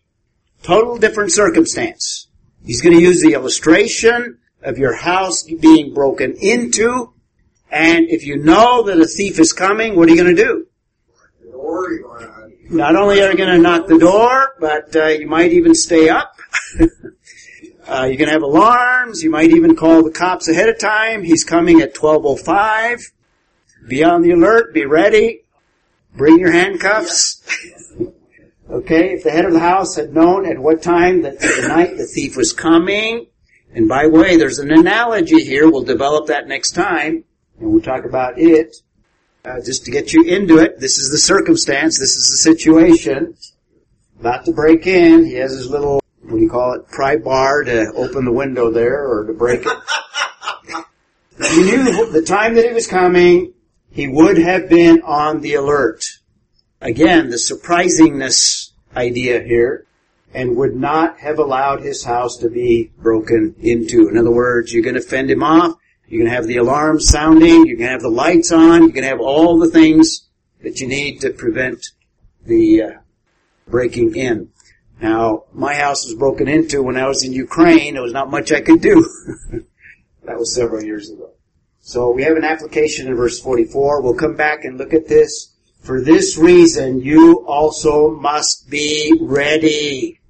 total 0.62 0.98
different 0.98 1.32
circumstance. 1.32 2.28
He's 2.64 2.82
going 2.82 2.96
to 2.96 3.02
use 3.02 3.22
the 3.22 3.34
illustration 3.34 4.38
of 4.62 4.76
your 4.76 4.94
house 4.94 5.44
being 5.44 5.94
broken 5.94 6.34
into 6.40 7.14
and 7.70 8.08
if 8.08 8.24
you 8.24 8.36
know 8.42 8.82
that 8.84 8.98
a 8.98 9.06
thief 9.06 9.38
is 9.38 9.52
coming, 9.52 9.94
what 9.96 10.08
are 10.08 10.12
you 10.12 10.22
going 10.22 10.34
to 10.34 10.42
do? 10.42 10.66
Not 12.70 12.96
only 12.96 13.20
are 13.22 13.30
you 13.30 13.36
going 13.36 13.56
to 13.56 13.58
knock 13.58 13.86
the 13.86 13.98
door, 13.98 14.54
but 14.60 14.94
uh, 14.94 15.06
you 15.06 15.26
might 15.26 15.52
even 15.52 15.74
stay 15.74 16.08
up. 16.08 16.34
uh, 17.88 18.04
you 18.04 18.18
can 18.18 18.28
have 18.28 18.42
alarms. 18.42 19.22
You 19.22 19.30
might 19.30 19.50
even 19.50 19.74
call 19.74 20.02
the 20.02 20.10
cops 20.10 20.48
ahead 20.48 20.68
of 20.68 20.78
time. 20.78 21.22
He's 21.22 21.44
coming 21.44 21.80
at 21.80 21.94
12.05. 21.94 23.00
Be 23.86 24.04
on 24.04 24.22
the 24.22 24.32
alert. 24.32 24.74
Be 24.74 24.84
ready. 24.84 25.42
Bring 26.14 26.38
your 26.38 26.52
handcuffs. 26.52 27.42
okay, 28.70 29.14
if 29.14 29.24
the 29.24 29.30
head 29.30 29.44
of 29.44 29.52
the 29.52 29.60
house 29.60 29.96
had 29.96 30.12
known 30.12 30.46
at 30.46 30.58
what 30.58 30.82
time 30.82 31.22
that 31.22 31.38
the 31.38 31.66
night 31.68 31.96
the 31.96 32.06
thief 32.06 32.36
was 32.36 32.52
coming, 32.52 33.26
and 33.72 33.88
by 33.88 34.04
the 34.04 34.10
way, 34.10 34.36
there's 34.36 34.58
an 34.58 34.70
analogy 34.70 35.44
here. 35.44 35.70
We'll 35.70 35.84
develop 35.84 36.26
that 36.26 36.48
next 36.48 36.72
time, 36.72 37.24
and 37.58 37.72
we'll 37.72 37.82
talk 37.82 38.04
about 38.04 38.38
it. 38.38 38.76
Uh, 39.44 39.60
just 39.64 39.84
to 39.84 39.90
get 39.90 40.12
you 40.12 40.24
into 40.24 40.58
it, 40.58 40.80
this 40.80 40.98
is 40.98 41.10
the 41.10 41.18
circumstance, 41.18 41.98
this 41.98 42.16
is 42.16 42.30
the 42.30 42.36
situation. 42.36 43.36
About 44.20 44.44
to 44.46 44.52
break 44.52 44.86
in, 44.86 45.24
he 45.24 45.34
has 45.34 45.52
his 45.52 45.70
little, 45.70 46.02
what 46.28 46.38
do 46.38 46.42
you 46.42 46.50
call 46.50 46.74
it, 46.74 46.88
pry 46.88 47.16
bar 47.16 47.64
to 47.64 47.92
open 47.94 48.24
the 48.24 48.32
window 48.32 48.70
there, 48.70 49.06
or 49.06 49.24
to 49.26 49.32
break 49.32 49.64
it. 49.64 49.78
he 51.50 51.62
knew 51.62 52.10
the 52.10 52.22
time 52.22 52.54
that 52.54 52.66
he 52.66 52.72
was 52.72 52.86
coming, 52.86 53.54
he 53.90 54.08
would 54.08 54.38
have 54.38 54.68
been 54.68 55.02
on 55.02 55.40
the 55.40 55.54
alert. 55.54 56.04
Again, 56.80 57.30
the 57.30 57.36
surprisingness 57.36 58.72
idea 58.94 59.42
here, 59.42 59.86
and 60.34 60.56
would 60.56 60.76
not 60.76 61.18
have 61.20 61.38
allowed 61.38 61.80
his 61.80 62.04
house 62.04 62.36
to 62.38 62.50
be 62.50 62.92
broken 62.98 63.54
into. 63.58 64.08
In 64.08 64.18
other 64.18 64.30
words, 64.30 64.72
you're 64.72 64.82
going 64.82 64.94
to 64.94 65.00
fend 65.00 65.30
him 65.30 65.42
off, 65.42 65.76
you're 66.06 66.20
going 66.20 66.30
to 66.30 66.36
have 66.36 66.46
the 66.46 66.58
alarm 66.58 67.00
sounding, 67.00 67.66
you're 67.66 67.76
going 67.76 67.88
to 67.88 67.92
have 67.92 68.02
the 68.02 68.08
lights 68.08 68.52
on, 68.52 68.82
you're 68.82 68.92
going 68.92 69.02
to 69.02 69.08
have 69.08 69.20
all 69.20 69.58
the 69.58 69.70
things 69.70 70.28
that 70.62 70.80
you 70.80 70.86
need 70.86 71.20
to 71.20 71.30
prevent 71.30 71.86
the 72.44 72.82
uh, 72.82 72.90
breaking 73.66 74.14
in. 74.14 74.50
Now, 75.00 75.44
my 75.52 75.74
house 75.74 76.04
was 76.04 76.14
broken 76.14 76.48
into 76.48 76.82
when 76.82 76.96
I 76.96 77.06
was 77.06 77.24
in 77.24 77.32
Ukraine. 77.32 77.94
There 77.94 78.02
was 78.02 78.12
not 78.12 78.30
much 78.30 78.52
I 78.52 78.60
could 78.60 78.80
do. 78.80 79.08
that 80.24 80.38
was 80.38 80.54
several 80.54 80.82
years 80.82 81.10
ago. 81.10 81.30
So 81.80 82.10
we 82.10 82.24
have 82.24 82.36
an 82.36 82.44
application 82.44 83.06
in 83.06 83.14
verse 83.14 83.40
44. 83.40 84.02
We'll 84.02 84.14
come 84.14 84.36
back 84.36 84.64
and 84.64 84.76
look 84.76 84.92
at 84.92 85.08
this. 85.08 85.54
For 85.80 86.00
this 86.02 86.36
reason, 86.36 87.00
you 87.00 87.46
also 87.46 88.10
must 88.10 88.68
be 88.68 89.16
ready. 89.20 90.20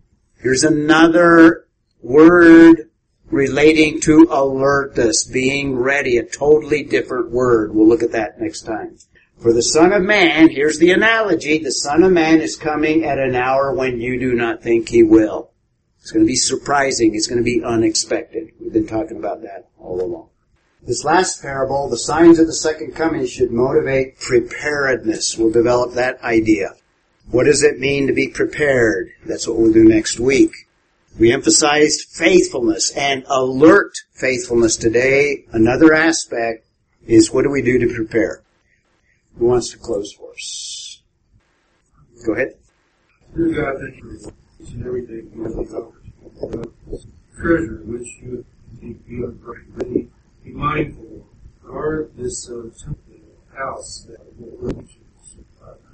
Here's 0.40 0.62
another 0.62 1.66
word 2.02 2.90
relating 3.30 4.00
to 4.02 4.28
alertness, 4.30 5.26
being 5.26 5.76
ready, 5.76 6.18
a 6.18 6.24
totally 6.24 6.84
different 6.84 7.30
word. 7.30 7.74
We'll 7.74 7.88
look 7.88 8.02
at 8.02 8.12
that 8.12 8.40
next 8.40 8.62
time. 8.62 8.98
For 9.40 9.52
the 9.52 9.62
Son 9.62 9.92
of 9.92 10.02
Man, 10.02 10.48
here's 10.48 10.80
the 10.80 10.90
analogy, 10.90 11.58
the 11.58 11.70
Son 11.70 12.02
of 12.02 12.10
Man 12.10 12.40
is 12.40 12.56
coming 12.56 13.04
at 13.04 13.20
an 13.20 13.36
hour 13.36 13.72
when 13.72 14.00
you 14.00 14.18
do 14.18 14.34
not 14.34 14.64
think 14.64 14.88
He 14.88 15.04
will. 15.04 15.52
It's 16.00 16.10
going 16.10 16.24
to 16.24 16.28
be 16.28 16.34
surprising. 16.34 17.14
It's 17.14 17.28
going 17.28 17.38
to 17.38 17.44
be 17.44 17.62
unexpected. 17.62 18.50
We've 18.58 18.72
been 18.72 18.88
talking 18.88 19.16
about 19.16 19.42
that 19.42 19.68
all 19.78 20.00
along. 20.00 20.30
This 20.82 21.04
last 21.04 21.40
parable, 21.40 21.88
the 21.88 21.96
signs 21.96 22.40
of 22.40 22.48
the 22.48 22.52
second 22.52 22.96
coming 22.96 23.26
should 23.26 23.52
motivate 23.52 24.18
preparedness. 24.18 25.38
We'll 25.38 25.52
develop 25.52 25.94
that 25.94 26.20
idea. 26.24 26.74
What 27.30 27.44
does 27.44 27.62
it 27.62 27.78
mean 27.78 28.08
to 28.08 28.12
be 28.12 28.26
prepared? 28.26 29.10
That's 29.24 29.46
what 29.46 29.56
we'll 29.56 29.72
do 29.72 29.84
next 29.84 30.18
week. 30.18 30.50
We 31.16 31.32
emphasized 31.32 32.08
faithfulness 32.08 32.90
and 32.96 33.24
alert 33.28 33.92
faithfulness 34.14 34.76
today. 34.76 35.44
Another 35.52 35.94
aspect 35.94 36.66
is 37.06 37.30
what 37.30 37.42
do 37.42 37.50
we 37.50 37.62
do 37.62 37.78
to 37.78 37.94
prepare? 37.94 38.42
Who 39.38 39.46
wants 39.46 39.70
to 39.70 39.78
close 39.78 40.12
for 40.12 40.32
us? 40.32 41.02
Go 42.26 42.34
ahead. 42.34 42.54
Dear 43.36 43.48
God, 43.54 43.80
thank 43.80 43.96
you 44.02 44.32
and 44.72 44.86
every 44.86 45.06
day 45.06 45.28
you 45.32 45.44
have 45.44 45.56
offered. 45.56 46.72
Treasure 47.36 47.82
which 47.84 48.08
you 48.20 48.44
be 48.80 48.94
be 48.94 50.08
be 50.44 50.52
mindful. 50.52 51.26
Guard 51.64 52.10
this 52.16 52.50
uh, 52.50 52.68
temple 52.82 53.14
house 53.56 54.06
that 54.08 54.18
will 54.38 54.82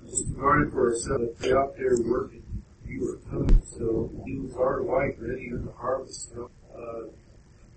just 0.06 0.34
guard 0.34 0.68
it 0.68 0.70
for 0.70 0.92
ourselves. 0.92 1.38
Be 1.40 1.52
out 1.52 1.76
there 1.76 1.96
working. 2.04 2.42
You 2.86 3.12
are 3.12 3.30
coming, 3.30 3.62
so 3.66 4.10
you 4.24 4.54
are 4.58 4.82
white, 4.82 5.20
ready 5.20 5.48
in 5.48 5.66
the 5.66 5.72
harvest. 5.72 6.32
Uh, 6.34 7.08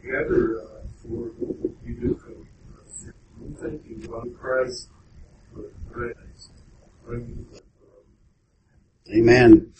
gather 0.01 0.61
uh, 0.61 0.65
for 1.01 1.32
you 1.86 1.93
do 1.99 2.15
come. 2.15 2.47
Thank 3.59 3.82
you, 3.86 4.38
Christ. 4.39 4.89
Amen. 9.14 9.74